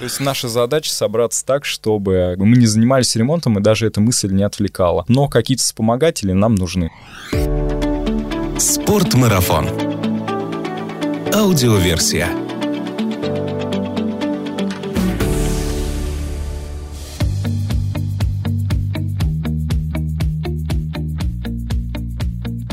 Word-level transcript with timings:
То 0.00 0.04
есть 0.04 0.18
наша 0.18 0.48
задача 0.48 0.90
собраться 0.90 1.44
так, 1.44 1.66
чтобы 1.66 2.34
мы 2.38 2.56
не 2.56 2.64
занимались 2.64 3.14
ремонтом, 3.16 3.58
и 3.58 3.60
даже 3.60 3.86
эта 3.86 4.00
мысль 4.00 4.32
не 4.32 4.42
отвлекала. 4.42 5.04
Но 5.08 5.28
какие-то 5.28 5.62
вспомогатели 5.62 6.32
нам 6.32 6.54
нужны. 6.54 6.90
Спортмарафон. 8.58 9.68
Аудиоверсия. 11.34 12.28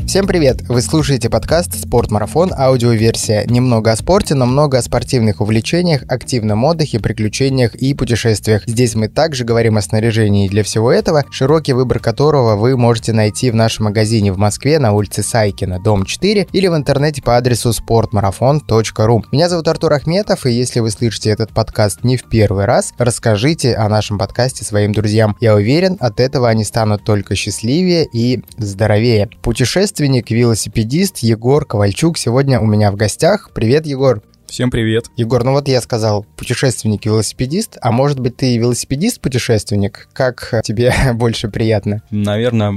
Всем 0.08 0.26
привет! 0.26 0.62
Вы 0.68 0.80
слушаете 0.80 1.28
подкаст 1.28 1.78
«Спортмарафон. 1.78 2.50
Аудиоверсия». 2.56 3.44
Немного 3.44 3.92
о 3.92 3.96
спорте, 3.96 4.34
но 4.34 4.46
много 4.46 4.78
о 4.78 4.82
спортивных 4.82 5.42
увлечениях, 5.42 6.02
активном 6.08 6.64
отдыхе, 6.64 6.98
приключениях 6.98 7.74
и 7.74 7.92
путешествиях. 7.92 8.62
Здесь 8.66 8.94
мы 8.94 9.08
также 9.08 9.44
говорим 9.44 9.76
о 9.76 9.82
снаряжении 9.82 10.48
для 10.48 10.62
всего 10.62 10.90
этого, 10.90 11.26
широкий 11.30 11.74
выбор 11.74 11.98
которого 12.00 12.56
вы 12.56 12.74
можете 12.78 13.12
найти 13.12 13.50
в 13.50 13.54
нашем 13.54 13.84
магазине 13.84 14.32
в 14.32 14.38
Москве 14.38 14.78
на 14.78 14.92
улице 14.92 15.22
Сайкина, 15.22 15.78
дом 15.78 16.06
4 16.06 16.48
или 16.52 16.66
в 16.68 16.74
интернете 16.74 17.20
по 17.20 17.36
адресу 17.36 17.68
sportmarathon.ru. 17.68 19.24
Меня 19.30 19.50
зовут 19.50 19.68
Артур 19.68 19.92
Ахметов, 19.92 20.46
и 20.46 20.52
если 20.52 20.80
вы 20.80 20.90
слышите 20.90 21.28
этот 21.28 21.52
подкаст 21.52 22.02
не 22.02 22.16
в 22.16 22.22
первый 22.30 22.64
раз, 22.64 22.94
расскажите 22.96 23.74
о 23.74 23.90
нашем 23.90 24.16
подкасте 24.18 24.64
своим 24.64 24.94
друзьям. 24.94 25.36
Я 25.38 25.54
уверен, 25.54 25.98
от 26.00 26.18
этого 26.18 26.48
они 26.48 26.64
станут 26.64 27.04
только 27.04 27.34
счастливее 27.34 28.08
и 28.10 28.42
здоровее. 28.56 29.28
Путешествие 29.42 29.97
путешественник, 29.98 30.30
велосипедист 30.30 31.18
Егор 31.18 31.64
Ковальчук 31.64 32.18
сегодня 32.18 32.60
у 32.60 32.66
меня 32.66 32.92
в 32.92 32.94
гостях. 32.94 33.50
Привет, 33.52 33.84
Егор. 33.84 34.22
Всем 34.46 34.70
привет. 34.70 35.06
Егор, 35.16 35.42
ну 35.42 35.50
вот 35.50 35.66
я 35.66 35.80
сказал 35.80 36.24
путешественник-велосипедист, 36.36 37.78
а 37.82 37.90
может 37.90 38.20
быть 38.20 38.36
ты 38.36 38.56
велосипедист-путешественник? 38.58 40.08
Как 40.12 40.62
тебе 40.62 40.94
больше 41.14 41.48
приятно? 41.48 42.02
Наверное, 42.10 42.74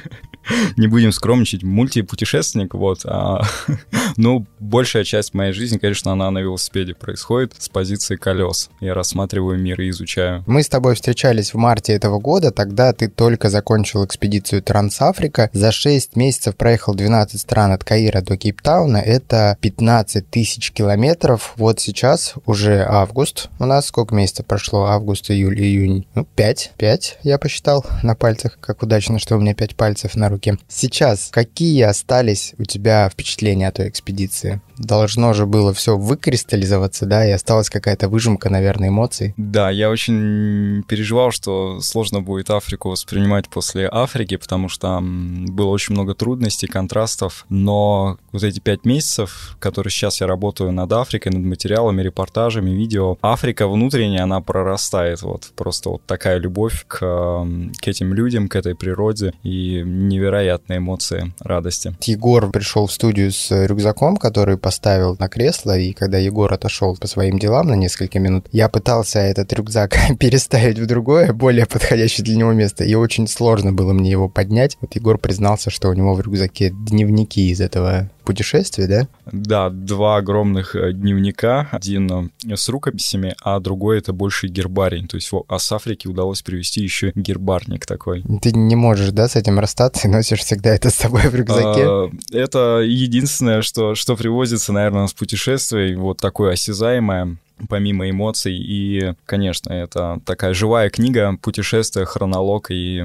не 0.76 0.86
будем 0.86 1.12
скромничать, 1.12 1.62
мультипутешественник, 1.62 2.74
вот. 2.74 3.00
А, 3.04 3.42
ну, 4.16 4.46
большая 4.58 5.04
часть 5.04 5.34
моей 5.34 5.52
жизни, 5.52 5.78
конечно, 5.78 6.12
она 6.12 6.30
на 6.30 6.38
велосипеде 6.38 6.94
происходит 6.94 7.54
с 7.58 7.68
позиции 7.68 8.16
колес. 8.16 8.70
Я 8.80 8.94
рассматриваю 8.94 9.58
мир 9.58 9.80
и 9.80 9.90
изучаю. 9.90 10.44
Мы 10.46 10.62
с 10.62 10.68
тобой 10.68 10.94
встречались 10.94 11.54
в 11.54 11.56
марте 11.56 11.92
этого 11.92 12.18
года, 12.18 12.50
тогда 12.50 12.92
ты 12.92 13.08
только 13.08 13.50
закончил 13.50 14.04
экспедицию 14.04 14.62
Трансафрика. 14.62 15.50
За 15.52 15.72
6 15.72 16.16
месяцев 16.16 16.56
проехал 16.56 16.94
12 16.94 17.40
стран 17.40 17.72
от 17.72 17.84
Каира 17.84 18.20
до 18.20 18.36
Кейптауна. 18.36 18.98
Это 18.98 19.56
15 19.60 20.28
тысяч 20.28 20.72
километров. 20.72 21.54
Вот 21.56 21.80
сейчас 21.80 22.34
уже 22.46 22.84
август. 22.88 23.48
У 23.58 23.66
нас 23.66 23.86
сколько 23.86 24.14
месяцев 24.14 24.46
прошло? 24.46 24.86
Август, 24.86 25.30
июль, 25.30 25.60
июнь. 25.60 26.06
Ну, 26.14 26.26
5. 26.36 26.72
5 26.76 27.18
я 27.22 27.38
посчитал 27.38 27.84
на 28.02 28.14
пальцах. 28.14 28.58
Как 28.60 28.82
удачно, 28.82 29.18
что 29.18 29.36
у 29.36 29.40
меня 29.40 29.54
5 29.54 29.76
пальцев 29.76 30.14
на 30.14 30.29
руки. 30.30 30.56
Сейчас, 30.68 31.28
какие 31.30 31.82
остались 31.82 32.54
у 32.58 32.64
тебя 32.64 33.08
впечатления 33.08 33.68
о 33.68 33.72
той 33.72 33.88
экспедиции? 33.88 34.60
Должно 34.80 35.34
же 35.34 35.44
было 35.44 35.74
все 35.74 35.98
выкристаллизоваться, 35.98 37.04
да, 37.04 37.26
и 37.26 37.30
осталась 37.30 37.68
какая-то 37.68 38.08
выжимка, 38.08 38.48
наверное, 38.48 38.88
эмоций. 38.88 39.34
Да, 39.36 39.68
я 39.70 39.90
очень 39.90 40.82
переживал, 40.88 41.32
что 41.32 41.80
сложно 41.82 42.22
будет 42.22 42.48
Африку 42.48 42.88
воспринимать 42.88 43.48
после 43.48 43.88
Африки, 43.92 44.36
потому 44.36 44.70
что 44.70 44.80
там 44.80 45.44
было 45.46 45.68
очень 45.68 45.94
много 45.94 46.14
трудностей, 46.14 46.66
контрастов, 46.66 47.44
но 47.50 48.16
вот 48.32 48.42
эти 48.42 48.58
пять 48.58 48.86
месяцев, 48.86 49.56
которые 49.58 49.90
сейчас 49.90 50.22
я 50.22 50.26
работаю 50.26 50.72
над 50.72 50.90
Африкой, 50.92 51.32
над 51.32 51.42
материалами, 51.42 52.00
репортажами, 52.00 52.70
видео, 52.70 53.18
Африка 53.20 53.68
внутренняя, 53.68 54.22
она 54.22 54.40
прорастает, 54.40 55.20
вот 55.20 55.52
просто 55.56 55.90
вот 55.90 56.06
такая 56.06 56.38
любовь 56.38 56.86
к, 56.88 56.98
к 56.98 57.88
этим 57.88 58.14
людям, 58.14 58.48
к 58.48 58.56
этой 58.56 58.74
природе 58.74 59.34
и 59.42 59.82
невероятные 59.84 60.78
эмоции 60.78 61.34
радости. 61.40 61.94
Егор 62.02 62.50
пришел 62.50 62.86
в 62.86 62.92
студию 62.92 63.30
с 63.30 63.50
рюкзаком, 63.66 64.16
который 64.16 64.56
поставил 64.70 65.16
на 65.18 65.28
кресло, 65.28 65.76
и 65.76 65.92
когда 65.92 66.18
Егор 66.18 66.52
отошел 66.52 66.96
по 66.96 67.08
своим 67.08 67.40
делам 67.40 67.66
на 67.66 67.74
несколько 67.74 68.20
минут, 68.20 68.46
я 68.52 68.68
пытался 68.68 69.18
этот 69.18 69.52
рюкзак 69.52 69.98
переставить 70.20 70.78
в 70.78 70.86
другое, 70.86 71.32
более 71.32 71.66
подходящее 71.66 72.24
для 72.24 72.36
него 72.36 72.52
место, 72.52 72.84
и 72.84 72.94
очень 72.94 73.26
сложно 73.26 73.72
было 73.72 73.92
мне 73.92 74.12
его 74.12 74.28
поднять. 74.28 74.78
Вот 74.80 74.94
Егор 74.94 75.18
признался, 75.18 75.70
что 75.70 75.88
у 75.88 75.92
него 75.92 76.14
в 76.14 76.20
рюкзаке 76.20 76.70
дневники 76.70 77.50
из 77.50 77.60
этого 77.60 78.10
путешествий, 78.30 78.86
да? 78.86 79.08
Да, 79.32 79.70
два 79.70 80.16
огромных 80.16 80.76
э, 80.76 80.92
дневника. 80.92 81.68
Один 81.72 82.30
э, 82.46 82.56
с 82.56 82.68
рукописями, 82.68 83.34
а 83.42 83.58
другой 83.58 83.98
это 83.98 84.12
больше 84.12 84.46
гербарий. 84.46 85.06
То 85.06 85.16
есть 85.16 85.30
а 85.48 85.58
с 85.58 85.72
Африки 85.72 86.06
удалось 86.06 86.42
привезти 86.42 86.82
еще 86.82 87.12
гербарник 87.14 87.86
такой. 87.86 88.22
Ты 88.42 88.52
не 88.52 88.76
можешь, 88.76 89.10
да, 89.10 89.28
с 89.28 89.36
этим 89.36 89.58
расстаться 89.58 90.06
и 90.06 90.10
носишь 90.10 90.40
всегда 90.40 90.74
это 90.74 90.90
с 90.90 90.94
собой 90.94 91.22
в 91.22 91.34
рюкзаке? 91.34 91.84
А, 91.84 92.10
это 92.32 92.80
единственное, 92.84 93.62
что, 93.62 93.94
что 93.94 94.16
привозится, 94.16 94.72
наверное, 94.72 95.06
с 95.06 95.12
путешествий. 95.12 95.96
Вот 95.96 96.18
такое 96.18 96.52
осязаемое 96.52 97.36
помимо 97.68 98.08
эмоций. 98.08 98.56
И, 98.56 99.14
конечно, 99.26 99.72
это 99.72 100.20
такая 100.24 100.54
живая 100.54 100.90
книга, 100.90 101.36
путешествие, 101.40 102.06
хронолог, 102.06 102.70
и 102.70 103.04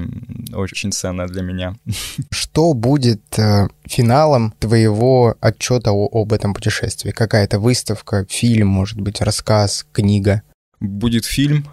очень 0.54 0.92
ценная 0.92 1.28
для 1.28 1.42
меня. 1.42 1.74
Что 2.30 2.74
будет 2.74 3.22
э, 3.38 3.68
финалом 3.84 4.52
твоего 4.58 5.36
отчета 5.40 5.92
о, 5.92 6.08
об 6.22 6.32
этом 6.32 6.54
путешествии? 6.54 7.10
Какая-то 7.10 7.58
выставка, 7.58 8.26
фильм, 8.28 8.68
может 8.68 9.00
быть, 9.00 9.20
рассказ, 9.20 9.86
книга? 9.92 10.42
Будет 10.80 11.24
фильм, 11.24 11.66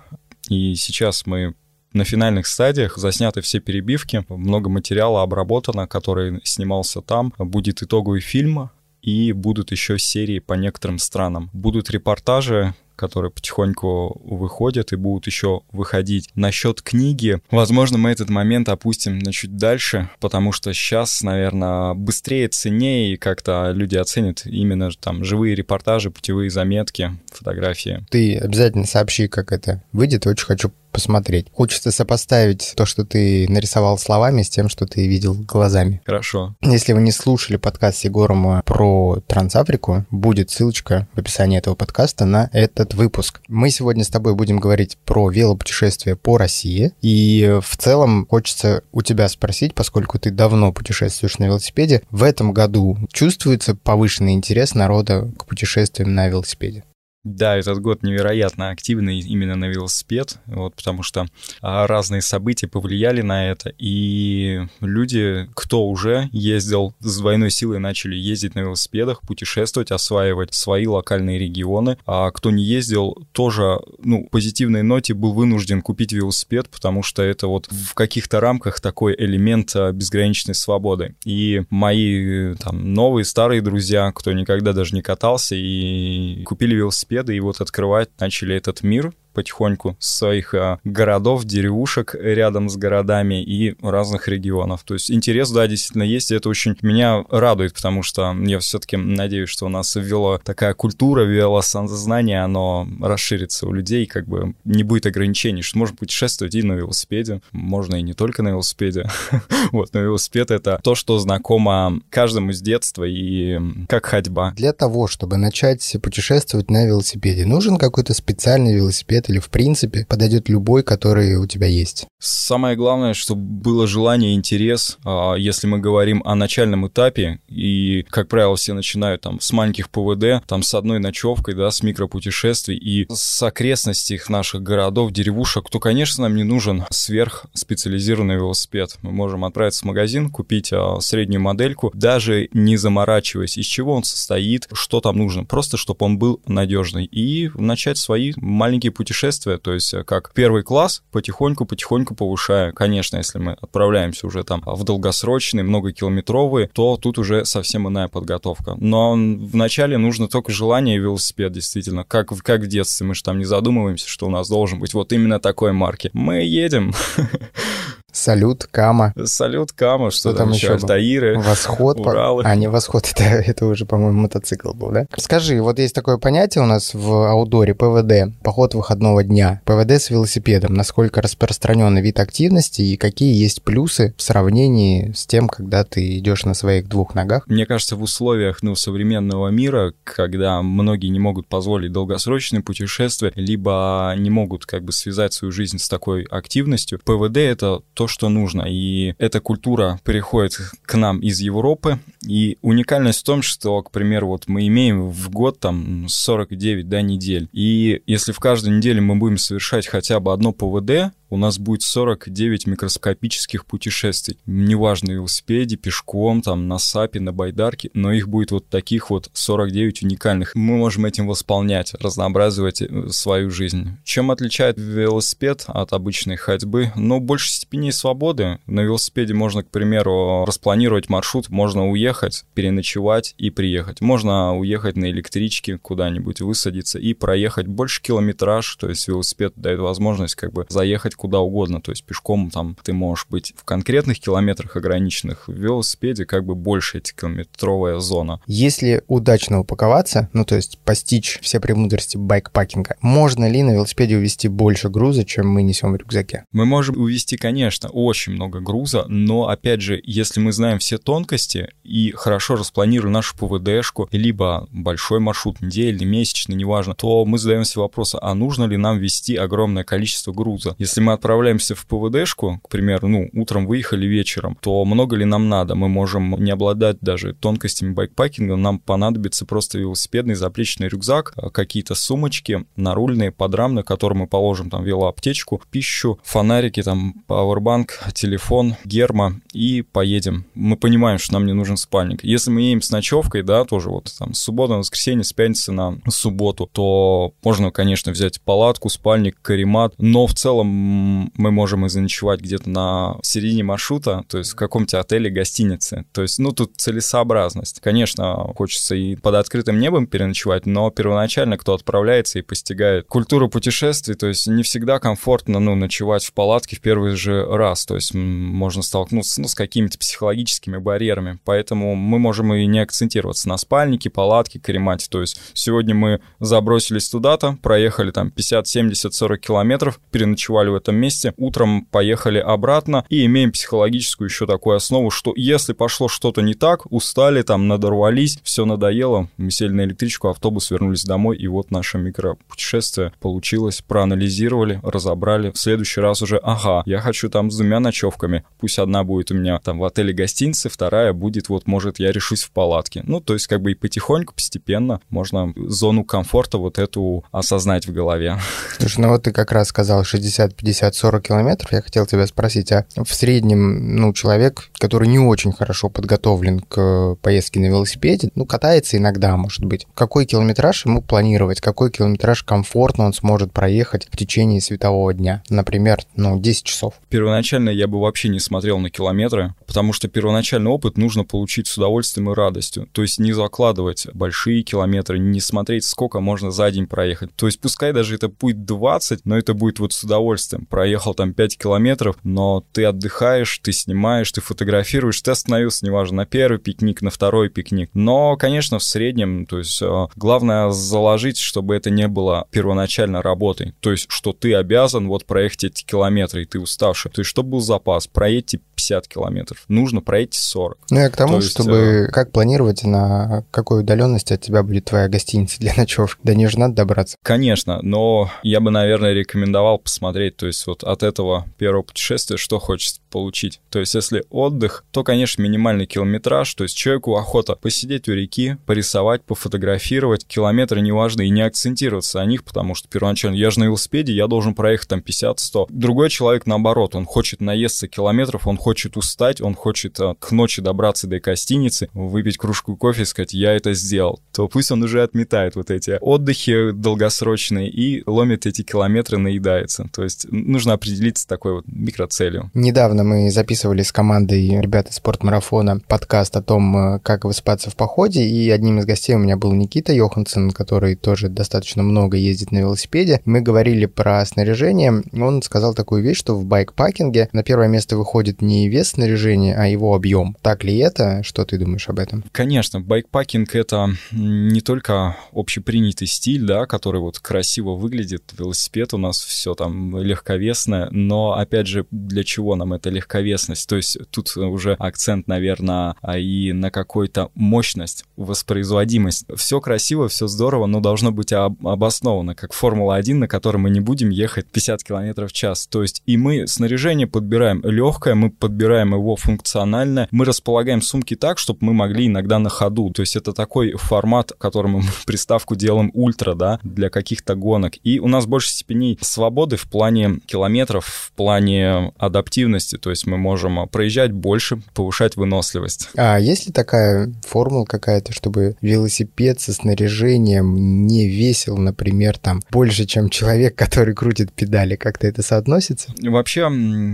и 0.49 0.75
сейчас 0.75 1.25
мы 1.25 1.55
на 1.93 2.05
финальных 2.05 2.47
стадиях 2.47 2.97
засняты 2.97 3.41
все 3.41 3.59
перебивки, 3.59 4.25
много 4.27 4.69
материала 4.69 5.21
обработано, 5.21 5.87
который 5.87 6.41
снимался 6.43 7.01
там. 7.01 7.33
Будет 7.37 7.83
итоговый 7.83 8.19
фильм, 8.19 8.69
и 9.03 9.33
будут 9.33 9.71
еще 9.71 9.99
серии 9.99 10.39
по 10.39 10.53
некоторым 10.53 10.97
странам. 10.97 11.49
Будут 11.53 11.91
репортажи, 11.91 12.73
которые 12.95 13.31
потихоньку 13.31 14.21
выходят 14.23 14.93
и 14.93 14.95
будут 14.95 15.27
еще 15.27 15.61
выходить. 15.71 16.29
Насчет 16.35 16.81
книги, 16.81 17.39
возможно, 17.51 17.97
мы 17.97 18.11
этот 18.11 18.29
момент 18.29 18.69
опустим 18.69 19.19
на 19.19 19.33
чуть 19.33 19.57
дальше, 19.57 20.09
потому 20.19 20.51
что 20.51 20.73
сейчас, 20.73 21.21
наверное, 21.21 21.95
быстрее, 21.95 22.47
ценнее 22.47 23.13
и 23.13 23.17
как-то 23.17 23.71
люди 23.73 23.97
оценят 23.97 24.45
именно 24.45 24.89
там 24.91 25.23
живые 25.25 25.55
репортажи, 25.55 26.11
путевые 26.11 26.49
заметки, 26.49 27.11
фотографии. 27.31 28.05
Ты 28.09 28.37
обязательно 28.37 28.85
сообщи, 28.85 29.27
как 29.27 29.51
это 29.51 29.83
выйдет. 29.91 30.25
Очень 30.27 30.45
хочу 30.45 30.71
посмотреть. 30.93 31.47
Хочется 31.51 31.91
сопоставить 31.91 32.73
то, 32.77 32.85
что 32.85 33.03
ты 33.03 33.47
нарисовал 33.49 33.97
словами, 33.97 34.43
с 34.43 34.49
тем, 34.49 34.69
что 34.69 34.85
ты 34.85 35.07
видел 35.07 35.33
глазами. 35.33 36.01
Хорошо. 36.05 36.55
Если 36.61 36.93
вы 36.93 37.01
не 37.01 37.11
слушали 37.11 37.57
подкаст 37.57 37.97
с 37.97 38.03
Егором 38.05 38.61
про 38.63 39.19
Трансафрику, 39.27 40.05
будет 40.11 40.51
ссылочка 40.51 41.07
в 41.13 41.19
описании 41.19 41.57
этого 41.57 41.75
подкаста 41.75 42.25
на 42.25 42.49
этот 42.53 42.93
выпуск. 42.93 43.41
Мы 43.47 43.71
сегодня 43.71 44.03
с 44.03 44.09
тобой 44.09 44.35
будем 44.35 44.59
говорить 44.59 44.97
про 45.03 45.29
велопутешествие 45.29 46.15
по 46.15 46.37
России. 46.37 46.93
И 47.01 47.59
в 47.61 47.77
целом 47.77 48.27
хочется 48.29 48.83
у 48.91 49.01
тебя 49.01 49.27
спросить, 49.27 49.73
поскольку 49.73 50.19
ты 50.19 50.29
давно 50.29 50.71
путешествуешь 50.71 51.39
на 51.39 51.45
велосипеде, 51.45 52.03
в 52.11 52.23
этом 52.23 52.53
году 52.53 52.97
чувствуется 53.11 53.75
повышенный 53.75 54.33
интерес 54.33 54.75
народа 54.75 55.31
к 55.37 55.45
путешествиям 55.45 56.13
на 56.13 56.27
велосипеде? 56.27 56.83
Да, 57.23 57.55
этот 57.55 57.79
год 57.79 58.03
невероятно 58.03 58.69
активный 58.69 59.19
именно 59.19 59.55
на 59.55 59.65
велосипед, 59.65 60.39
вот, 60.45 60.75
потому 60.75 61.03
что 61.03 61.25
а, 61.61 61.87
разные 61.87 62.21
события 62.21 62.67
повлияли 62.67 63.21
на 63.21 63.49
это, 63.49 63.73
и 63.77 64.63
люди, 64.81 65.47
кто 65.53 65.87
уже 65.87 66.27
ездил 66.33 66.93
с 66.99 67.19
двойной 67.19 67.49
силой, 67.49 67.79
начали 67.79 68.17
ездить 68.17 68.55
на 68.55 68.59
велосипедах, 68.59 69.21
путешествовать, 69.21 69.91
осваивать 69.91 70.53
свои 70.53 70.85
локальные 70.85 71.39
регионы, 71.39 71.97
а 72.05 72.29
кто 72.31 72.51
не 72.51 72.61
ездил, 72.61 73.17
тоже, 73.31 73.79
ну, 73.99 74.27
позитивной 74.29 74.83
ноте 74.83 75.13
был 75.13 75.31
вынужден 75.31 75.81
купить 75.81 76.11
велосипед, 76.11 76.67
потому 76.67 77.03
что 77.03 77.23
это 77.23 77.47
вот 77.47 77.67
в 77.71 77.93
каких-то 77.93 78.41
рамках 78.41 78.81
такой 78.81 79.15
элемент 79.17 79.73
а, 79.77 79.93
безграничной 79.93 80.55
свободы. 80.55 81.15
И 81.23 81.61
мои 81.69 82.53
там 82.55 82.93
новые, 82.93 83.23
старые 83.23 83.61
друзья, 83.61 84.11
кто 84.13 84.33
никогда 84.33 84.73
даже 84.73 84.93
не 84.93 85.01
катался 85.01 85.55
и 85.55 86.43
купили 86.43 86.75
велосипед, 86.75 87.12
велосипеды 87.13 87.35
и 87.35 87.39
вот 87.39 87.61
открывать 87.61 88.09
начали 88.19 88.55
этот 88.55 88.83
мир 88.83 89.13
потихоньку 89.33 89.95
своих 89.99 90.53
а, 90.53 90.79
городов, 90.83 91.45
деревушек 91.45 92.15
рядом 92.15 92.69
с 92.69 92.77
городами 92.77 93.43
и 93.43 93.75
разных 93.81 94.27
регионов. 94.27 94.83
То 94.83 94.93
есть 94.93 95.11
интерес, 95.11 95.51
да, 95.51 95.67
действительно 95.67 96.03
есть, 96.03 96.31
и 96.31 96.35
это 96.35 96.49
очень 96.49 96.77
меня 96.81 97.23
радует, 97.29 97.73
потому 97.73 98.03
что 98.03 98.35
я 98.41 98.59
все-таки 98.59 98.97
надеюсь, 98.97 99.49
что 99.49 99.65
у 99.65 99.69
нас 99.69 99.95
ввела 99.95 100.37
такая 100.37 100.73
культура, 100.73 101.21
ввела 101.21 101.61
сознание, 101.61 102.43
оно 102.43 102.87
расширится 103.01 103.67
у 103.67 103.73
людей, 103.73 104.05
как 104.05 104.27
бы 104.27 104.55
не 104.63 104.83
будет 104.83 105.05
ограничений, 105.05 105.61
что 105.61 105.77
можно 105.77 105.95
путешествовать 105.95 106.55
и 106.55 106.63
на 106.63 106.73
велосипеде, 106.73 107.41
можно 107.51 107.95
и 107.95 108.01
не 108.01 108.13
только 108.13 108.43
на 108.43 108.49
велосипеде. 108.49 109.09
вот, 109.71 109.93
но 109.93 110.01
велосипед— 110.01 110.51
это 110.51 110.79
то, 110.83 110.95
что 110.95 111.19
знакомо 111.19 111.99
каждому 112.09 112.53
с 112.53 112.61
детства 112.61 113.03
и 113.03 113.59
как 113.87 114.05
ходьба. 114.05 114.51
Для 114.51 114.73
того, 114.73 115.07
чтобы 115.07 115.37
начать 115.37 115.95
путешествовать 116.01 116.69
на 116.69 116.85
велосипеде, 116.85 117.45
нужен 117.45 117.77
какой-то 117.77 118.13
специальный 118.13 118.73
велосипед 118.75 119.22
или, 119.29 119.39
в 119.39 119.49
принципе, 119.49 120.05
подойдет 120.07 120.49
любой, 120.49 120.83
который 120.83 121.35
у 121.37 121.47
тебя 121.47 121.67
есть? 121.67 122.05
Самое 122.19 122.75
главное, 122.75 123.13
чтобы 123.13 123.41
было 123.41 123.87
желание 123.87 124.33
интерес. 124.33 124.97
А, 125.05 125.35
если 125.35 125.67
мы 125.67 125.79
говорим 125.79 126.21
о 126.25 126.35
начальном 126.35 126.87
этапе, 126.87 127.39
и, 127.47 128.05
как 128.09 128.27
правило, 128.27 128.55
все 128.55 128.73
начинают 128.73 129.21
там 129.21 129.39
с 129.39 129.51
маленьких 129.51 129.89
ПВД, 129.89 130.45
там 130.47 130.63
с 130.63 130.73
одной 130.73 130.99
ночевкой, 130.99 131.55
да, 131.55 131.69
с 131.71 131.83
микропутешествий 131.83 132.77
и 132.77 133.05
с 133.13 133.43
окрестностей 133.43 134.19
наших 134.29 134.63
городов, 134.63 135.11
деревушек, 135.11 135.69
то, 135.69 135.79
конечно, 135.79 136.23
нам 136.23 136.35
не 136.35 136.43
нужен 136.43 136.85
сверхспециализированный 136.89 138.35
велосипед. 138.35 138.97
Мы 139.01 139.11
можем 139.11 139.45
отправиться 139.45 139.81
в 139.81 139.85
магазин, 139.85 140.29
купить 140.29 140.71
а, 140.71 140.99
среднюю 140.99 141.41
модельку, 141.41 141.91
даже 141.93 142.49
не 142.53 142.77
заморачиваясь, 142.77 143.57
из 143.57 143.65
чего 143.65 143.93
он 143.93 144.03
состоит, 144.03 144.67
что 144.73 145.01
там 145.01 145.17
нужно, 145.17 145.45
просто 145.45 145.77
чтобы 145.77 146.05
он 146.05 146.17
был 146.17 146.41
надежный. 146.47 147.05
И 147.05 147.51
начать 147.55 147.97
свои 147.97 148.33
маленькие 148.37 148.91
путешествия, 148.91 149.12
то 149.57 149.73
есть 149.73 149.93
э, 149.93 150.03
как 150.03 150.31
первый 150.33 150.63
класс, 150.63 151.03
потихоньку-потихоньку 151.11 152.15
повышая. 152.15 152.71
Конечно, 152.71 153.17
если 153.17 153.39
мы 153.39 153.53
отправляемся 153.53 154.27
уже 154.27 154.43
там 154.43 154.61
в 154.65 154.83
долгосрочные, 154.83 155.63
многокилометровые, 155.63 156.69
то 156.73 156.97
тут 156.97 157.17
уже 157.17 157.45
совсем 157.45 157.87
иная 157.87 158.07
подготовка. 158.07 158.75
Но 158.79 159.13
вначале 159.13 159.97
нужно 159.97 160.27
только 160.27 160.51
желание 160.51 160.97
и 160.97 160.99
велосипед, 160.99 161.51
действительно. 161.53 162.03
Как, 162.03 162.29
как 162.43 162.61
в 162.61 162.67
детстве, 162.67 163.07
мы 163.07 163.15
же 163.15 163.23
там 163.23 163.37
не 163.37 163.45
задумываемся, 163.45 164.07
что 164.07 164.27
у 164.27 164.29
нас 164.29 164.49
должен 164.49 164.79
быть 164.79 164.93
вот 164.93 165.13
именно 165.13 165.39
такой 165.39 165.71
марки. 165.71 166.09
Мы 166.13 166.43
едем. 166.43 166.93
Салют, 168.13 168.67
Кама. 168.69 169.13
Салют, 169.25 169.71
Кама, 169.71 170.11
что, 170.11 170.29
что 170.29 170.37
там, 170.37 170.51
еще? 170.51 170.73
Альтаиры, 170.73 171.39
Восход. 171.39 171.99
Уралы. 171.99 172.43
А, 172.45 172.55
не 172.55 172.69
Восход, 172.69 173.11
это, 173.15 173.23
это 173.23 173.65
уже, 173.65 173.85
по-моему, 173.85 174.21
мотоцикл 174.21 174.71
был, 174.73 174.91
да? 174.91 175.07
Скажи, 175.17 175.61
вот 175.61 175.79
есть 175.79 175.95
такое 175.95 176.17
понятие 176.17 176.63
у 176.63 176.67
нас 176.67 176.93
в 176.93 177.27
аудоре 177.27 177.73
ПВД, 177.73 178.31
поход 178.43 178.75
выходного 178.75 179.23
дня. 179.23 179.61
ПВД 179.65 179.91
с 179.93 180.11
велосипедом. 180.11 180.75
Насколько 180.75 181.21
распространенный 181.21 182.01
вид 182.01 182.19
активности 182.19 182.81
и 182.81 182.97
какие 182.97 183.35
есть 183.35 183.63
плюсы 183.63 184.13
в 184.15 184.21
сравнении 184.21 185.11
с 185.13 185.25
тем, 185.25 185.49
когда 185.49 185.83
ты 185.83 186.19
идешь 186.19 186.45
на 186.45 186.53
своих 186.53 186.87
двух 186.87 187.15
ногах? 187.15 187.47
Мне 187.47 187.65
кажется, 187.65 187.95
в 187.95 188.03
условиях 188.03 188.61
ну, 188.61 188.75
современного 188.75 189.47
мира, 189.49 189.93
когда 190.03 190.61
многие 190.61 191.07
не 191.07 191.19
могут 191.19 191.47
позволить 191.47 191.91
долгосрочные 191.91 192.61
путешествия, 192.61 193.31
либо 193.35 194.13
не 194.17 194.29
могут 194.29 194.67
как 194.67 194.83
бы 194.83 194.91
связать 194.91 195.33
свою 195.33 195.51
жизнь 195.51 195.79
с 195.79 195.89
такой 195.89 196.23
активностью, 196.23 196.99
ПВД— 197.03 197.37
это 197.37 197.81
то, 197.95 198.02
то, 198.03 198.07
что 198.09 198.27
нужно. 198.27 198.63
И 198.67 199.15
эта 199.17 199.39
культура 199.39 199.97
приходит 200.03 200.57
к 200.85 200.95
нам 200.95 201.19
из 201.19 201.39
Европы. 201.39 201.99
И 202.27 202.57
уникальность 202.61 203.21
в 203.21 203.23
том, 203.23 203.41
что, 203.41 203.81
к 203.81 203.91
примеру, 203.91 204.27
вот 204.27 204.49
мы 204.49 204.67
имеем 204.67 205.09
в 205.09 205.29
год 205.29 205.61
там 205.61 206.05
49 206.09 206.89
да, 206.89 207.01
недель. 207.01 207.47
И 207.53 208.01
если 208.05 208.33
в 208.33 208.39
каждой 208.39 208.75
неделе 208.75 208.99
мы 208.99 209.15
будем 209.15 209.37
совершать 209.37 209.87
хотя 209.87 210.19
бы 210.19 210.33
одно 210.33 210.51
ПВД, 210.51 211.13
у 211.33 211.37
нас 211.37 211.57
будет 211.57 211.81
49 211.81 212.67
микроскопических 212.67 213.65
путешествий. 213.65 214.37
Неважно, 214.45 215.13
велосипеде, 215.13 215.77
пешком, 215.77 216.43
там, 216.43 216.67
на 216.67 216.77
САПе, 216.77 217.19
на 217.19 217.33
байдарке, 217.33 217.89
но 217.95 218.11
их 218.11 218.29
будет 218.29 218.51
вот 218.51 218.69
таких 218.69 219.09
вот 219.09 219.31
49 219.33 220.03
уникальных. 220.03 220.53
Мы 220.53 220.77
можем 220.77 221.07
этим 221.07 221.25
восполнять, 221.25 221.95
разнообразивать 221.95 222.83
э, 222.83 223.09
свою 223.09 223.49
жизнь. 223.49 223.97
Чем 224.03 224.29
отличает 224.29 224.77
велосипед 224.77 225.63
от 225.65 225.93
обычной 225.93 226.35
ходьбы? 226.35 226.91
Ну, 226.95 227.19
больше 227.19 227.49
степени 227.49 227.89
свободы. 227.89 228.59
На 228.67 228.81
велосипеде 228.81 229.33
можно, 229.33 229.63
к 229.63 229.69
примеру, 229.69 230.45
распланировать 230.45 231.09
маршрут, 231.09 231.49
можно 231.49 231.89
уехать, 231.89 232.45
переночевать 232.53 233.33
и 233.39 233.49
приехать. 233.49 234.01
Можно 234.01 234.55
уехать 234.55 234.97
на 234.97 235.09
электричке 235.09 235.79
куда-нибудь, 235.79 236.41
высадиться 236.41 236.99
и 236.99 237.15
проехать 237.15 237.65
больше 237.65 238.03
километраж, 238.03 238.75
то 238.75 238.87
есть 238.87 239.07
велосипед 239.07 239.53
дает 239.55 239.79
возможность 239.79 240.35
как 240.35 240.53
бы 240.53 240.67
заехать 240.69 241.15
куда 241.23 241.39
угодно, 241.39 241.79
то 241.79 241.93
есть 241.93 242.03
пешком 242.03 242.51
там 242.51 242.75
ты 242.83 242.91
можешь 242.91 243.27
быть 243.29 243.53
в 243.55 243.63
конкретных 243.63 244.19
километрах 244.19 244.75
ограниченных, 244.75 245.47
в 245.47 245.53
велосипеде 245.53 246.25
как 246.25 246.43
бы 246.43 246.53
больше 246.53 246.97
эти 246.97 247.13
километровая 247.13 247.99
зона. 247.99 248.41
Если 248.45 249.03
удачно 249.07 249.61
упаковаться, 249.61 250.27
ну 250.33 250.43
то 250.43 250.55
есть 250.55 250.79
постичь 250.79 251.39
все 251.41 251.61
премудрости 251.61 252.17
байкпакинга, 252.17 252.97
можно 252.99 253.49
ли 253.49 253.63
на 253.63 253.71
велосипеде 253.71 254.17
увезти 254.17 254.49
больше 254.49 254.89
груза, 254.89 255.23
чем 255.23 255.47
мы 255.47 255.63
несем 255.63 255.93
в 255.93 255.95
рюкзаке? 255.95 256.43
Мы 256.51 256.65
можем 256.65 256.97
увезти, 256.97 257.37
конечно, 257.37 257.87
очень 257.87 258.33
много 258.33 258.59
груза, 258.59 259.05
но 259.07 259.47
опять 259.47 259.79
же, 259.79 260.01
если 260.03 260.41
мы 260.41 260.51
знаем 260.51 260.79
все 260.79 260.97
тонкости 260.97 261.69
и 261.85 262.11
хорошо 262.11 262.57
распланируем 262.57 263.13
нашу 263.13 263.37
ПВДшку, 263.37 264.09
либо 264.11 264.67
большой 264.73 265.21
маршрут, 265.21 265.61
недельный, 265.61 266.05
месячный, 266.05 266.57
неважно, 266.57 266.95
то 266.95 267.23
мы 267.23 267.37
задаемся 267.37 267.79
вопросом, 267.79 268.19
а 268.21 268.33
нужно 268.33 268.65
ли 268.65 268.75
нам 268.75 268.97
вести 268.97 269.37
огромное 269.37 269.85
количество 269.85 270.33
груза? 270.33 270.75
Если 270.79 270.99
мы 270.99 271.12
отправляемся 271.13 271.75
в 271.75 271.85
ПВДшку, 271.85 272.59
к 272.63 272.69
примеру, 272.69 273.07
ну, 273.07 273.29
утром 273.33 273.65
выехали 273.65 274.05
вечером, 274.05 274.57
то 274.61 274.83
много 274.85 275.15
ли 275.15 275.25
нам 275.25 275.49
надо? 275.49 275.75
Мы 275.75 275.89
можем 275.89 276.35
не 276.43 276.51
обладать 276.51 276.97
даже 277.01 277.33
тонкостями 277.33 277.93
байкпакинга, 277.93 278.55
нам 278.55 278.79
понадобится 278.79 279.45
просто 279.45 279.79
велосипедный 279.79 280.35
заплечный 280.35 280.87
рюкзак, 280.87 281.33
а, 281.35 281.49
какие-то 281.49 281.95
сумочки, 281.95 282.65
нарульные, 282.75 283.31
подрамные, 283.31 283.83
которые 283.83 284.19
мы 284.19 284.27
положим 284.27 284.69
там 284.69 284.83
велоаптечку, 284.83 285.61
пищу, 285.71 286.19
фонарики, 286.23 286.81
там, 286.83 287.13
пауэрбанк, 287.27 287.99
телефон, 288.13 288.75
герма 288.85 289.41
и 289.53 289.81
поедем. 289.81 290.45
Мы 290.55 290.77
понимаем, 290.77 291.19
что 291.19 291.33
нам 291.33 291.45
не 291.45 291.53
нужен 291.53 291.77
спальник. 291.77 292.23
Если 292.23 292.51
мы 292.51 292.61
едем 292.61 292.81
с 292.81 292.91
ночевкой, 292.91 293.43
да, 293.43 293.65
тоже 293.65 293.89
вот 293.89 294.11
там 294.17 294.33
с 294.33 294.39
субботы 294.39 294.73
на 294.73 294.79
воскресенье, 294.79 295.23
с 295.23 295.33
пятницы 295.33 295.71
на 295.71 295.99
субботу, 296.09 296.69
то 296.71 297.33
можно, 297.43 297.71
конечно, 297.71 298.11
взять 298.11 298.41
палатку, 298.41 298.89
спальник, 298.89 299.41
каремат, 299.41 299.93
но 299.97 300.27
в 300.27 300.33
целом 300.33 300.67
мы 301.03 301.51
можем 301.51 301.85
и 301.85 301.89
заночевать 301.89 302.41
где-то 302.41 302.69
на 302.69 303.17
середине 303.21 303.63
маршрута, 303.63 304.23
то 304.27 304.37
есть 304.37 304.51
в 304.51 304.55
каком-то 304.55 304.99
отеле, 304.99 305.29
гостинице. 305.29 306.05
То 306.11 306.21
есть, 306.21 306.39
ну, 306.39 306.51
тут 306.51 306.73
целесообразность. 306.77 307.79
Конечно, 307.81 308.35
хочется 308.55 308.95
и 308.95 309.15
под 309.15 309.35
открытым 309.35 309.79
небом 309.79 310.07
переночевать, 310.07 310.65
но 310.65 310.89
первоначально 310.91 311.57
кто 311.57 311.73
отправляется 311.73 312.39
и 312.39 312.41
постигает 312.41 313.07
культуру 313.07 313.49
путешествий, 313.49 314.15
то 314.15 314.27
есть 314.27 314.47
не 314.47 314.63
всегда 314.63 314.99
комфортно, 314.99 315.59
ну, 315.59 315.75
ночевать 315.75 316.25
в 316.25 316.33
палатке 316.33 316.75
в 316.75 316.81
первый 316.81 317.15
же 317.15 317.45
раз, 317.45 317.85
то 317.85 317.95
есть 317.95 318.13
можно 318.13 318.81
столкнуться, 318.83 319.41
ну, 319.41 319.47
с 319.47 319.55
какими-то 319.55 319.97
психологическими 319.97 320.77
барьерами, 320.77 321.39
поэтому 321.43 321.95
мы 321.95 322.19
можем 322.19 322.53
и 322.53 322.65
не 322.65 322.79
акцентироваться 322.79 323.49
на 323.49 323.57
спальнике, 323.57 324.09
палатке, 324.09 324.59
каремате, 324.59 325.07
то 325.09 325.21
есть 325.21 325.39
сегодня 325.53 325.95
мы 325.95 326.21
забросились 326.39 327.09
туда-то, 327.09 327.57
проехали 327.61 328.11
там 328.11 328.31
50, 328.31 328.67
70, 328.67 329.13
40 329.13 329.39
километров, 329.39 329.99
переночевали 330.11 330.69
в 330.69 330.75
этом 330.83 330.97
месте, 330.97 331.33
утром 331.37 331.85
поехали 331.85 332.39
обратно 332.39 333.05
и 333.09 333.25
имеем 333.25 333.51
психологическую 333.51 334.29
еще 334.29 334.45
такую 334.45 334.75
основу, 334.75 335.09
что 335.09 335.33
если 335.35 335.73
пошло 335.73 336.07
что-то 336.07 336.41
не 336.41 336.53
так, 336.53 336.91
устали, 336.91 337.41
там, 337.41 337.67
надорвались, 337.67 338.39
все 338.43 338.65
надоело, 338.65 339.29
мы 339.37 339.49
сели 339.51 339.71
на 339.71 339.81
электричку, 339.85 340.29
автобус, 340.29 340.71
вернулись 340.71 341.03
домой, 341.03 341.37
и 341.37 341.47
вот 341.47 341.71
наше 341.71 341.97
микропутешествие 341.97 343.13
получилось, 343.19 343.81
проанализировали, 343.81 344.79
разобрали. 344.83 345.51
В 345.51 345.57
следующий 345.57 346.01
раз 346.01 346.21
уже, 346.21 346.37
ага, 346.37 346.83
я 346.85 346.99
хочу 346.99 347.29
там 347.29 347.49
с 347.49 347.57
двумя 347.57 347.79
ночевками, 347.79 348.43
пусть 348.59 348.79
одна 348.79 349.03
будет 349.03 349.31
у 349.31 349.35
меня 349.35 349.59
там 349.59 349.79
в 349.79 349.85
отеле 349.85 350.13
гостиницы, 350.13 350.69
вторая 350.69 351.13
будет 351.13 351.49
вот, 351.49 351.65
может, 351.67 351.99
я 351.99 352.11
решусь 352.11 352.43
в 352.43 352.51
палатке. 352.51 353.03
Ну, 353.05 353.21
то 353.21 353.33
есть 353.33 353.47
как 353.47 353.61
бы 353.61 353.71
и 353.71 353.75
потихоньку, 353.75 354.33
постепенно 354.33 354.99
можно 355.09 355.53
зону 355.55 356.03
комфорта 356.03 356.57
вот 356.57 356.77
эту 356.77 357.23
осознать 357.31 357.87
в 357.87 357.93
голове. 357.93 358.37
Слушай, 358.77 358.99
ну 358.99 359.09
вот 359.09 359.23
ты 359.23 359.31
как 359.31 359.51
раз 359.51 359.69
сказал 359.69 360.01
60-50 360.01 360.72
50-40 360.73 361.21
километров. 361.21 361.71
Я 361.71 361.81
хотел 361.81 362.05
тебя 362.05 362.27
спросить, 362.27 362.71
а 362.71 362.85
в 362.95 363.13
среднем, 363.13 363.95
ну, 363.95 364.13
человек, 364.13 364.69
который 364.77 365.07
не 365.07 365.19
очень 365.19 365.51
хорошо 365.51 365.89
подготовлен 365.89 366.59
к 366.59 367.15
поездке 367.21 367.59
на 367.59 367.65
велосипеде, 367.65 368.31
ну, 368.35 368.45
катается 368.45 368.97
иногда, 368.97 369.35
может 369.37 369.65
быть, 369.65 369.87
какой 369.93 370.25
километраж 370.25 370.85
ему 370.85 371.01
планировать, 371.01 371.61
какой 371.61 371.91
километраж 371.91 372.43
комфортно 372.43 373.05
он 373.05 373.13
сможет 373.13 373.53
проехать 373.53 374.07
в 374.11 374.17
течение 374.17 374.61
светового 374.61 375.13
дня? 375.13 375.43
Например, 375.49 375.99
ну, 376.15 376.39
10 376.39 376.63
часов. 376.63 376.95
Первоначально 377.09 377.69
я 377.69 377.87
бы 377.87 377.99
вообще 378.01 378.29
не 378.29 378.39
смотрел 378.39 378.79
на 378.79 378.89
километры, 378.89 379.53
потому 379.67 379.93
что 379.93 380.07
первоначальный 380.07 380.71
опыт 380.71 380.97
нужно 380.97 381.23
получить 381.23 381.67
с 381.67 381.77
удовольствием 381.77 382.31
и 382.31 382.35
радостью. 382.35 382.87
То 382.91 383.01
есть 383.01 383.19
не 383.19 383.33
закладывать 383.33 384.07
большие 384.13 384.63
километры, 384.63 385.19
не 385.19 385.39
смотреть, 385.39 385.85
сколько 385.85 386.19
можно 386.19 386.51
за 386.51 386.69
день 386.71 386.87
проехать. 386.87 387.35
То 387.35 387.45
есть 387.45 387.59
пускай 387.59 387.93
даже 387.93 388.15
это 388.15 388.29
будет 388.29 388.65
20, 388.65 389.25
но 389.25 389.37
это 389.37 389.53
будет 389.53 389.79
вот 389.79 389.93
с 389.93 390.03
удовольствием. 390.03 390.62
Проехал 390.65 391.13
там 391.13 391.33
5 391.33 391.57
километров, 391.57 392.17
но 392.23 392.63
ты 392.71 392.85
отдыхаешь, 392.85 393.59
ты 393.61 393.71
снимаешь, 393.71 394.31
ты 394.31 394.41
фотографируешь, 394.41 395.21
ты 395.21 395.31
остановился, 395.31 395.85
неважно, 395.85 396.17
на 396.17 396.25
первый 396.25 396.59
пикник, 396.59 397.01
на 397.01 397.09
второй 397.09 397.49
пикник. 397.49 397.89
Но, 397.93 398.37
конечно, 398.37 398.79
в 398.79 398.83
среднем, 398.83 399.45
то 399.45 399.59
есть 399.59 399.81
э, 399.81 400.07
главное 400.15 400.69
заложить, 400.71 401.37
чтобы 401.37 401.75
это 401.75 401.89
не 401.89 402.07
было 402.07 402.47
первоначально 402.51 403.21
работой. 403.21 403.73
То 403.79 403.91
есть, 403.91 404.05
что 404.09 404.33
ты 404.33 404.53
обязан 404.55 405.07
вот 405.07 405.25
проехать 405.25 405.65
эти 405.65 405.83
километры, 405.83 406.43
и 406.43 406.45
ты 406.45 406.59
уставший. 406.59 407.11
То 407.11 407.21
есть, 407.21 407.29
чтобы 407.29 407.51
был 407.51 407.61
запас, 407.61 408.07
проедьте 408.07 408.59
50 408.75 409.07
километров, 409.07 409.63
нужно 409.67 410.01
пройти 410.01 410.39
40. 410.39 410.77
Ну, 410.89 410.99
я 410.99 411.09
к 411.09 411.15
тому, 411.15 411.37
есть, 411.37 411.51
чтобы 411.51 411.77
э... 411.77 412.07
как 412.11 412.31
планировать, 412.31 412.83
на 412.83 413.45
какой 413.51 413.81
удаленности 413.81 414.33
от 414.33 414.41
тебя 414.41 414.63
будет 414.63 414.85
твоя 414.85 415.07
гостиница 415.07 415.59
для 415.59 415.73
ночевки. 415.75 416.19
До 416.23 416.35
нее 416.35 416.49
же 416.49 416.59
надо 416.59 416.75
добраться. 416.75 417.17
Конечно, 417.23 417.81
но 417.81 418.29
я 418.43 418.59
бы, 418.59 418.71
наверное, 418.71 419.13
рекомендовал 419.13 419.79
посмотреть, 419.79 420.37
то 420.37 420.47
есть 420.47 420.52
вот 420.67 420.83
от 420.83 421.03
этого 421.03 421.45
первого 421.57 421.83
путешествия, 421.83 422.37
что 422.37 422.59
хочется 422.59 423.01
получить. 423.09 423.61
То 423.69 423.79
есть 423.79 423.93
если 423.93 424.23
отдых, 424.29 424.83
то, 424.91 425.03
конечно, 425.03 425.41
минимальный 425.41 425.85
километраж, 425.85 426.53
то 426.55 426.63
есть 426.63 426.75
человеку 426.75 427.15
охота 427.15 427.55
посидеть 427.55 428.09
у 428.09 428.13
реки, 428.13 428.57
порисовать, 428.65 429.23
пофотографировать, 429.23 430.25
километры 430.25 430.81
неважно, 430.81 431.21
и 431.21 431.29
не 431.29 431.41
акцентироваться 431.41 432.19
на 432.19 432.25
них, 432.25 432.43
потому 432.43 432.75
что 432.75 432.87
первоначально 432.87 433.35
я 433.35 433.51
же 433.51 433.59
на 433.59 433.65
велосипеде, 433.65 434.13
я 434.13 434.27
должен 434.27 434.55
проехать 434.55 434.89
там 434.89 434.99
50-100. 434.99 435.67
Другой 435.69 436.09
человек, 436.09 436.45
наоборот, 436.45 436.95
он 436.95 437.05
хочет 437.05 437.41
наесться 437.41 437.87
километров, 437.87 438.47
он 438.47 438.57
хочет 438.57 438.97
устать, 438.97 439.41
он 439.41 439.53
хочет 439.53 439.99
а, 439.99 440.15
к 440.15 440.31
ночи 440.31 440.61
добраться 440.61 441.07
до 441.07 441.19
гостиницы, 441.19 441.89
выпить 441.93 442.37
кружку 442.37 442.75
кофе 442.75 443.03
и 443.03 443.05
сказать, 443.05 443.33
я 443.33 443.53
это 443.53 443.73
сделал. 443.73 444.19
То 444.33 444.47
пусть 444.47 444.71
он 444.71 444.81
уже 444.83 445.03
отметает 445.03 445.55
вот 445.55 445.69
эти 445.69 445.97
отдыхи 446.01 446.71
долгосрочные 446.71 447.69
и 447.69 448.03
ломит 448.05 448.45
эти 448.45 448.63
километры, 448.63 449.17
наедается. 449.17 449.89
То 449.93 450.03
есть 450.03 450.25
нужно 450.45 450.73
определиться 450.73 451.27
такой 451.27 451.53
вот 451.53 451.65
микроцелью. 451.67 452.51
Недавно 452.53 453.03
мы 453.03 453.31
записывали 453.31 453.81
с 453.81 453.91
командой 453.91 454.61
ребят 454.61 454.89
из 454.89 454.95
спортмарафона 454.95 455.79
подкаст 455.87 456.35
о 456.35 456.41
том, 456.41 456.95
э, 456.95 456.99
как 456.99 457.25
выспаться 457.25 457.69
в 457.69 457.75
походе, 457.75 458.23
и 458.23 458.49
одним 458.49 458.79
из 458.79 458.85
гостей 458.85 459.15
у 459.15 459.19
меня 459.19 459.37
был 459.37 459.53
Никита 459.53 459.93
Йоханссон, 459.93 460.51
который 460.51 460.95
тоже 460.95 461.29
достаточно 461.29 461.83
много 461.83 462.17
ездит 462.17 462.51
на 462.51 462.59
велосипеде. 462.59 463.21
Мы 463.25 463.41
говорили 463.41 463.85
про 463.85 464.25
снаряжение. 464.25 465.03
Он 465.13 465.41
сказал 465.41 465.73
такую 465.73 466.03
вещь, 466.03 466.17
что 466.17 466.35
в 466.35 466.45
байкпакинге 466.45 467.29
на 467.31 467.43
первое 467.43 467.67
место 467.67 467.97
выходит 467.97 468.41
не 468.41 468.69
вес 468.69 468.89
снаряжения, 468.89 469.55
а 469.57 469.67
его 469.67 469.95
объем. 469.95 470.35
Так 470.41 470.63
ли 470.63 470.77
это? 470.77 471.23
Что 471.23 471.45
ты 471.45 471.57
думаешь 471.57 471.89
об 471.89 471.99
этом? 471.99 472.23
Конечно, 472.31 472.81
байкпакинг— 472.81 473.55
это 473.55 473.89
не 474.11 474.61
только 474.61 475.17
общепринятый 475.31 476.07
стиль, 476.07 476.45
да, 476.45 476.65
который 476.65 477.01
вот 477.01 477.19
красиво 477.19 477.71
выглядит. 477.71 478.23
Велосипед 478.37 478.93
у 478.93 478.97
нас 478.97 479.21
все 479.21 479.55
там 479.55 479.97
легковесное, 480.33 480.87
но, 480.91 481.33
опять 481.33 481.67
же, 481.67 481.85
для 481.91 482.23
чего 482.23 482.55
нам 482.55 482.73
эта 482.73 482.89
легковесность? 482.89 483.67
То 483.67 483.75
есть 483.75 483.97
тут 484.11 484.35
уже 484.35 484.73
акцент, 484.73 485.27
наверное, 485.27 485.95
и 486.17 486.51
на 486.53 486.71
какую-то 486.71 487.29
мощность, 487.35 488.05
воспроизводимость. 488.17 489.25
Все 489.35 489.61
красиво, 489.61 490.07
все 490.07 490.27
здорово, 490.27 490.65
но 490.65 490.79
должно 490.79 491.11
быть 491.11 491.33
об 491.33 491.65
обосновано, 491.65 492.35
как 492.35 492.53
Формула-1, 492.53 493.15
на 493.15 493.27
которой 493.27 493.57
мы 493.57 493.69
не 493.69 493.79
будем 493.79 494.09
ехать 494.09 494.47
50 494.47 494.83
км 494.83 495.27
в 495.27 495.33
час. 495.33 495.67
То 495.67 495.81
есть 495.81 496.01
и 496.05 496.17
мы 496.17 496.47
снаряжение 496.47 497.07
подбираем 497.07 497.61
легкое, 497.63 498.15
мы 498.15 498.29
подбираем 498.29 498.93
его 498.93 499.15
функционально, 499.15 500.07
мы 500.11 500.25
располагаем 500.25 500.81
сумки 500.81 501.15
так, 501.15 501.37
чтобы 501.37 501.59
мы 501.61 501.73
могли 501.73 502.07
иногда 502.07 502.39
на 502.39 502.49
ходу. 502.49 502.89
То 502.91 503.01
есть 503.01 503.15
это 503.15 503.33
такой 503.33 503.73
формат, 503.73 504.33
которому 504.37 504.79
мы 504.79 504.89
приставку 505.05 505.55
делаем 505.55 505.91
ультра, 505.93 506.33
да, 506.33 506.59
для 506.63 506.89
каких-то 506.89 507.35
гонок. 507.35 507.73
И 507.83 507.99
у 507.99 508.07
нас 508.07 508.25
больше 508.25 508.49
степеней 508.49 508.97
свободы 509.01 509.57
в 509.57 509.69
плане 509.69 510.19
километров, 510.25 510.85
в 510.85 511.11
плане 511.13 511.91
адаптивности. 511.97 512.77
То 512.77 512.89
есть 512.89 513.05
мы 513.05 513.17
можем 513.17 513.67
проезжать 513.69 514.11
больше, 514.11 514.61
повышать 514.73 515.15
выносливость. 515.15 515.89
А 515.95 516.19
есть 516.19 516.47
ли 516.47 516.51
такая 516.51 517.13
формула 517.25 517.65
какая-то, 517.65 518.13
чтобы 518.13 518.55
велосипед 518.61 519.39
со 519.39 519.53
снаряжением 519.53 520.85
не 520.85 521.07
весил, 521.07 521.57
например, 521.57 522.17
там 522.17 522.41
больше, 522.49 522.85
чем 522.85 523.09
человек, 523.09 523.55
который 523.55 523.93
крутит 523.93 524.31
педали? 524.33 524.75
Как-то 524.75 525.07
это 525.07 525.21
соотносится? 525.21 525.93
Вообще 526.01 526.51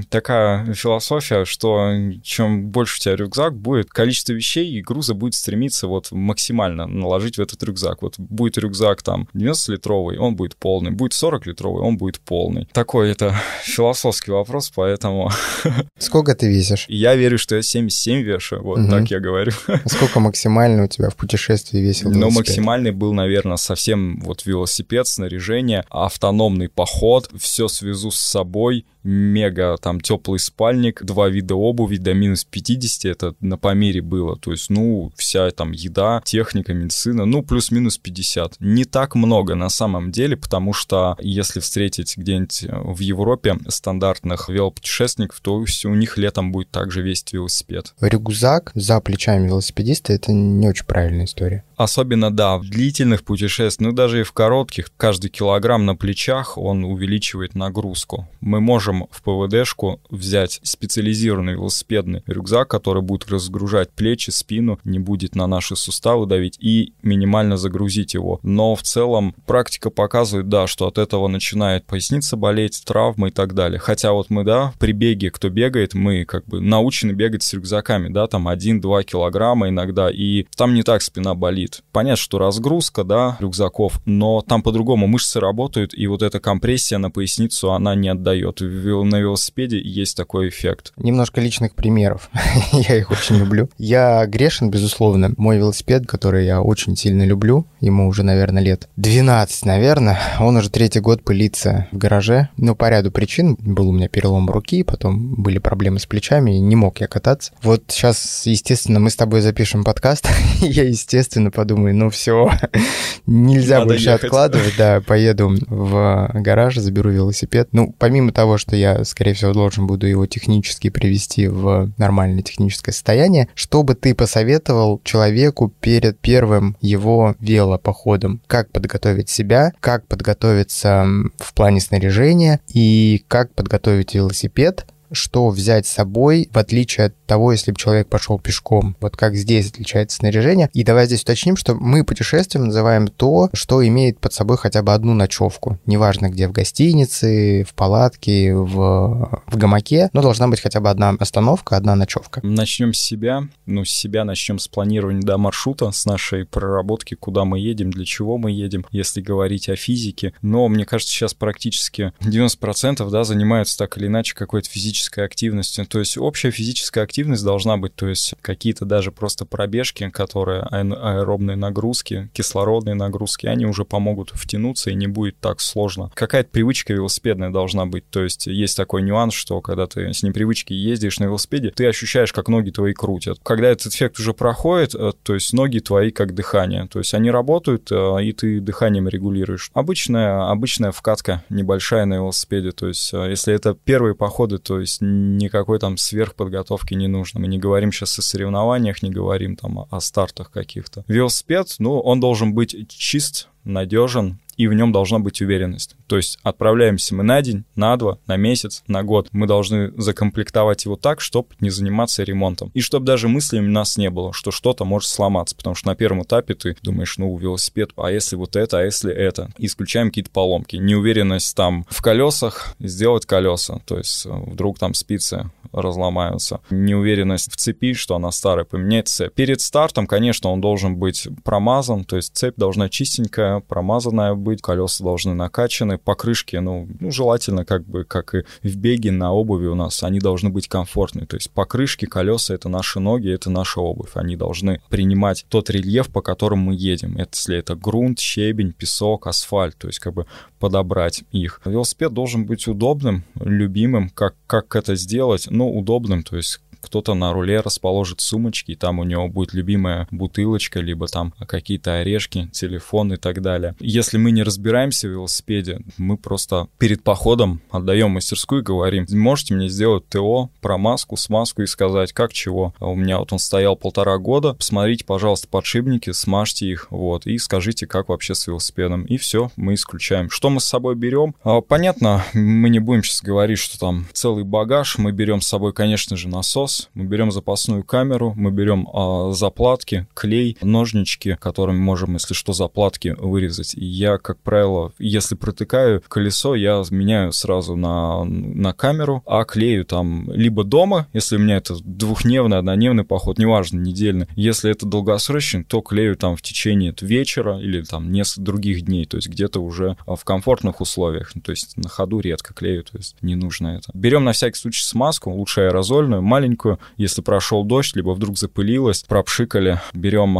такая 0.10 0.74
философия, 0.74 1.46
что 1.46 1.92
чем 2.24 2.68
больше 2.68 2.98
у 2.98 3.00
тебя 3.02 3.16
рюкзак 3.16 3.56
будет, 3.56 3.90
количество 3.90 4.34
вещей 4.34 4.72
и 4.72 4.82
груза 4.82 5.14
будет 5.14 5.36
стремиться 5.36 5.88
вот 5.88 6.12
максимально 6.12 6.86
наложить 6.88 7.38
в 7.38 7.42
этот 7.42 7.62
рюкзак. 7.64 8.02
Вот 8.02 8.16
будет 8.18 8.58
рюкзак 8.58 9.02
там 9.02 9.28
90-литровый, 9.34 10.18
он 10.18 10.36
будет 10.36 10.56
полный, 10.56 10.92
будет 10.92 11.14
40-литровый, 11.14 11.82
он 11.82 11.98
будет 11.98 12.20
полный. 12.20 12.68
Такой 12.72 13.12
это 13.20 13.36
философский 13.64 14.32
вопрос, 14.32 14.72
поэтому... 14.74 15.30
Сколько 15.98 16.36
ты 16.36 16.48
весишь? 16.48 16.86
Я 16.88 17.16
верю, 17.16 17.38
что 17.38 17.56
я 17.56 17.62
77 17.62 18.22
вешу, 18.22 18.62
вот 18.62 18.80
угу. 18.80 18.90
так 18.90 19.12
я 19.12 19.20
говорю. 19.20 19.52
А 19.68 19.90
сколько 19.90 20.20
максимально 20.20 20.86
у 20.86 20.88
тебя 20.88 21.10
в 21.10 21.16
путешествии 21.16 21.80
весил 21.80 22.12
Ну, 22.12 22.32
максимальный 22.32 22.92
был, 22.92 23.14
наверное, 23.14 23.58
совсем 23.58 24.22
вот 24.22 24.46
велосипед, 24.46 25.08
снаряжение, 25.08 25.84
автономный 25.90 26.70
поход, 26.70 27.30
все 27.38 27.68
свезу 27.68 28.12
с 28.12 28.20
собой, 28.20 28.86
мега 29.04 29.78
там 29.78 30.02
теплый 30.02 30.40
спальник, 30.40 31.04
два 31.04 31.30
вида 31.30 31.56
обуви 31.56 31.98
до 31.98 32.14
минус 32.14 32.46
50, 32.46 33.06
это 33.06 33.36
на 33.40 33.58
Памире 33.58 34.02
было, 34.02 34.38
то 34.38 34.52
есть, 34.52 34.70
ну, 34.70 35.12
вся 35.16 35.50
там 35.52 35.72
еда, 35.72 36.22
техника, 36.26 36.74
медицина, 36.74 37.26
ну, 37.26 37.44
плюс-минус 37.44 37.98
50. 37.98 38.56
Не 38.60 38.86
так 38.86 39.16
много 39.16 39.56
на 39.56 39.70
самом 39.70 40.12
деле, 40.12 40.38
потому 40.38 40.74
что 40.74 41.16
если 41.20 41.60
встретить 41.60 42.18
где-нибудь 42.18 42.66
в 42.70 43.00
Европе 43.00 43.58
стандартных 43.68 44.50
велопутешественников, 44.50 45.40
то 45.42 45.64
у 45.86 45.96
них 45.96 46.18
летом 46.18 46.52
будет 46.52 46.70
также 46.72 47.02
весь 47.02 47.24
велосипед. 47.32 47.94
Рюкзак 48.00 48.72
за 48.74 49.00
плечами 49.02 49.48
велосипедиста— 49.48 50.14
это 50.14 50.32
не 50.32 50.68
очень 50.68 50.86
правильная 50.86 51.26
история. 51.26 51.64
Особенно, 51.76 52.32
да, 52.32 52.58
в 52.58 52.68
длительных 52.68 53.24
путешествиях, 53.24 53.90
ну 53.90 53.96
даже 53.96 54.22
и 54.22 54.24
в 54.24 54.34
коротких, 54.34 54.92
каждый 54.98 55.30
килограмм 55.30 55.86
на 55.86 55.96
плечах, 55.96 56.58
он 56.58 56.84
увеличивает 56.84 57.56
нагрузку. 57.56 58.28
Мы 58.42 58.60
можем 58.60 58.99
в 59.12 59.22
ПВДшку 59.22 60.00
взять 60.10 60.60
специализированный 60.64 61.54
велосипедный 61.54 62.24
рюкзак, 62.28 62.68
который 62.68 63.02
будет 63.02 63.30
разгружать 63.30 63.92
плечи, 63.92 64.30
спину, 64.30 64.80
не 64.84 65.00
будет 65.00 65.36
на 65.36 65.48
наши 65.48 65.76
суставы 65.76 66.26
давить 66.26 66.58
и 66.60 66.94
минимально 67.04 67.58
загрузить 67.58 68.14
его. 68.14 68.40
Но 68.44 68.76
в 68.76 68.84
целом 68.84 69.36
практика 69.46 69.90
показывает, 69.90 70.50
да, 70.50 70.68
что 70.68 70.88
от 70.88 70.98
этого 70.98 71.28
начинает 71.28 71.86
поясница 71.86 72.38
болеть, 72.38 72.84
травмы 72.86 73.30
и 73.30 73.32
так 73.32 73.54
далее. 73.54 73.80
Хотя 73.80 74.14
вот 74.14 74.30
мы, 74.30 74.44
да, 74.44 74.74
при 74.80 74.92
беге, 74.92 75.32
кто 75.32 75.50
бегает, 75.50 75.94
мы 75.94 76.26
как 76.26 76.46
бы 76.46 76.60
научены 76.62 77.12
бегать 77.12 77.44
с 77.44 77.54
рюкзаками, 77.54 78.10
да, 78.10 78.28
там 78.28 78.48
1-2 78.48 79.04
килограмма 79.04 79.70
иногда, 79.70 80.10
и 80.10 80.46
там 80.56 80.74
не 80.74 80.84
так 80.84 81.02
спина 81.02 81.36
болит. 81.36 81.84
Понятно, 81.92 82.18
что 82.18 82.40
разгрузка, 82.40 83.04
да, 83.04 83.38
рюкзаков, 83.40 84.02
но 84.06 84.42
там 84.42 84.62
по-другому 84.62 85.08
мышцы 85.08 85.40
работают, 85.40 85.94
и 85.94 86.08
вот 86.08 86.22
эта 86.22 86.40
компрессия 86.40 86.98
на 86.98 87.12
поясницу, 87.12 87.72
она 87.72 87.96
не 87.96 88.10
отдает. 88.10 88.62
На 88.80 89.20
велосипеде 89.20 89.80
есть 89.80 90.16
такой 90.16 90.50
эффект. 90.50 90.94
Немножко 90.98 91.42
личных 91.42 91.76
примеров. 91.76 92.30
я 92.72 92.96
их 92.96 93.12
очень 93.12 93.38
люблю. 93.38 93.70
Я 93.78 94.26
грешен, 94.26 94.70
безусловно. 94.70 95.34
Мой 95.38 95.58
велосипед, 95.58 96.08
который 96.08 96.46
я 96.46 96.62
очень 96.62 96.96
сильно 96.96 97.24
люблю, 97.24 97.66
ему 97.80 98.08
уже, 98.08 98.24
наверное, 98.24 98.64
лет 98.64 98.90
12, 98.96 99.66
наверное, 99.66 100.20
он 100.40 100.58
уже 100.58 100.70
третий 100.70 101.00
год 101.00 101.24
пылится 101.24 101.88
в 101.92 101.98
гараже. 101.98 102.50
Ну, 102.58 102.76
по 102.76 102.90
ряду 102.90 103.12
причин. 103.12 103.56
Был 103.60 103.90
у 103.90 103.92
меня 103.92 104.08
перелом 104.08 104.50
руки, 104.50 104.84
потом 104.84 105.36
были 105.36 105.60
проблемы 105.60 106.00
с 106.00 106.06
плечами, 106.06 106.58
и 106.58 106.60
не 106.60 106.76
мог 106.76 107.00
я 107.02 107.08
кататься. 107.08 107.52
Вот 107.62 107.84
сейчас, 107.88 108.46
естественно, 108.46 109.00
мы 109.00 109.10
с 109.10 109.16
тобой 109.16 109.42
запишем 109.42 109.84
подкаст. 109.84 110.28
я, 110.60 110.84
естественно, 110.84 111.52
подумаю, 111.52 111.96
ну 111.96 112.10
все, 112.10 112.52
нельзя 113.26 113.80
Надо 113.80 113.90
больше 113.90 114.10
ехать. 114.10 114.24
откладывать, 114.26 114.74
да, 114.78 115.02
поеду 115.02 115.56
в 115.68 116.32
гараж, 116.34 116.76
заберу 116.76 117.10
велосипед. 117.12 117.70
Ну, 117.72 117.94
помимо 117.98 118.32
того, 118.32 118.58
что 118.58 118.69
что 118.70 118.76
я, 118.76 119.04
скорее 119.04 119.34
всего, 119.34 119.52
должен 119.52 119.88
буду 119.88 120.06
его 120.06 120.28
технически 120.28 120.92
привести 120.92 121.48
в 121.48 121.92
нормальное 121.98 122.44
техническое 122.44 122.92
состояние. 122.92 123.50
Что 123.56 123.82
бы 123.82 123.96
ты 123.96 124.14
посоветовал 124.14 125.02
человеку 125.04 125.74
перед 125.82 126.20
первым 126.20 126.78
его 126.80 127.36
велопоходом? 127.40 128.44
Как 128.46 128.72
подготовить 128.72 129.28
себя, 129.28 129.74
как 129.80 130.06
подготовиться 130.06 131.04
в 131.40 131.54
плане 131.56 131.82
снаряжения 131.82 132.60
и 132.72 133.26
как 133.28 133.56
подготовить 133.56 134.14
велосипед, 134.14 134.86
что 135.12 135.50
взять 135.50 135.88
с 135.88 135.92
собой, 135.92 136.50
в 136.52 136.58
отличие 136.58 137.08
от 137.08 137.26
того, 137.26 137.52
если 137.52 137.72
бы 137.72 137.78
человек 137.78 138.08
пошел 138.08 138.40
пешком. 138.40 138.96
Вот 139.00 139.16
как 139.16 139.36
здесь 139.36 139.70
отличается 139.70 140.18
снаряжение. 140.18 140.70
И 140.74 140.84
давай 140.84 141.06
здесь 141.06 141.22
уточним, 141.22 141.56
что 141.56 141.76
мы 141.76 142.04
путешествием 142.04 142.66
называем 142.66 143.08
то, 143.08 143.50
что 143.54 143.86
имеет 143.86 144.20
под 144.20 144.34
собой 144.34 144.58
хотя 144.58 144.82
бы 144.82 144.94
одну 144.94 145.14
ночевку. 145.14 145.78
Неважно 145.86 146.30
где, 146.30 146.48
в 146.48 146.52
гостинице, 146.52 147.66
в 147.70 147.74
палатке, 147.74 148.54
в, 148.56 149.42
в 149.48 149.58
гамаке, 149.58 150.10
но 150.14 150.22
должна 150.22 150.48
быть 150.48 150.60
хотя 150.60 150.80
бы 150.80 150.90
одна 150.90 151.16
остановка, 151.20 151.78
одна 151.78 151.96
ночевка. 151.96 152.42
Начнем 152.44 152.94
с 152.94 153.00
себя. 153.00 153.44
Ну, 153.66 153.86
с 153.86 153.90
себя 153.90 154.24
начнем 154.24 154.60
с 154.60 154.68
планирования 154.68 155.22
да, 155.22 155.38
маршрута, 155.38 155.92
с 155.92 156.06
нашей 156.06 156.46
проработки, 156.46 157.16
куда 157.16 157.46
мы 157.46 157.60
едем, 157.60 157.92
для 157.92 158.06
чего 158.06 158.38
мы 158.38 158.52
едем, 158.52 158.86
если 158.92 159.22
говорить 159.22 159.70
о 159.70 159.76
физике. 159.76 160.34
Но 160.42 160.68
мне 160.68 160.86
кажется, 160.86 161.14
сейчас 161.14 161.34
практически 161.34 162.14
90% 162.22 163.10
да, 163.10 163.24
занимаются 163.24 163.78
так 163.78 163.98
или 163.98 164.08
иначе 164.08 164.34
какой-то 164.36 164.70
физической 164.70 164.99
физической 165.00 165.26
активностью. 165.26 165.86
То 165.86 166.00
есть 166.00 166.18
общая 166.18 166.52
физическая 166.52 167.04
активность 167.04 167.44
должна 167.44 167.78
быть, 167.78 167.96
то 167.96 168.08
есть 168.08 168.34
какие-то 168.42 168.86
даже 168.86 169.12
просто 169.12 169.46
пробежки, 169.46 170.10
которые 170.10 170.62
аэробные 170.62 171.56
нагрузки, 171.56 172.30
кислородные 172.34 172.96
нагрузки, 172.96 173.48
они 173.48 173.66
уже 173.66 173.86
помогут 173.86 174.32
втянуться 174.34 174.90
и 174.92 174.96
не 174.96 175.08
будет 175.08 175.40
так 175.40 175.62
сложно. 175.62 176.12
Какая-то 176.14 176.50
привычка 176.50 176.94
велосипедная 176.94 177.50
должна 177.50 177.86
быть. 177.86 178.10
То 178.10 178.24
есть 178.24 178.48
есть 178.48 178.76
такой 178.76 179.02
нюанс, 179.02 179.34
что 179.34 179.62
когда 179.62 179.88
ты 179.88 180.14
с 180.14 180.24
непривычки 180.24 180.74
ездишь 180.74 181.20
на 181.20 181.26
велосипеде, 181.26 181.72
ты 181.72 181.88
ощущаешь, 181.88 182.34
как 182.34 182.50
ноги 182.50 182.72
твои 182.72 182.94
крутят. 182.94 183.40
Когда 183.44 183.70
этот 183.70 183.94
эффект 183.94 184.20
уже 184.20 184.34
проходит, 184.34 184.96
э, 184.96 185.12
то 185.24 185.34
есть 185.34 185.54
ноги 185.54 185.80
твои 185.80 186.12
как 186.12 186.34
дыхание. 186.34 186.88
То 186.88 187.00
есть 187.00 187.14
они 187.14 187.32
работают, 187.32 187.92
э, 187.92 188.24
и 188.24 188.34
ты 188.34 188.60
дыханием 188.60 189.08
регулируешь. 189.08 189.72
Обычная, 189.74 190.50
обычная 190.50 190.92
вкатка 190.92 191.44
небольшая 191.50 192.06
на 192.06 192.16
велосипеде. 192.16 192.72
То 192.72 192.88
есть 192.88 193.14
э, 193.14 193.30
если 193.30 193.54
это 193.54 193.74
первые 193.74 194.16
походы, 194.16 194.58
то 194.58 194.80
есть 194.80 194.89
есть 194.90 195.02
никакой 195.02 195.80
там 195.80 195.98
сверхподготовки 195.98 196.94
не 196.94 197.08
нужно. 197.08 197.40
Мы 197.40 197.48
не 197.48 197.60
говорим 197.60 197.92
сейчас 197.92 198.20
о 198.20 198.22
соревнованиях, 198.22 199.02
не 199.02 199.12
говорим 199.12 199.56
там 199.56 199.88
о 199.90 200.00
стартах 200.02 200.52
каких-то. 200.52 201.04
Велосипед, 201.08 201.76
ну, 201.80 202.00
он 202.00 202.20
должен 202.20 202.54
быть 202.54 202.76
чист, 202.90 203.48
надежен, 203.64 204.40
и 204.60 204.68
в 204.68 204.74
нем 204.74 204.92
должна 204.92 205.20
быть 205.20 205.42
уверенность. 205.42 205.96
То 206.08 206.18
есть 206.18 206.38
отправляемся 206.44 207.16
мы 207.16 207.24
на 207.24 207.42
день, 207.42 207.64
на 207.78 207.96
два, 207.96 208.18
на 208.28 208.36
месяц, 208.36 208.84
на 208.88 209.04
год. 209.04 209.30
Мы 209.32 209.48
должны 209.48 209.94
закомплектовать 209.96 210.84
его 210.84 210.98
так, 210.98 211.22
чтобы 211.22 211.48
не 211.62 211.70
заниматься 211.70 212.24
ремонтом. 212.24 212.70
И 212.74 212.82
чтобы 212.82 213.06
даже 213.06 213.30
мыслями 213.30 213.68
у 213.68 213.72
нас 213.72 213.96
не 213.98 214.10
было, 214.10 214.34
что 214.34 214.52
что-то 214.52 214.84
может 214.84 215.08
сломаться. 215.08 215.56
Потому 215.56 215.76
что 215.76 215.88
на 215.88 215.96
первом 215.96 216.24
этапе 216.24 216.56
ты 216.56 216.76
думаешь, 216.82 217.18
ну, 217.18 217.38
велосипед, 217.38 217.92
а 217.96 218.12
если 218.12 218.36
вот 218.36 218.58
это, 218.58 218.80
а 218.80 218.84
если 218.84 219.14
это? 219.14 219.50
Исключаем 219.58 220.10
какие-то 220.10 220.30
поломки. 220.30 220.76
Неуверенность 220.76 221.56
там 221.56 221.86
в 221.90 222.02
колесах, 222.02 222.76
сделать 222.80 223.26
колеса. 223.26 223.80
То 223.86 223.98
есть 223.98 224.26
э, 224.26 224.30
вдруг 224.30 224.78
там 224.78 224.94
спицы 224.94 225.50
разломаются. 225.72 226.62
Неуверенность 226.70 227.52
в 227.52 227.56
цепи, 227.56 227.94
что 227.94 228.16
она 228.16 228.32
старая, 228.32 228.66
поменять 228.66 229.08
цепь. 229.08 229.34
Перед 229.34 229.62
стартом, 229.62 230.08
конечно, 230.08 230.50
он 230.50 230.62
должен 230.62 230.96
быть 230.96 231.28
промазан, 231.44 232.04
то 232.04 232.16
есть 232.16 232.36
цепь 232.36 232.56
должна 232.58 232.90
чистенькая, 232.90 233.60
промазанная 233.62 234.34
быть, 234.34 234.49
колеса 234.58 235.04
должны 235.04 235.34
накачаны, 235.34 235.98
покрышки, 235.98 236.56
ну, 236.58 236.88
ну, 237.00 237.12
желательно 237.12 237.66
как 237.66 237.86
бы, 237.86 238.04
как 238.04 238.36
и 238.36 238.44
в 238.64 238.76
беге 238.76 239.12
на 239.12 239.32
обуви 239.32 239.68
у 239.68 239.76
нас, 239.76 240.04
они 240.04 240.20
должны 240.20 240.50
быть 240.50 240.68
комфортные, 240.68 241.26
то 241.26 241.36
есть 241.36 241.52
покрышки, 241.52 242.06
колеса— 242.06 242.54
это 242.56 242.70
наши 242.70 243.00
ноги, 243.00 243.32
это 243.32 243.50
наша 243.50 243.82
обувь, 243.82 244.12
они 244.16 244.36
должны 244.36 244.82
принимать 244.90 245.46
тот 245.50 245.70
рельеф, 245.70 246.10
по 246.10 246.22
которому 246.22 246.72
мы 246.72 246.76
едем, 246.76 247.16
это, 247.18 247.32
если 247.34 247.58
это 247.58 247.76
грунт, 247.76 248.20
щебень, 248.20 248.74
песок, 248.74 249.28
асфальт, 249.28 249.78
то 249.78 249.88
есть 249.88 250.00
как 250.00 250.14
бы 250.14 250.26
подобрать 250.60 251.24
их. 251.32 251.62
Велосипед 251.66 252.14
должен 252.14 252.46
быть 252.46 252.68
удобным, 252.68 253.24
любимым, 253.40 254.10
как, 254.10 254.36
как 254.48 254.76
это 254.76 254.96
сделать, 254.96 255.48
ну, 255.50 255.70
удобным, 255.78 256.24
то 256.24 256.36
есть 256.36 256.60
кто-то 256.82 257.14
на 257.14 257.34
руле 257.34 257.60
расположит 257.60 258.22
сумочки, 258.22 258.72
и 258.72 258.76
там 258.76 259.00
у 259.00 259.04
него 259.04 259.28
будет 259.28 259.54
любимая 259.54 260.08
бутылочка, 260.12 260.80
либо 260.80 261.08
там 261.08 261.34
какие-то 261.48 262.00
орешки, 262.00 262.48
телефон 262.52 263.14
и 263.14 263.18
так 263.18 263.42
далее. 263.42 263.76
Если 263.80 264.18
мы 264.18 264.32
не 264.32 264.44
разбираемся 264.44 265.08
в 265.08 265.12
велосипеде, 265.12 265.82
мы 265.98 266.18
просто 266.18 266.68
перед 266.78 267.04
походом 267.04 267.62
отдаем 267.72 268.12
мастерскую 268.12 268.62
и 268.62 268.66
говорим, 268.66 269.06
можете 269.12 269.54
мне 269.54 269.70
сделать 269.70 270.08
ТО, 270.10 270.50
промазку, 270.62 271.18
смазку 271.18 271.62
и 271.62 271.68
сказать, 271.68 272.14
как 272.14 272.34
чего. 272.34 272.74
А 272.80 272.88
у 272.88 272.96
меня 272.96 273.20
вот 273.20 273.34
он 273.34 273.40
стоял 273.40 273.76
полтора 273.76 274.18
года, 274.18 274.54
посмотрите, 274.54 275.06
пожалуйста, 275.06 275.48
подшипники, 275.48 276.12
смажьте 276.12 276.68
их, 276.68 276.88
вот, 276.90 277.26
и 277.26 277.38
скажите, 277.38 277.88
как 277.88 278.10
вообще 278.10 278.36
с 278.36 278.48
велосипедом. 278.48 279.04
И 279.04 279.18
все, 279.18 279.52
мы 279.56 279.74
исключаем. 279.74 280.30
Что 280.30 280.50
мы 280.50 280.60
с 280.60 280.66
собой 280.66 280.96
берем? 280.96 281.36
А, 281.44 281.62
понятно, 281.62 282.24
мы 282.34 282.70
не 282.70 282.80
будем 282.80 283.04
сейчас 283.04 283.22
говорить, 283.22 283.60
что 283.60 283.80
там 283.80 284.08
целый 284.14 284.44
багаж, 284.44 284.98
мы 284.98 285.12
берем 285.12 285.42
с 285.42 285.48
собой, 285.48 285.74
конечно 285.74 286.16
же, 286.16 286.28
насос, 286.28 286.69
насос, 286.70 286.90
мы 286.94 287.06
берем 287.06 287.32
запасную 287.32 287.84
камеру, 287.84 288.34
мы 288.36 288.52
берем 288.52 288.88
а, 288.94 289.32
заплатки, 289.32 290.08
клей, 290.14 290.58
ножнички, 290.62 291.36
которыми 291.40 291.78
можем, 291.78 292.14
если 292.14 292.34
что, 292.34 292.54
заплатки 292.54 293.16
вырезать. 293.18 293.76
И 293.76 293.86
я, 293.86 294.18
как 294.18 294.40
правило, 294.40 294.92
если 295.00 295.36
протыкаю 295.36 296.02
колесо, 296.08 296.56
я 296.56 296.84
меняю 296.92 297.32
сразу 297.32 297.76
на, 297.76 298.24
на 298.24 298.74
камеру, 298.74 299.24
а 299.26 299.44
клею 299.44 299.86
там 299.86 300.32
либо 300.32 300.64
дома, 300.64 301.08
если 301.14 301.38
у 301.38 301.40
меня 301.40 301.58
это 301.58 301.76
двухдневный, 301.84 302.58
однодневный 302.58 303.04
поход, 303.04 303.38
неважно, 303.38 303.80
недельный. 303.80 304.28
Если 304.36 304.72
это 304.72 304.86
долгосрочный, 304.86 305.64
то 305.64 305.82
клею 305.82 306.16
там 306.16 306.36
в 306.36 306.42
течение 306.42 306.94
вечера 307.02 307.60
или 307.60 307.82
там 307.82 308.12
несколько 308.12 308.42
других 308.42 308.82
дней, 308.82 309.06
то 309.06 309.18
есть 309.18 309.30
где-то 309.30 309.60
уже 309.60 309.98
в 310.06 310.24
комфортных 310.24 310.82
условиях, 310.82 311.32
то 311.44 311.52
есть 311.52 311.78
на 311.78 311.90
ходу 311.90 312.20
редко 312.20 312.54
клею, 312.54 312.84
то 312.84 312.98
есть 312.98 313.16
не 313.22 313.36
нужно 313.36 313.78
это. 313.78 313.92
Берем 313.94 314.24
на 314.24 314.34
всякий 314.34 314.58
случай 314.58 314.84
смазку, 314.84 315.32
лучше 315.32 315.62
аэрозольную, 315.62 316.22
маленькую, 316.22 316.59
маленькую. 316.60 316.80
Если 316.98 317.22
прошел 317.22 317.64
дождь, 317.64 317.96
либо 317.96 318.12
вдруг 318.12 318.38
запылилось, 318.38 319.04
пропшикали, 319.04 319.80
берем 319.94 320.40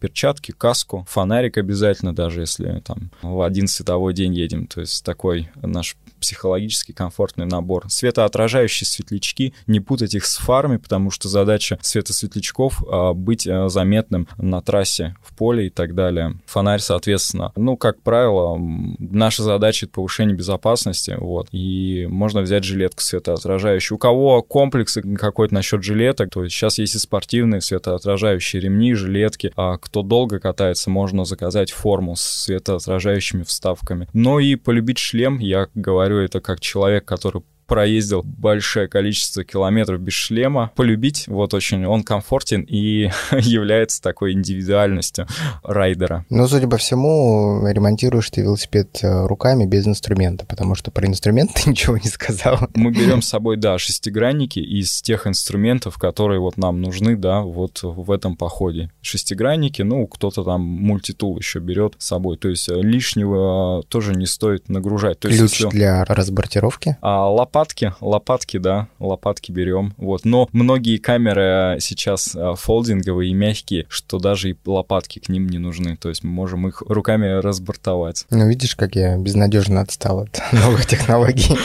перчатки, 0.00 0.52
каску, 0.52 1.06
фонарик 1.08 1.58
обязательно, 1.58 2.14
даже 2.14 2.40
если 2.40 2.80
там 2.84 3.10
в 3.22 3.40
один 3.42 3.68
световой 3.68 4.12
день 4.14 4.34
едем. 4.34 4.66
То 4.66 4.80
есть 4.80 5.04
такой 5.04 5.48
наш 5.62 5.96
психологически 6.22 6.92
комфортный 6.92 7.46
набор. 7.46 7.84
Светоотражающие 7.88 8.86
светлячки, 8.86 9.52
не 9.66 9.80
путать 9.80 10.14
их 10.14 10.24
с 10.24 10.38
фарами, 10.38 10.78
потому 10.78 11.10
что 11.10 11.28
задача 11.28 11.78
светосветлячков 11.82 12.82
а, 12.88 13.12
быть 13.12 13.46
а, 13.46 13.68
заметным 13.68 14.28
на 14.38 14.62
трассе, 14.62 15.16
в 15.22 15.36
поле 15.36 15.66
и 15.66 15.70
так 15.70 15.94
далее. 15.94 16.36
Фонарь, 16.46 16.80
соответственно, 16.80 17.52
ну, 17.56 17.76
как 17.76 18.00
правило, 18.02 18.56
наша 18.98 19.42
задача— 19.42 19.86
это 19.86 19.94
повышение 19.94 20.36
безопасности, 20.36 21.16
вот, 21.18 21.48
и 21.52 22.06
можно 22.08 22.40
взять 22.40 22.64
жилетку 22.64 23.02
светоотражающую. 23.02 23.96
У 23.96 23.98
кого 23.98 24.42
комплексы 24.42 25.02
какой-то 25.02 25.54
насчет 25.54 25.82
жилеток, 25.82 26.30
то 26.30 26.44
есть 26.44 26.54
сейчас 26.54 26.78
есть 26.78 26.94
и 26.94 26.98
спортивные 26.98 27.60
светоотражающие 27.60 28.62
ремни, 28.62 28.94
жилетки, 28.94 29.52
а 29.56 29.76
кто 29.78 30.02
долго 30.02 30.38
катается, 30.38 30.90
можно 30.90 31.24
заказать 31.24 31.72
форму 31.72 32.16
с 32.16 32.22
светоотражающими 32.22 33.42
вставками. 33.42 34.08
Но 34.12 34.38
и 34.38 34.54
полюбить 34.54 34.98
шлем, 34.98 35.38
я 35.38 35.66
говорю, 35.74 36.11
говорю 36.12 36.26
это 36.26 36.40
как 36.40 36.60
человек, 36.60 37.04
который 37.04 37.42
проездил 37.66 38.22
большое 38.22 38.88
количество 38.88 39.44
километров 39.44 40.00
без 40.00 40.12
шлема, 40.12 40.70
полюбить, 40.76 41.26
вот 41.26 41.54
очень 41.54 41.86
он 41.86 42.02
комфортен 42.02 42.62
и 42.68 43.10
является 43.32 44.02
такой 44.02 44.32
индивидуальностью 44.32 45.26
райдера. 45.62 46.26
Ну, 46.28 46.46
судя 46.46 46.68
по 46.68 46.76
всему, 46.76 47.66
ремонтируешь 47.66 48.30
ты 48.30 48.42
велосипед 48.42 48.98
э, 49.02 49.26
руками 49.26 49.64
без 49.64 49.86
инструмента, 49.86 50.44
потому 50.44 50.74
что 50.74 50.90
про 50.90 51.06
инструмент 51.06 51.52
ты 51.54 51.70
ничего 51.70 51.96
не 51.96 52.08
сказал. 52.08 52.58
Мы 52.74 52.90
берем 52.90 53.22
с 53.22 53.28
собой, 53.28 53.56
да, 53.56 53.78
шестигранники 53.78 54.58
из 54.58 55.00
тех 55.00 55.26
инструментов, 55.26 55.96
которые 55.96 56.40
вот 56.40 56.56
нам 56.58 56.80
нужны, 56.80 57.16
да, 57.16 57.40
вот 57.40 57.80
в 57.82 58.10
этом 58.10 58.36
походе. 58.36 58.90
Шестигранники, 59.00 59.82
ну, 59.82 60.06
кто-то 60.06 60.44
там 60.44 60.60
мультитул 60.60 61.38
еще 61.38 61.58
берет 61.58 61.94
с 61.98 62.06
собой, 62.06 62.36
то 62.36 62.48
есть 62.48 62.68
лишнего 62.68 63.82
тоже 63.88 64.12
не 64.12 64.26
стоит 64.26 64.68
нагружать. 64.68 65.20
То 65.20 65.28
Ключ 65.28 65.40
есть, 65.40 65.60
если... 65.60 65.68
для 65.70 66.04
разбортировки? 66.04 66.96
А, 67.00 67.30
лопата 67.30 67.61
лопатки, 67.62 67.94
лопатки, 68.00 68.56
да, 68.58 68.88
лопатки 68.98 69.52
берем, 69.52 69.94
вот. 69.96 70.24
Но 70.24 70.48
многие 70.52 70.98
камеры 70.98 71.78
сейчас 71.80 72.34
а, 72.34 72.54
фолдинговые 72.54 73.30
и 73.30 73.34
мягкие, 73.34 73.86
что 73.88 74.18
даже 74.18 74.50
и 74.50 74.56
лопатки 74.66 75.20
к 75.20 75.28
ним 75.28 75.48
не 75.48 75.58
нужны, 75.58 75.96
то 75.96 76.08
есть 76.08 76.24
мы 76.24 76.30
можем 76.30 76.66
их 76.66 76.82
руками 76.82 77.40
разбортовать. 77.40 78.26
Ну, 78.30 78.48
видишь, 78.48 78.74
как 78.74 78.96
я 78.96 79.16
безнадежно 79.16 79.80
отстал 79.80 80.20
от 80.20 80.40
новых 80.52 80.86
технологий. 80.86 81.56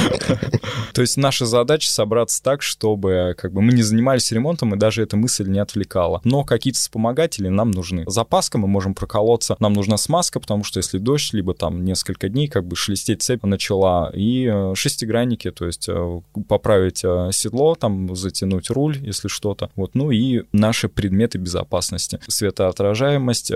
То 0.94 1.02
есть 1.02 1.18
наша 1.18 1.46
задача 1.46 1.92
собраться 1.92 2.42
так, 2.42 2.62
чтобы 2.62 3.36
как 3.38 3.54
бы 3.54 3.62
мы 3.62 3.74
не 3.74 3.84
занимались 3.84 4.32
ремонтом, 4.32 4.74
и 4.74 4.78
даже 4.78 5.04
эта 5.04 5.16
мысль 5.16 5.48
не 5.48 5.60
отвлекала. 5.60 6.22
Но 6.24 6.44
какие-то 6.44 6.80
вспомогатели 6.80 7.50
нам 7.50 7.72
нужны. 7.72 8.04
Запаска 8.08 8.58
мы 8.58 8.68
можем 8.68 8.96
проколоться, 8.96 9.56
нам 9.60 9.74
нужна 9.74 9.98
смазка, 9.98 10.40
потому 10.40 10.64
что 10.64 10.80
если 10.80 10.98
дождь, 10.98 11.34
либо 11.34 11.54
там 11.54 11.84
несколько 11.84 12.30
дней, 12.30 12.48
как 12.48 12.66
бы 12.66 12.76
шелестеть 12.76 13.22
цепь 13.22 13.44
начала, 13.44 14.12
и 14.14 14.50
э, 14.52 14.74
шестигранники, 14.76 15.52
то 15.52 15.66
есть 15.68 15.77
есть 15.78 15.90
э, 15.90 16.22
поправить 16.48 17.04
э, 17.04 17.30
седло, 17.32 17.76
там 17.76 18.16
затянуть 18.16 18.70
руль, 18.70 18.98
если 19.02 19.28
что-то. 19.28 19.70
Вот, 19.76 19.96
ну 19.96 20.12
и 20.12 20.44
наши 20.52 20.90
предметы 20.90 21.38
безопасности. 21.38 22.20
Светоотражаемость, 22.28 23.52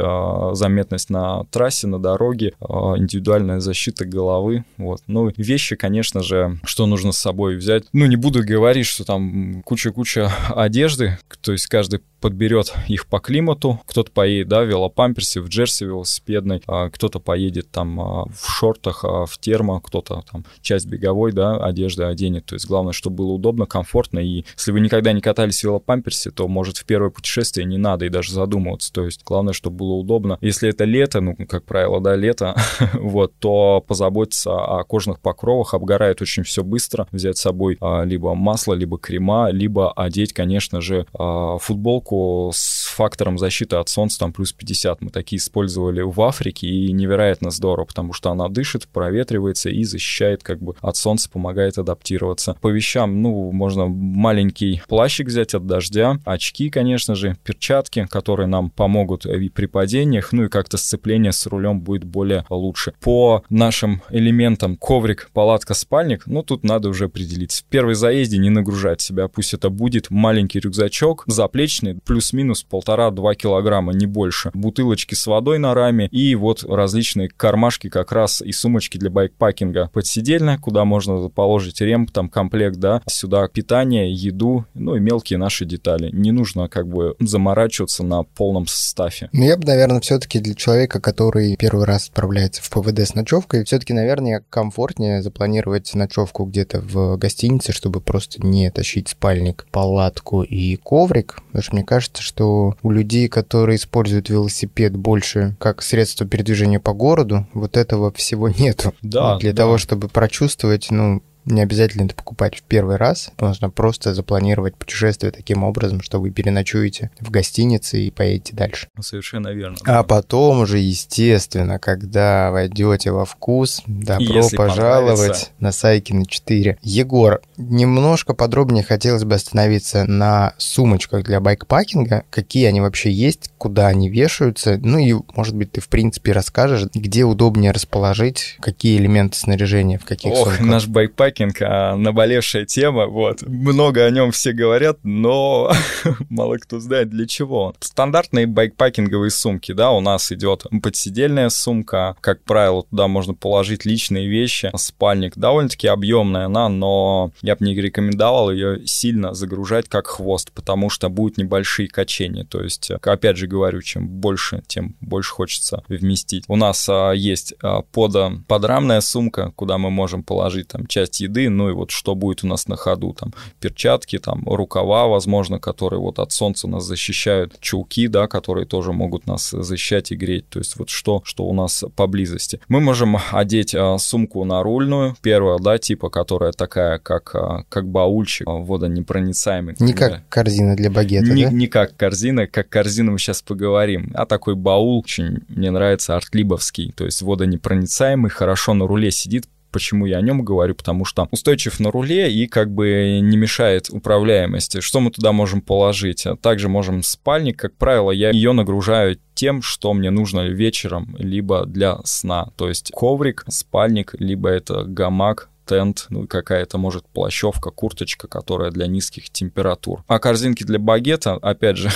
заметность 0.53 1.10
на 1.10 1.45
трассе, 1.45 1.88
на 1.88 1.99
дороге, 1.99 2.53
индивидуальная 2.62 3.60
защита 3.60 4.05
головы. 4.05 4.63
Вот. 4.77 5.01
Ну, 5.07 5.31
вещи, 5.36 5.75
конечно 5.75 6.21
же, 6.21 6.60
что 6.63 6.86
нужно 6.86 7.12
с 7.12 7.17
собой 7.17 7.55
взять. 7.55 7.86
Ну, 7.93 8.05
не 8.05 8.15
буду 8.15 8.43
говорить, 8.43 8.86
что 8.86 9.03
там 9.03 9.62
куча-куча 9.63 10.31
одежды, 10.49 11.17
то 11.41 11.51
есть 11.51 11.67
каждый 11.67 12.01
подберет 12.21 12.73
их 12.88 13.07
по 13.07 13.19
климату. 13.19 13.81
Кто-то 13.86 14.12
поедет, 14.12 14.47
да, 14.47 14.62
в 14.62 14.67
велопамперсе, 14.67 15.41
в 15.41 15.49
джерси 15.49 15.86
велосипедной, 15.86 16.62
а 16.67 16.89
кто-то 16.89 17.19
поедет 17.19 17.71
там 17.71 17.99
а, 17.99 18.25
в 18.25 18.47
шортах, 18.47 19.03
а, 19.03 19.25
в 19.25 19.38
термо, 19.39 19.81
кто-то 19.81 20.23
там 20.31 20.45
часть 20.62 20.86
беговой, 20.86 21.34
да, 21.34 21.57
одежды 21.57 22.03
оденет. 22.03 22.45
То 22.45 22.55
есть 22.55 22.67
главное, 22.67 22.93
чтобы 22.93 23.17
было 23.17 23.31
удобно, 23.34 23.65
комфортно. 23.65 24.19
И 24.19 24.45
если 24.55 24.71
вы 24.71 24.79
никогда 24.79 25.12
не 25.12 25.21
катались 25.21 25.60
в 25.60 25.63
велопамперсе, 25.63 26.31
то, 26.31 26.47
может, 26.47 26.77
в 26.77 26.86
первое 26.86 27.10
путешествие 27.10 27.65
не 27.65 27.77
надо 27.77 28.05
и 28.05 28.10
даже 28.10 28.31
задумываться. 28.31 28.93
То 28.93 29.03
есть 29.03 29.23
главное, 29.25 29.53
чтобы 29.53 29.77
было 29.77 29.93
удобно. 29.93 30.38
Если 30.41 30.69
это 30.69 30.86
лето, 30.86 31.21
ну, 31.21 31.36
как 31.49 31.65
правило, 31.65 31.99
да, 31.99 32.15
лето, 32.15 32.55
вот, 32.93 33.34
то 33.39 33.84
позаботиться 33.86 34.51
о 34.51 34.84
кожных 34.84 35.19
покровах. 35.19 35.73
Обгорает 35.73 36.21
очень 36.21 36.43
все 36.43 36.63
быстро. 36.63 37.07
Взять 37.12 37.38
с 37.38 37.41
собой 37.41 37.79
либо 38.03 38.36
масло, 38.36 38.73
либо 38.73 38.99
крема, 38.99 39.49
либо 39.49 39.91
одеть, 39.91 40.34
конечно 40.34 40.81
же, 40.81 41.07
футболку 41.12 42.11
футболку 42.12 42.52
с 42.54 42.81
фактором 42.91 43.38
защиты 43.38 43.75
от 43.77 43.89
солнца, 43.89 44.19
там 44.19 44.34
плюс 44.34 44.54
50. 44.54 45.01
Мы 45.01 45.10
такие 45.10 45.38
использовали 45.38 46.01
в 46.01 46.19
Африке, 46.21 46.67
и 46.67 46.91
невероятно 46.91 47.51
здорово, 47.51 47.86
потому 47.86 48.13
что 48.13 48.32
она 48.32 48.47
дышит, 48.49 48.88
проветривается 48.88 49.69
и 49.69 49.84
защищает 49.84 50.43
как 50.43 50.62
бы 50.62 50.75
от 50.82 50.95
солнца, 50.95 51.30
помогает 51.30 51.77
адаптироваться. 51.77 52.56
По 52.62 52.69
вещам, 52.69 53.21
ну, 53.21 53.51
можно 53.51 53.88
маленький 53.88 54.82
плащик 54.88 55.27
взять 55.27 55.54
от 55.54 55.65
дождя, 55.65 56.19
очки, 56.25 56.69
конечно 56.69 57.15
же, 57.15 57.36
перчатки, 57.43 58.08
которые 58.10 58.47
нам 58.47 58.69
помогут 58.69 59.25
и 59.25 59.49
при 59.49 59.65
падениях, 59.65 60.32
ну 60.32 60.45
и 60.45 60.49
как-то 60.49 60.77
сцепление 60.77 61.32
с 61.32 61.45
рулем 61.45 61.82
будет 61.82 62.04
более 62.04 62.45
лучше. 62.49 62.93
По 63.01 63.43
нашим 63.49 64.01
элементам 64.10 64.77
коврик, 64.77 65.30
палатка, 65.34 65.73
спальник, 65.73 66.27
ну 66.27 66.43
тут 66.43 66.63
надо 66.63 66.89
уже 66.89 67.06
определиться. 67.06 67.63
В 67.63 67.65
первой 67.65 67.95
заезде 67.95 68.38
не 68.38 68.49
нагружать 68.49 69.01
себя, 69.01 69.27
пусть 69.27 69.54
это 69.54 69.69
будет 69.69 70.10
маленький 70.10 70.60
рюкзачок, 70.60 71.23
заплечный, 71.27 71.95
плюс-минус 71.95 72.63
полтора-два 72.82 73.36
килограмма, 73.36 73.94
не 73.94 74.08
больше. 74.08 74.50
Бутылочки 74.56 75.13
с 75.13 75.28
водой 75.28 75.60
на 75.60 75.76
раме 75.76 76.08
и 76.08 76.34
вот 76.34 76.63
различные 76.63 77.30
кармашки 77.30 77.89
как 77.89 78.12
раз 78.12 78.41
и 78.41 78.52
сумочки 78.52 78.98
для 78.98 79.12
байкпакинга. 79.12 79.91
Подсидельная, 79.94 80.58
куда 80.58 80.84
можно 80.84 81.30
положить 81.30 81.80
ремп, 81.80 82.10
там 82.10 82.28
комплект, 82.28 82.78
да, 82.78 83.04
сюда 83.08 83.48
питание, 83.48 84.12
еду, 84.12 84.65
ну 84.74 84.96
и 84.96 85.00
мелкие 85.00 85.38
наши 85.38 85.65
детали. 85.65 86.10
Не 86.12 86.32
нужно 86.32 86.70
как 86.70 86.88
бы 86.88 87.15
заморачиваться 87.20 88.04
на 88.04 88.24
полном 88.24 88.65
составе. 88.65 89.30
Ну, 89.32 89.44
я 89.44 89.58
бы, 89.58 89.67
наверное, 89.67 90.02
все-таки 90.02 90.39
для 90.39 90.56
человека, 90.56 91.00
который 91.00 91.56
первый 91.58 91.86
раз 91.86 92.08
отправляется 92.08 92.63
в 92.63 92.70
ПВД 92.72 93.00
с 93.00 93.13
ночевкой, 93.13 93.63
все-таки, 93.63 93.94
наверное, 93.94 94.44
комфортнее 94.50 95.22
запланировать 95.22 95.94
ночевку 95.94 96.46
где-то 96.46 96.82
в 96.82 97.17
гостинице, 97.17 97.74
чтобы 97.74 98.02
просто 98.02 98.44
не 98.44 98.72
тащить 98.72 99.10
спальник, 99.10 99.67
палатку 99.72 100.41
и 100.41 100.78
коврик, 100.78 101.41
потому 101.48 101.63
что 101.63 101.76
мне 101.76 101.84
кажется, 101.84 102.24
что 102.24 102.70
у 102.84 102.91
людей, 102.91 103.27
которые 103.27 103.77
используют 103.77 104.29
велосипед 104.29 104.95
больше 104.95 105.55
как 105.60 105.81
средство 105.81 106.25
передвижения 106.25 106.79
по 106.79 106.93
городу, 106.93 107.47
вот 107.53 107.77
этого 107.77 108.12
всего 108.12 108.49
нету. 108.49 108.93
Да. 109.01 109.38
Для 109.38 109.51
да. 109.53 109.63
того, 109.63 109.77
чтобы 109.77 110.07
прочувствовать, 110.07 110.91
ну, 110.91 111.21
не 111.45 111.62
обязательно 111.62 112.06
это 112.06 112.15
покупать 112.15 112.58
в 112.58 112.63
первый 112.63 112.97
раз. 112.97 113.32
Можно 113.39 113.69
просто 113.69 114.13
запланировать 114.13 114.75
путешествие 114.75 115.32
таким 115.32 115.63
образом, 115.63 116.01
что 116.01 116.19
вы 116.19 116.32
переночуете 116.32 117.12
в 117.19 117.32
гостинице 117.32 118.01
и 118.01 118.12
поедете 118.12 118.56
дальше. 118.56 118.88
Совершенно 118.99 119.49
верно. 119.49 119.77
А 119.86 120.04
потом 120.04 120.62
уже, 120.62 120.77
естественно, 120.80 121.80
когда 121.80 122.51
войдете 122.51 123.12
во 123.12 123.25
вкус, 123.25 123.82
добро 123.88 124.47
пожаловать 124.56 125.51
на 125.60 125.71
Сайкина 125.71 126.25
4. 126.25 126.77
Егор, 126.82 127.41
немножко 127.58 128.34
подробнее 128.34 128.84
хотелось 128.84 129.23
бы 129.23 129.36
остановиться 129.36 130.06
на 130.06 130.54
сумочках 130.58 131.23
для 131.23 131.39
байкпакинга. 131.39 132.23
Какие 132.30 132.65
они 132.65 132.82
вообще 132.82 133.12
есть, 133.12 133.51
куда 133.58 133.88
они 133.88 134.10
вешаются. 134.10 134.77
Ну 134.82 134.99
и, 134.99 135.15
может 135.36 135.56
быть, 135.56 135.71
ты 135.71 135.82
в 135.82 135.88
принципе 135.88 136.32
расскажешь, 136.32 136.88
где 136.93 137.23
удобнее 137.23 137.71
расположить, 137.71 138.58
какие 138.60 138.97
элементы 138.97 139.38
снаряжения 139.38 139.97
в 139.97 140.06
каких 140.06 140.32
Ох, 140.34 140.49
сумках. 140.49 140.65
наш 140.65 140.88
байкпакинг, 141.32 141.62
а, 141.62 141.96
наболевшая 141.96 142.65
тема, 142.65 143.08
вот. 143.08 143.41
Много 143.44 144.06
о 144.06 144.10
нем 144.10 144.32
все 144.32 144.54
говорят, 144.54 145.00
но 145.04 145.72
мало 146.30 146.58
кто 146.58 146.80
знает 146.80 147.10
для 147.10 147.26
чего. 147.26 147.74
Стандартные 147.80 148.48
байкпакинговые 148.48 149.32
сумки, 149.32 149.72
да, 149.72 149.91
у 149.91 150.02
нас 150.02 150.32
идет 150.32 150.65
подсидельная 150.84 151.50
сумка, 151.50 152.15
как 152.22 152.44
правило, 152.44 152.84
туда 152.84 153.08
можно 153.08 153.34
положить 153.34 153.86
личные 153.86 154.28
вещи, 154.28 154.72
спальник, 154.76 155.34
довольно-таки 155.36 155.88
объемная 155.88 156.46
она, 156.46 156.70
но 156.70 157.32
я 157.41 157.56
бы 157.56 157.65
не 157.65 157.76
рекомендовал 157.76 158.52
ее 158.52 158.86
сильно 158.86 159.34
загружать 159.34 159.88
как 159.88 160.08
хвост, 160.08 160.52
потому 160.52 160.89
что 160.89 161.10
будут 161.10 161.38
небольшие 161.38 161.88
качения, 161.88 162.44
то 162.44 162.62
есть, 162.62 162.91
опять 162.91 163.38
же 163.38 163.48
говорю, 163.48 163.82
чем 163.82 164.08
больше, 164.08 164.63
тем 164.67 164.96
больше 165.02 165.32
хочется 165.32 165.84
вместить. 165.88 166.46
У 166.48 166.56
нас 166.56 166.88
а, 166.89 167.12
есть 167.12 167.54
а, 167.62 167.82
под, 167.82 168.46
подрамная 168.48 169.02
сумка, 169.02 169.52
куда 169.56 169.78
мы 169.78 169.89
можем 169.89 170.24
положить 170.24 170.67
там 170.70 170.88
часть 170.88 171.20
еды, 171.21 171.49
ну 171.49 171.69
и 171.69 171.73
вот 171.73 171.91
что 171.91 172.15
будет 172.15 172.43
у 172.43 172.47
нас 172.47 172.67
на 172.67 172.75
ходу, 172.75 173.13
там 173.13 173.34
перчатки, 173.60 174.17
там 174.19 174.43
рукава, 174.45 175.07
возможно, 175.07 175.60
которые 175.60 175.99
вот 175.99 176.19
от 176.19 176.31
солнца 176.31 176.67
нас 176.67 176.84
защищают, 176.84 177.60
чулки, 177.60 178.07
да, 178.07 178.27
которые 178.27 178.65
тоже 178.65 178.91
могут 178.91 179.27
нас 179.27 179.51
защищать 179.51 180.12
и 180.12 180.15
греть, 180.15 180.49
то 180.49 180.60
есть 180.60 180.77
вот 180.77 180.89
что, 180.89 181.21
что 181.23 181.45
у 181.45 181.53
нас 181.53 181.84
поблизости. 181.95 182.60
Мы 182.67 182.79
можем 182.79 183.17
одеть 183.31 183.75
а, 183.75 183.97
сумку 183.97 184.43
нарульную, 184.43 185.15
первая, 185.21 185.60
да, 185.60 185.77
типа, 185.77 186.10
которая 186.10 186.51
такая, 186.51 186.99
как, 186.99 187.36
а, 187.36 187.63
как 187.69 187.88
баульчик, 187.88 188.47
а, 188.47 188.51
водонепроницаемый. 188.51 189.75
Не 189.79 189.93
как 189.93 190.27
корзина 190.29 190.75
для 190.75 190.89
багета, 190.89 191.31
не, 191.31 191.45
да? 191.45 191.51
не 191.51 191.67
как 191.67 191.95
корзина, 191.95 192.47
как 192.47 192.69
корзина 192.69 193.12
мы 193.12 193.19
сейчас 193.19 193.41
поговорим, 193.41 194.12
а 194.13 194.25
такой 194.25 194.55
баул 194.55 194.99
очень 194.99 195.39
мне 195.49 195.71
нравится 195.71 196.15
артлибовский, 196.15 196.91
то 196.95 197.05
есть 197.05 197.21
водонепроницаемый, 197.21 198.31
хорошо 198.31 198.73
на 198.73 198.88
руле 198.88 199.12
сидит, 199.12 199.45
Почему 199.71 200.05
я 200.05 200.17
о 200.17 200.21
нем 200.21 200.43
говорю? 200.43 200.75
Потому 200.75 201.05
что 201.05 201.27
устойчив 201.31 201.79
на 201.79 201.91
руле 201.91 202.31
и 202.31 202.47
как 202.47 202.71
бы 202.71 203.19
не 203.21 203.38
мешает 203.38 203.89
управляемости. 203.89 204.81
Что 204.81 204.99
мы 204.99 205.12
туда 205.12 205.31
можем 205.31 205.62
положить? 205.62 206.25
Также 206.41 206.69
можем 206.69 207.03
спальник, 207.03 207.60
как 207.60 207.75
правило, 207.75 208.12
я 208.12 208.31
ее 208.31 208.51
нагружаю 208.51 209.17
тем, 209.34 209.62
что 209.62 209.93
мне 209.93 210.12
нужно 210.12 210.47
вечером, 210.47 211.15
либо 211.17 211.65
для 211.65 211.99
сна. 212.03 212.49
То 212.57 212.67
есть 212.67 212.91
коврик, 212.91 213.45
спальник, 213.47 214.13
либо 214.19 214.49
это 214.49 214.84
гамак, 214.84 215.49
тент, 215.65 216.08
ну 216.10 216.28
какая-то, 216.28 216.78
может, 216.78 217.06
плащевка, 217.08 217.71
курточка, 217.71 218.28
которая 218.28 218.71
для 218.71 218.88
низких 218.88 219.30
температур. 219.30 220.04
А 220.08 220.19
корзинки 220.19 220.63
для 220.63 220.80
багета, 220.80 221.34
опять 221.34 221.78
же, 221.78 221.89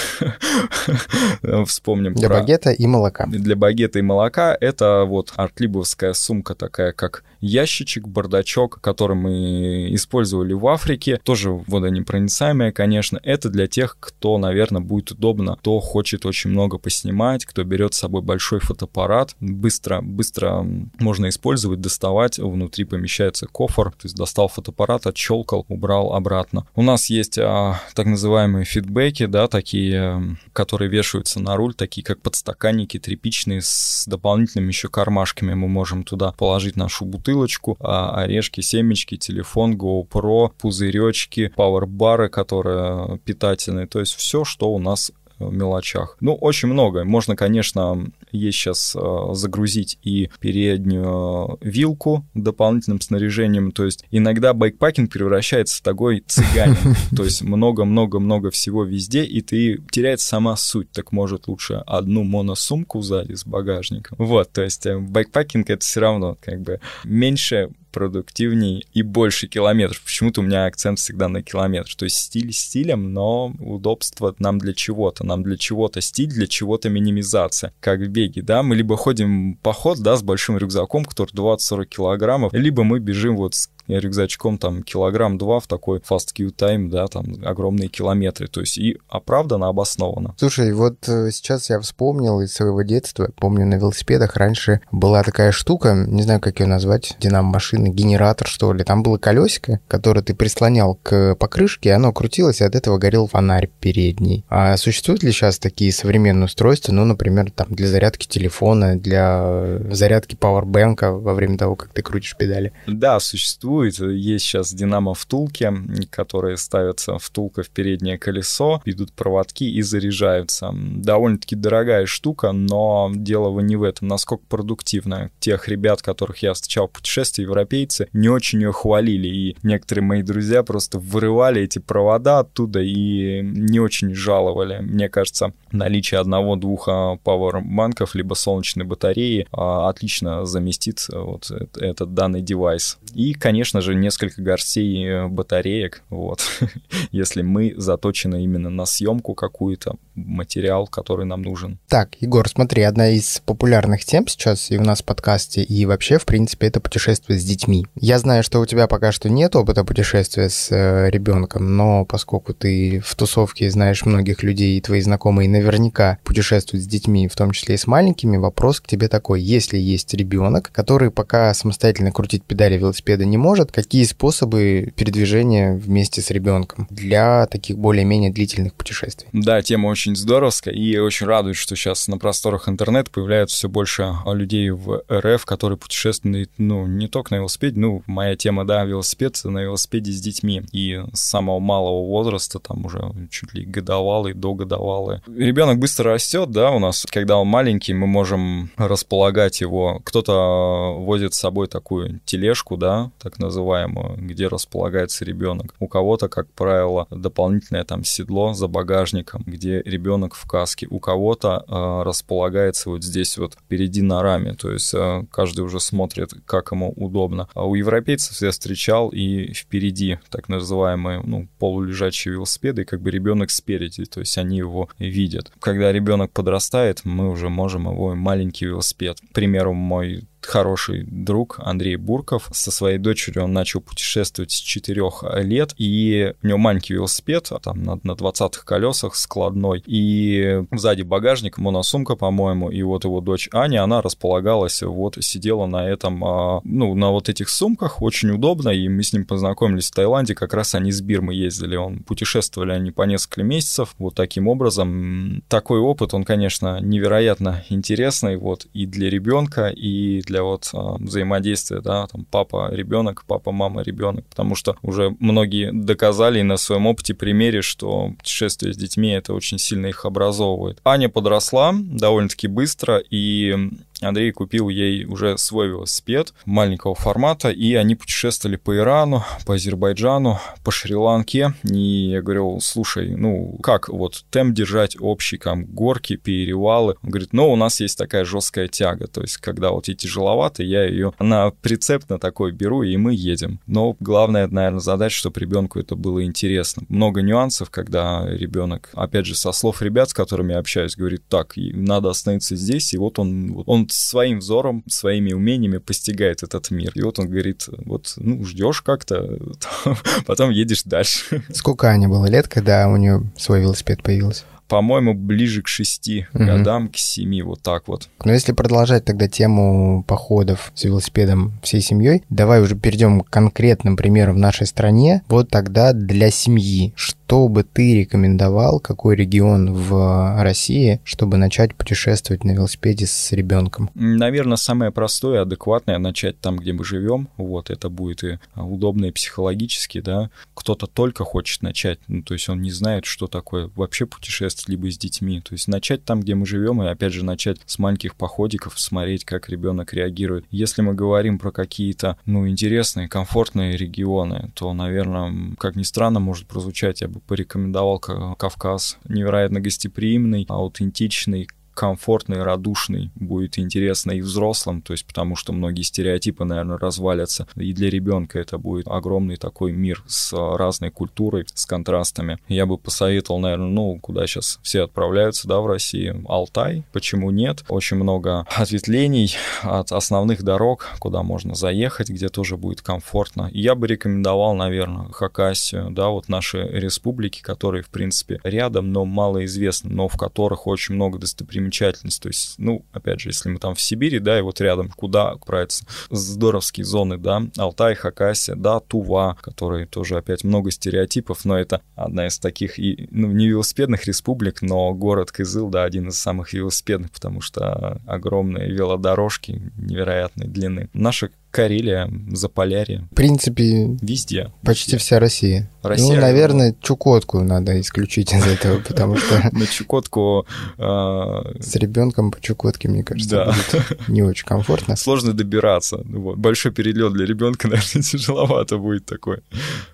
вспомним 1.65 2.13
Для 2.13 2.29
про... 2.29 2.39
багета 2.39 2.71
и 2.71 2.87
молока. 2.87 3.25
Для 3.27 3.55
багета 3.55 3.99
и 3.99 4.01
молока 4.01 4.55
это 4.59 5.05
вот 5.05 5.33
артлибовская 5.35 6.13
сумка 6.13 6.55
такая, 6.55 6.91
как 6.91 7.23
ящичек, 7.41 8.07
бардачок, 8.07 8.79
который 8.81 9.15
мы 9.15 9.93
использовали 9.93 10.53
в 10.53 10.67
Африке. 10.67 11.19
Тоже 11.23 11.51
водонепроницаемая, 11.51 12.71
конечно. 12.71 13.19
Это 13.23 13.49
для 13.49 13.67
тех, 13.67 13.97
кто, 13.99 14.37
наверное, 14.37 14.81
будет 14.81 15.11
удобно, 15.11 15.55
кто 15.55 15.79
хочет 15.79 16.25
очень 16.25 16.49
много 16.49 16.77
поснимать, 16.77 17.45
кто 17.45 17.63
берет 17.63 17.93
с 17.93 17.99
собой 17.99 18.21
большой 18.21 18.59
фотоаппарат. 18.59 19.35
Быстро, 19.39 20.01
быстро 20.01 20.65
можно 20.99 21.29
использовать, 21.29 21.81
доставать. 21.81 22.39
Внутри 22.39 22.85
помещается 22.85 23.47
кофр. 23.65 23.93
Есть 24.03 24.15
достал 24.15 24.47
фотоаппарат, 24.47 25.07
отщелкал, 25.07 25.65
убрал 25.67 26.13
обратно. 26.13 26.65
У 26.75 26.81
нас 26.81 27.09
есть 27.09 27.37
а, 27.37 27.81
так 27.93 28.05
называемые 28.05 28.65
фидбэки, 28.65 29.25
да, 29.25 29.47
такие, 29.47 29.99
а, 29.99 30.21
которые 30.53 30.89
вешаются 30.89 31.39
на 31.39 31.55
руль, 31.55 31.73
такие 31.73 32.03
как 32.03 32.21
подстаканники 32.21 32.99
тряпичные 32.99 33.61
с 33.61 34.05
дополнительными 34.07 34.69
еще 34.69 34.89
кармашками. 34.89 35.53
Мы 35.53 35.67
можем 35.67 36.03
туда 36.03 36.31
положить 36.31 36.75
нашу 36.75 37.05
бутылочку, 37.05 37.77
а, 37.79 38.21
орешки, 38.21 38.61
семечки, 38.61 39.17
телефон, 39.17 39.75
GoPro, 39.75 40.51
пузыречки, 40.57 41.51
пауэрбары, 41.55 42.29
которые 42.29 43.17
питательные. 43.19 43.87
То 43.87 43.99
есть 43.99 44.15
все, 44.15 44.43
что 44.43 44.71
у 44.71 44.79
нас 44.79 45.11
мелочах. 45.39 46.17
Ну, 46.19 46.35
очень 46.35 46.69
много. 46.69 47.03
Можно, 47.03 47.35
конечно, 47.35 48.05
есть 48.31 48.57
сейчас 48.57 48.95
э, 48.95 49.33
загрузить 49.33 49.97
и 50.03 50.29
переднюю 50.39 51.57
вилку 51.61 52.25
дополнительным 52.33 53.01
снаряжением. 53.01 53.71
То 53.71 53.85
есть 53.85 54.05
иногда 54.11 54.53
байкпакинг 54.53 55.11
превращается 55.11 55.77
в 55.77 55.81
такой 55.81 56.23
цыганин. 56.25 56.95
То 57.15 57.23
есть 57.23 57.41
много-много-много 57.41 58.51
всего 58.51 58.83
везде, 58.83 59.23
и 59.23 59.41
ты 59.41 59.81
теряется 59.91 60.27
сама 60.27 60.55
суть. 60.55 60.91
Так 60.91 61.11
может 61.11 61.47
лучше 61.47 61.75
одну 61.85 62.23
моносумку 62.23 63.01
сзади 63.01 63.33
с 63.33 63.45
багажником. 63.45 64.17
Вот, 64.19 64.51
то 64.51 64.61
есть 64.61 64.85
э, 64.85 64.97
байкпакинг 64.97 65.69
это 65.69 65.83
все 65.83 65.99
равно 65.99 66.37
как 66.41 66.61
бы 66.61 66.79
меньше 67.03 67.69
продуктивней 67.95 68.85
и 68.93 69.03
больше 69.03 69.47
километров. 69.47 70.01
Почему-то 70.03 70.41
у 70.41 70.43
меня 70.43 70.65
акцент 70.65 70.99
всегда 70.99 71.29
на 71.29 71.41
километр. 71.41 71.95
То 71.95 72.03
есть 72.03 72.17
стиль 72.17 72.51
стилем, 72.51 73.13
но 73.13 73.53
удобство 73.57 74.35
нам 74.37 74.59
для 74.59 74.73
чего-то. 74.73 75.24
Нам 75.25 75.43
для 75.43 75.57
чего-то 75.57 76.01
стиль, 76.01 76.29
для 76.29 76.47
чего-то 76.47 76.89
минимизация. 76.89 77.73
Как 77.79 77.99
в 77.99 78.07
беге, 78.07 78.41
да, 78.41 78.63
мы 78.63 78.75
либо 78.75 78.95
ходим 78.95 79.57
поход, 79.61 79.99
да, 79.99 80.15
с 80.15 80.23
большим 80.23 80.57
рюкзаком, 80.57 81.03
который 81.03 81.31
20-40 81.31 81.85
килограммов, 81.85 82.53
либо 82.53 82.83
мы 82.83 82.99
бежим 82.99 83.35
вот 83.35 83.55
с 83.55 83.69
рюкзачком 83.87 84.57
там 84.57 84.83
килограмм-два 84.83 85.59
в 85.59 85.67
такой 85.67 85.99
fast 85.99 86.33
Q 86.35 86.47
time, 86.47 86.89
да, 86.89 87.07
там 87.07 87.25
огромные 87.43 87.89
километры. 87.89 88.47
То 88.47 88.61
есть 88.61 88.77
и 88.77 88.97
оправдано, 89.09 89.67
обосновано. 89.67 90.35
Слушай, 90.37 90.73
вот 90.73 91.07
э, 91.07 91.29
сейчас 91.31 91.69
я 91.69 91.79
вспомнил 91.79 92.41
из 92.41 92.53
своего 92.53 92.81
детства, 92.81 93.29
помню, 93.37 93.65
на 93.65 93.75
велосипедах 93.75 94.35
раньше 94.35 94.81
была 94.91 95.23
такая 95.23 95.51
штука, 95.51 95.93
не 96.07 96.23
знаю, 96.23 96.39
как 96.39 96.59
ее 96.59 96.65
назвать, 96.65 97.15
динамо-машина, 97.19 97.89
генератор, 97.89 98.47
что 98.47 98.73
ли. 98.73 98.83
Там 98.83 99.03
было 99.03 99.17
колесико, 99.17 99.79
которое 99.87 100.21
ты 100.21 100.33
прислонял 100.33 100.99
к 101.01 101.35
покрышке, 101.35 101.93
оно 101.93 102.11
крутилось, 102.11 102.61
и 102.61 102.63
от 102.63 102.75
этого 102.75 102.97
горел 102.97 103.27
фонарь 103.27 103.69
передний. 103.79 104.45
А 104.49 104.77
существуют 104.77 105.23
ли 105.23 105.31
сейчас 105.31 105.59
такие 105.59 105.91
современные 105.91 106.45
устройства, 106.45 106.91
ну, 106.91 107.05
например, 107.05 107.51
там 107.51 107.67
для 107.69 107.87
зарядки 107.87 108.27
телефона, 108.27 108.97
для 108.97 109.79
зарядки 109.91 110.35
пауэрбэнка 110.35 111.11
во 111.11 111.33
время 111.33 111.57
того, 111.57 111.75
как 111.75 111.93
ты 111.93 112.01
крутишь 112.01 112.35
педали? 112.37 112.73
Да, 112.87 113.19
существует 113.19 113.74
существует. 113.83 113.99
Есть 114.15 114.45
сейчас 114.45 114.73
динамо 114.73 115.13
втулки, 115.13 115.71
которые 116.09 116.57
ставятся 116.57 117.17
втулка 117.17 117.63
в 117.63 117.69
переднее 117.69 118.17
колесо, 118.17 118.81
идут 118.85 119.13
проводки 119.13 119.63
и 119.63 119.81
заряжаются. 119.81 120.71
Довольно-таки 120.73 121.55
дорогая 121.55 122.05
штука, 122.05 122.51
но 122.51 123.11
дело 123.13 123.59
не 123.59 123.75
в 123.75 123.83
этом, 123.83 124.07
насколько 124.07 124.43
продуктивно. 124.47 125.31
Тех 125.39 125.67
ребят, 125.67 126.01
которых 126.01 126.37
я 126.39 126.53
встречал 126.53 126.87
в 126.87 126.91
путешествии, 126.91 127.43
европейцы, 127.43 128.07
не 128.13 128.29
очень 128.29 128.61
ее 128.61 128.71
хвалили, 128.71 129.27
и 129.27 129.57
некоторые 129.63 130.03
мои 130.03 130.21
друзья 130.21 130.63
просто 130.63 130.99
вырывали 130.99 131.61
эти 131.61 131.79
провода 131.79 132.39
оттуда 132.39 132.81
и 132.81 133.41
не 133.41 133.79
очень 133.79 134.13
жаловали. 134.13 134.79
Мне 134.81 135.09
кажется, 135.09 135.53
наличие 135.71 136.19
одного-двух 136.19 136.87
пауэрбанков 137.23 138.15
либо 138.15 138.33
солнечной 138.33 138.85
батареи 138.85 139.47
а, 139.51 139.89
отлично 139.89 140.45
заместит 140.45 141.05
вот 141.09 141.51
этот 141.75 142.13
данный 142.13 142.41
девайс. 142.41 142.97
И, 143.13 143.33
конечно, 143.33 143.64
конечно 143.65 143.81
же, 143.81 143.95
несколько 143.95 144.43
горстей 144.43 145.07
э, 145.07 145.27
батареек, 145.27 146.03
вот, 146.11 146.39
если 147.11 147.41
мы 147.41 147.73
заточены 147.75 148.43
именно 148.43 148.69
на 148.69 148.85
съемку 148.85 149.33
какую-то, 149.33 149.95
материал, 150.15 150.87
который 150.87 151.25
нам 151.25 151.41
нужен. 151.41 151.77
Так, 151.87 152.15
Егор, 152.21 152.47
смотри, 152.47 152.83
одна 152.83 153.09
из 153.09 153.41
популярных 153.45 154.05
тем 154.05 154.27
сейчас 154.27 154.71
и 154.71 154.77
у 154.77 154.81
нас 154.81 155.01
в 155.01 155.05
подкасте, 155.05 155.61
и 155.61 155.85
вообще, 155.85 156.17
в 156.17 156.25
принципе, 156.25 156.67
это 156.67 156.79
путешествие 156.79 157.37
с 157.37 157.43
детьми. 157.43 157.85
Я 157.95 158.19
знаю, 158.19 158.43
что 158.43 158.59
у 158.59 158.65
тебя 158.65 158.87
пока 158.87 159.11
что 159.11 159.29
нет 159.29 159.55
опыта 159.55 159.83
путешествия 159.83 160.49
с 160.49 160.71
э, 160.71 161.09
ребенком, 161.09 161.75
но 161.75 162.05
поскольку 162.05 162.53
ты 162.53 163.01
в 163.05 163.15
тусовке 163.15 163.69
знаешь 163.69 164.05
многих 164.05 164.43
людей, 164.43 164.77
и 164.77 164.81
твои 164.81 165.01
знакомые 165.01 165.49
наверняка 165.49 166.17
путешествуют 166.23 166.83
с 166.83 166.87
детьми, 166.87 167.27
в 167.27 167.35
том 167.35 167.51
числе 167.51 167.75
и 167.75 167.77
с 167.77 167.87
маленькими, 167.87 168.37
вопрос 168.37 168.79
к 168.79 168.87
тебе 168.87 169.07
такой. 169.07 169.41
Если 169.41 169.77
есть 169.77 170.13
ребенок, 170.13 170.71
который 170.71 171.11
пока 171.11 171.53
самостоятельно 171.53 172.11
крутить 172.11 172.43
педали 172.43 172.77
велосипеда 172.77 173.25
не 173.25 173.37
может, 173.37 173.54
может, 173.55 173.71
какие 173.71 174.03
способы 174.03 174.91
передвижения 174.97 175.75
вместе 175.75 176.21
с 176.21 176.29
ребенком 176.29 176.87
для 176.89 177.47
таких 177.47 177.77
более-менее 177.77 178.29
длительных 178.29 178.73
путешествий. 178.73 179.29
Да, 179.31 179.61
тема 179.61 179.87
очень 179.87 180.13
здоровская, 180.17 180.73
и 180.73 180.97
очень 180.97 181.25
радует, 181.25 181.55
что 181.55 181.77
сейчас 181.77 182.09
на 182.09 182.17
просторах 182.17 182.67
интернета 182.67 183.11
появляется 183.11 183.55
все 183.55 183.69
больше 183.69 184.13
людей 184.25 184.71
в 184.71 185.03
РФ, 185.09 185.45
которые 185.45 185.77
путешествуют, 185.77 186.51
ну, 186.57 186.85
не 186.85 187.07
только 187.07 187.33
на 187.33 187.37
велосипеде, 187.37 187.79
ну, 187.79 188.03
моя 188.07 188.35
тема, 188.35 188.65
да, 188.65 188.83
велосипед 188.83 189.39
на 189.45 189.59
велосипеде 189.59 190.11
с 190.11 190.19
детьми, 190.19 190.61
и 190.73 191.01
с 191.13 191.21
самого 191.21 191.59
малого 191.59 192.05
возраста, 192.05 192.59
там 192.59 192.85
уже 192.85 193.09
чуть 193.31 193.53
ли 193.53 193.63
годовалый, 193.63 194.33
до 194.33 194.53
годовалый. 194.53 195.21
Ребенок 195.33 195.79
быстро 195.79 196.11
растет, 196.11 196.51
да, 196.51 196.71
у 196.71 196.79
нас, 196.79 197.05
когда 197.09 197.37
он 197.37 197.47
маленький, 197.47 197.93
мы 197.93 198.05
можем 198.05 198.69
располагать 198.75 199.61
его, 199.61 200.01
кто-то 200.03 200.95
возит 200.97 201.33
с 201.33 201.39
собой 201.39 201.67
такую 201.67 202.19
тележку, 202.25 202.75
да, 202.75 203.11
так 203.17 203.39
называемую, 203.39 203.44
называемую, 203.45 204.17
где 204.17 204.47
располагается 204.47 205.25
ребенок. 205.25 205.73
У 205.79 205.87
кого-то, 205.87 206.27
как 206.27 206.51
правило, 206.53 207.07
дополнительное 207.09 207.83
там 207.83 208.03
седло 208.03 208.53
за 208.53 208.67
багажником, 208.67 209.43
где 209.45 209.81
ребенок 209.81 210.35
в 210.35 210.47
каске. 210.47 210.87
У 210.89 210.99
кого-то 210.99 211.63
э, 211.67 212.03
располагается 212.03 212.89
вот 212.89 213.03
здесь 213.03 213.37
вот 213.37 213.53
впереди 213.53 214.01
на 214.01 214.21
раме, 214.21 214.53
то 214.53 214.71
есть 214.71 214.93
э, 214.93 215.23
каждый 215.31 215.61
уже 215.61 215.79
смотрит, 215.79 216.33
как 216.45 216.71
ему 216.71 216.91
удобно. 216.95 217.47
А 217.53 217.65
у 217.65 217.75
европейцев 217.75 218.41
я 218.41 218.51
встречал 218.51 219.09
и 219.09 219.53
впереди 219.53 220.19
так 220.29 220.49
называемые 220.49 221.21
ну, 221.23 221.47
полулежачие 221.59 222.33
велосипеды, 222.33 222.81
и 222.81 222.85
как 222.85 223.01
бы 223.01 223.11
ребенок 223.11 223.51
спереди, 223.51 224.05
то 224.05 224.19
есть 224.19 224.37
они 224.37 224.57
его 224.57 224.89
видят. 224.99 225.51
Когда 225.59 225.91
ребенок 225.91 226.31
подрастает, 226.31 227.01
мы 227.03 227.29
уже 227.29 227.49
можем 227.49 227.89
его 227.89 228.15
маленький 228.15 228.65
велосипед. 228.65 229.19
К 229.19 229.33
примеру, 229.33 229.73
мой 229.73 230.27
хороший 230.45 231.03
друг 231.03 231.59
Андрей 231.59 231.95
Бурков. 231.95 232.49
Со 232.51 232.71
своей 232.71 232.97
дочерью 232.97 233.43
он 233.43 233.53
начал 233.53 233.81
путешествовать 233.81 234.51
с 234.51 234.59
4 234.59 235.01
лет, 235.43 235.73
и 235.77 236.33
у 236.41 236.47
него 236.47 236.57
маленький 236.57 236.93
велосипед, 236.93 237.47
а 237.51 237.59
там 237.59 237.83
на, 237.83 237.99
на 238.03 238.11
20-х 238.11 238.63
колесах 238.65 239.15
складной, 239.15 239.83
и 239.85 240.63
сзади 240.71 241.01
багажник, 241.03 241.57
моносумка, 241.57 242.15
по-моему, 242.15 242.69
и 242.69 242.81
вот 242.83 243.03
его 243.03 243.21
дочь 243.21 243.49
Аня, 243.51 243.83
она 243.83 244.01
располагалась, 244.01 244.81
вот 244.81 245.17
сидела 245.21 245.65
на 245.65 245.87
этом, 245.87 246.23
а, 246.23 246.61
ну, 246.63 246.93
на 246.95 247.11
вот 247.11 247.29
этих 247.29 247.49
сумках, 247.49 248.01
очень 248.01 248.31
удобно, 248.31 248.69
и 248.69 248.87
мы 248.87 249.03
с 249.03 249.13
ним 249.13 249.25
познакомились 249.25 249.89
в 249.89 249.93
Таиланде, 249.93 250.35
как 250.35 250.53
раз 250.53 250.75
они 250.75 250.91
с 250.91 251.01
Бирмы 251.01 251.33
ездили, 251.33 251.75
он 251.75 251.99
путешествовали 251.99 252.71
они 252.71 252.91
по 252.91 253.03
несколько 253.03 253.43
месяцев, 253.43 253.95
вот 253.97 254.15
таким 254.15 254.47
образом. 254.47 255.43
Такой 255.47 255.79
опыт, 255.79 256.13
он, 256.13 256.23
конечно, 256.23 256.79
невероятно 256.81 257.63
интересный, 257.69 258.37
вот, 258.37 258.65
и 258.73 258.85
для 258.85 259.09
ребенка, 259.09 259.67
и 259.67 260.21
для 260.21 260.34
для 260.35 260.43
вот 260.43 260.69
а, 260.73 260.97
взаимодействия, 260.99 261.79
да, 261.79 262.07
там 262.07 262.25
папа, 262.29 262.69
ребенок, 262.71 263.23
папа, 263.25 263.53
мама, 263.53 263.83
ребенок, 263.83 264.25
потому 264.27 264.55
что 264.55 264.75
уже 264.81 265.15
многие 265.19 265.71
доказали 265.71 266.39
и 266.39 266.43
на 266.43 266.57
своем 266.57 266.87
опыте 266.87 267.13
примере, 267.13 267.61
что 267.61 268.11
путешествие 268.17 268.73
с 268.73 268.77
детьми 268.77 269.11
это 269.11 269.33
очень 269.33 269.57
сильно 269.57 269.87
их 269.87 270.03
образовывает. 270.03 270.79
Аня 270.83 271.07
подросла 271.07 271.73
довольно-таки 271.73 272.47
быстро, 272.47 273.01
и 273.09 273.55
Андрей 274.01 274.31
купил 274.31 274.69
ей 274.69 275.05
уже 275.05 275.37
свой 275.37 275.67
велосипед 275.69 276.33
маленького 276.45 276.95
формата, 276.95 277.49
и 277.49 277.73
они 277.75 277.95
путешествовали 277.95 278.55
по 278.57 278.75
Ирану, 278.75 279.23
по 279.45 279.55
Азербайджану, 279.55 280.39
по 280.63 280.71
Шри-Ланке. 280.71 281.53
И 281.63 282.09
я 282.11 282.21
говорил, 282.21 282.59
слушай, 282.61 283.15
ну 283.15 283.57
как 283.61 283.89
вот 283.89 284.23
темп 284.29 284.55
держать 284.55 284.95
общий, 284.99 285.37
там 285.37 285.65
горки, 285.65 286.15
перевалы. 286.15 286.95
Он 287.03 287.09
говорит, 287.09 287.33
ну 287.33 287.51
у 287.51 287.55
нас 287.55 287.79
есть 287.79 287.97
такая 287.97 288.25
жесткая 288.25 288.67
тяга, 288.67 289.07
то 289.07 289.21
есть 289.21 289.37
когда 289.37 289.71
вот 289.71 289.89
эти 289.89 290.05
тяжеловато, 290.05 290.63
я 290.63 290.85
ее 290.85 291.13
на 291.19 291.51
прицеп 291.51 292.09
на 292.09 292.19
такой 292.19 292.51
беру, 292.51 292.83
и 292.83 292.95
мы 292.97 293.13
едем. 293.13 293.59
Но 293.65 293.95
главная, 293.99 294.47
наверное, 294.47 294.79
задача, 294.79 295.17
чтобы 295.17 295.39
ребенку 295.39 295.79
это 295.79 295.95
было 295.95 296.23
интересно. 296.23 296.83
Много 296.89 297.21
нюансов, 297.21 297.69
когда 297.69 298.25
ребенок, 298.27 298.89
опять 298.93 299.25
же, 299.25 299.35
со 299.35 299.51
слов 299.51 299.81
ребят, 299.81 300.09
с 300.09 300.13
которыми 300.13 300.53
я 300.53 300.59
общаюсь, 300.59 300.95
говорит, 300.95 301.23
так, 301.27 301.53
надо 301.55 302.09
остановиться 302.09 302.55
здесь, 302.55 302.93
и 302.93 302.97
вот 302.97 303.19
он, 303.19 303.63
он 303.65 303.84
своим 303.91 304.39
взором, 304.39 304.83
своими 304.87 305.33
умениями 305.33 305.77
постигает 305.77 306.43
этот 306.43 306.71
мир. 306.71 306.91
И 306.95 307.01
вот 307.01 307.19
он 307.19 307.29
говорит, 307.29 307.67
вот, 307.85 308.13
ну, 308.17 308.43
ждешь 308.45 308.81
как-то, 308.81 309.37
потом 310.25 310.49
едешь 310.51 310.83
дальше. 310.83 311.43
Сколько 311.53 311.89
Ане 311.89 312.07
было 312.07 312.25
лет, 312.27 312.47
когда 312.47 312.87
у 312.89 312.97
нее 312.97 313.23
свой 313.37 313.61
велосипед 313.61 314.03
появился? 314.03 314.43
По-моему, 314.67 315.13
ближе 315.13 315.61
к 315.61 315.67
шести 315.67 316.27
угу. 316.33 316.45
годам, 316.45 316.87
к 316.89 316.97
семи, 316.97 317.41
вот 317.41 317.61
так 317.61 317.87
вот. 317.87 318.09
Но 318.23 318.33
если 318.33 318.51
продолжать 318.51 319.05
тогда 319.05 319.27
тему 319.27 320.03
походов 320.07 320.71
с 320.75 320.83
велосипедом 320.83 321.53
всей 321.61 321.81
семьей, 321.81 322.23
давай 322.29 322.61
уже 322.61 322.75
перейдем 322.75 323.21
к 323.21 323.29
конкретным 323.29 323.97
примерам 323.97 324.35
в 324.35 324.39
нашей 324.39 324.67
стране. 324.67 325.21
Вот 325.27 325.49
тогда 325.49 325.93
для 325.93 326.31
семьи, 326.31 326.93
что 326.95 327.47
бы 327.47 327.63
ты 327.63 327.99
рекомендовал, 327.99 328.79
какой 328.79 329.15
регион 329.15 329.73
в 329.73 330.41
России, 330.41 330.99
чтобы 331.03 331.37
начать 331.37 331.75
путешествовать 331.75 332.43
на 332.43 332.51
велосипеде 332.51 333.05
с 333.05 333.31
ребенком? 333.31 333.89
Наверное, 333.93 334.57
самое 334.57 334.91
простое, 334.91 335.41
адекватное 335.41 335.97
начать 335.97 336.39
там, 336.39 336.57
где 336.57 336.73
мы 336.73 336.83
живем. 336.83 337.29
Вот, 337.37 337.69
это 337.69 337.89
будет 337.89 338.23
и 338.23 338.39
удобно 338.55 339.05
и 339.05 339.11
психологически, 339.11 340.01
да. 340.01 340.29
Кто-то 340.53 340.87
только 340.87 341.23
хочет 341.23 341.61
начать, 341.61 341.99
ну, 342.07 342.21
то 342.23 342.33
есть 342.33 342.49
он 342.49 342.61
не 342.61 342.71
знает, 342.71 343.05
что 343.05 343.27
такое 343.27 343.69
вообще 343.75 344.05
путешествие 344.05 344.54
путешествовать, 344.55 344.69
либо 344.69 344.91
с 344.91 344.97
детьми. 344.97 345.41
То 345.41 345.53
есть 345.53 345.67
начать 345.67 346.03
там, 346.03 346.21
где 346.21 346.35
мы 346.35 346.45
живем, 346.45 346.81
и 346.81 346.87
опять 346.87 347.13
же 347.13 347.23
начать 347.23 347.57
с 347.65 347.79
маленьких 347.79 348.15
походиков, 348.15 348.79
смотреть, 348.79 349.25
как 349.25 349.49
ребенок 349.49 349.93
реагирует. 349.93 350.45
Если 350.51 350.81
мы 350.81 350.93
говорим 350.93 351.39
про 351.39 351.51
какие-то, 351.51 352.17
ну, 352.25 352.47
интересные, 352.47 353.07
комфортные 353.07 353.77
регионы, 353.77 354.51
то, 354.55 354.73
наверное, 354.73 355.55
как 355.57 355.75
ни 355.75 355.83
странно 355.83 356.19
может 356.19 356.47
прозвучать, 356.47 357.01
я 357.01 357.07
бы 357.07 357.19
порекомендовал 357.19 357.99
Кавказ. 357.99 358.97
Невероятно 359.07 359.59
гостеприимный, 359.59 360.45
аутентичный, 360.47 361.47
комфортный, 361.75 362.41
радушный, 362.41 363.11
будет 363.15 363.59
интересно 363.59 364.11
и 364.11 364.21
взрослым, 364.21 364.81
то 364.81 364.93
есть 364.93 365.05
потому 365.05 365.35
что 365.35 365.53
многие 365.53 365.83
стереотипы, 365.83 366.45
наверное, 366.45 366.77
развалятся. 366.77 367.47
И 367.55 367.73
для 367.73 367.89
ребенка 367.89 368.39
это 368.39 368.57
будет 368.57 368.87
огромный 368.87 369.35
такой 369.35 369.71
мир 369.71 370.03
с 370.07 370.33
разной 370.33 370.89
культурой, 370.89 371.45
с 371.53 371.65
контрастами. 371.65 372.39
Я 372.47 372.65
бы 372.65 372.77
посоветовал, 372.77 373.39
наверное, 373.39 373.67
ну, 373.67 373.99
куда 373.99 374.25
сейчас 374.25 374.59
все 374.63 374.83
отправляются, 374.83 375.47
да, 375.47 375.59
в 375.59 375.67
России, 375.67 376.15
Алтай, 376.27 376.85
почему 376.93 377.29
нет? 377.31 377.63
Очень 377.67 377.97
много 377.97 378.47
ответвлений 378.55 379.35
от 379.61 379.91
основных 379.91 380.43
дорог, 380.43 380.87
куда 380.99 381.23
можно 381.23 381.55
заехать, 381.55 382.09
где 382.09 382.29
тоже 382.29 382.57
будет 382.57 382.81
комфортно. 382.81 383.49
Я 383.51 383.75
бы 383.75 383.87
рекомендовал, 383.87 384.55
наверное, 384.55 385.09
Хакасию, 385.11 385.91
да, 385.91 386.07
вот 386.09 386.29
наши 386.29 386.63
республики, 386.63 387.41
которые, 387.41 387.83
в 387.83 387.89
принципе, 387.89 388.39
рядом, 388.43 388.91
но 388.91 389.05
малоизвестны, 389.05 389.91
но 389.91 390.07
в 390.07 390.17
которых 390.17 390.67
очень 390.67 390.95
много 390.95 391.19
достопримечательностей 391.19 391.64
достопримечательность. 391.65 392.21
То 392.21 392.29
есть, 392.29 392.55
ну, 392.57 392.85
опять 392.91 393.19
же, 393.19 393.29
если 393.29 393.49
мы 393.49 393.59
там 393.59 393.75
в 393.75 393.81
Сибири, 393.81 394.19
да, 394.19 394.37
и 394.37 394.41
вот 394.41 394.61
рядом, 394.61 394.89
куда 394.89 395.31
отправиться? 395.31 395.85
Здоровские 396.09 396.85
зоны, 396.85 397.17
да, 397.17 397.43
Алтай, 397.57 397.95
Хакасия, 397.95 398.55
да, 398.55 398.79
Тува, 398.79 399.37
которые 399.41 399.85
тоже 399.85 400.17
опять 400.17 400.43
много 400.43 400.71
стереотипов, 400.71 401.45
но 401.45 401.57
это 401.57 401.81
одна 401.95 402.27
из 402.27 402.39
таких, 402.39 402.79
и, 402.79 403.07
ну, 403.11 403.31
не 403.31 403.47
велосипедных 403.47 404.05
республик, 404.05 404.61
но 404.61 404.93
город 404.93 405.31
Кызыл, 405.31 405.69
да, 405.69 405.83
один 405.83 406.09
из 406.09 406.17
самых 406.17 406.53
велосипедных, 406.53 407.11
потому 407.11 407.41
что 407.41 408.01
огромные 408.05 408.71
велодорожки 408.71 409.71
невероятной 409.77 410.47
длины. 410.47 410.89
Наша 410.93 411.29
Карелия, 411.55 412.11
Заполярье. 412.33 413.07
В 413.11 413.15
принципе, 413.15 413.97
везде. 414.01 414.51
Почти 414.61 414.91
везде. 414.91 414.97
вся 414.97 415.19
Россия. 415.21 415.71
Россия. 415.83 416.15
Ну, 416.15 416.19
наверное, 416.19 416.75
Чукотку 416.81 417.39
надо 417.39 417.79
исключить 417.79 418.33
из 418.33 418.45
этого, 418.45 418.81
потому 418.81 419.15
что... 419.15 419.41
На 419.53 419.65
Чукотку... 419.65 420.45
А, 420.77 421.43
с 421.57 421.75
ребенком 421.77 422.31
по 422.31 422.41
Чукотке, 422.41 422.89
мне 422.89 423.05
кажется, 423.05 423.45
будет 423.45 424.09
не 424.09 424.21
очень 424.21 424.45
комфортно. 424.45 424.95
Сложно 424.97 425.31
добираться. 425.31 426.01
Большой 426.03 426.73
перелет 426.73 427.13
для 427.13 427.25
ребенка, 427.25 427.67
наверное, 427.69 428.03
тяжеловато 428.03 428.77
будет 428.77 429.05
такой. 429.05 429.37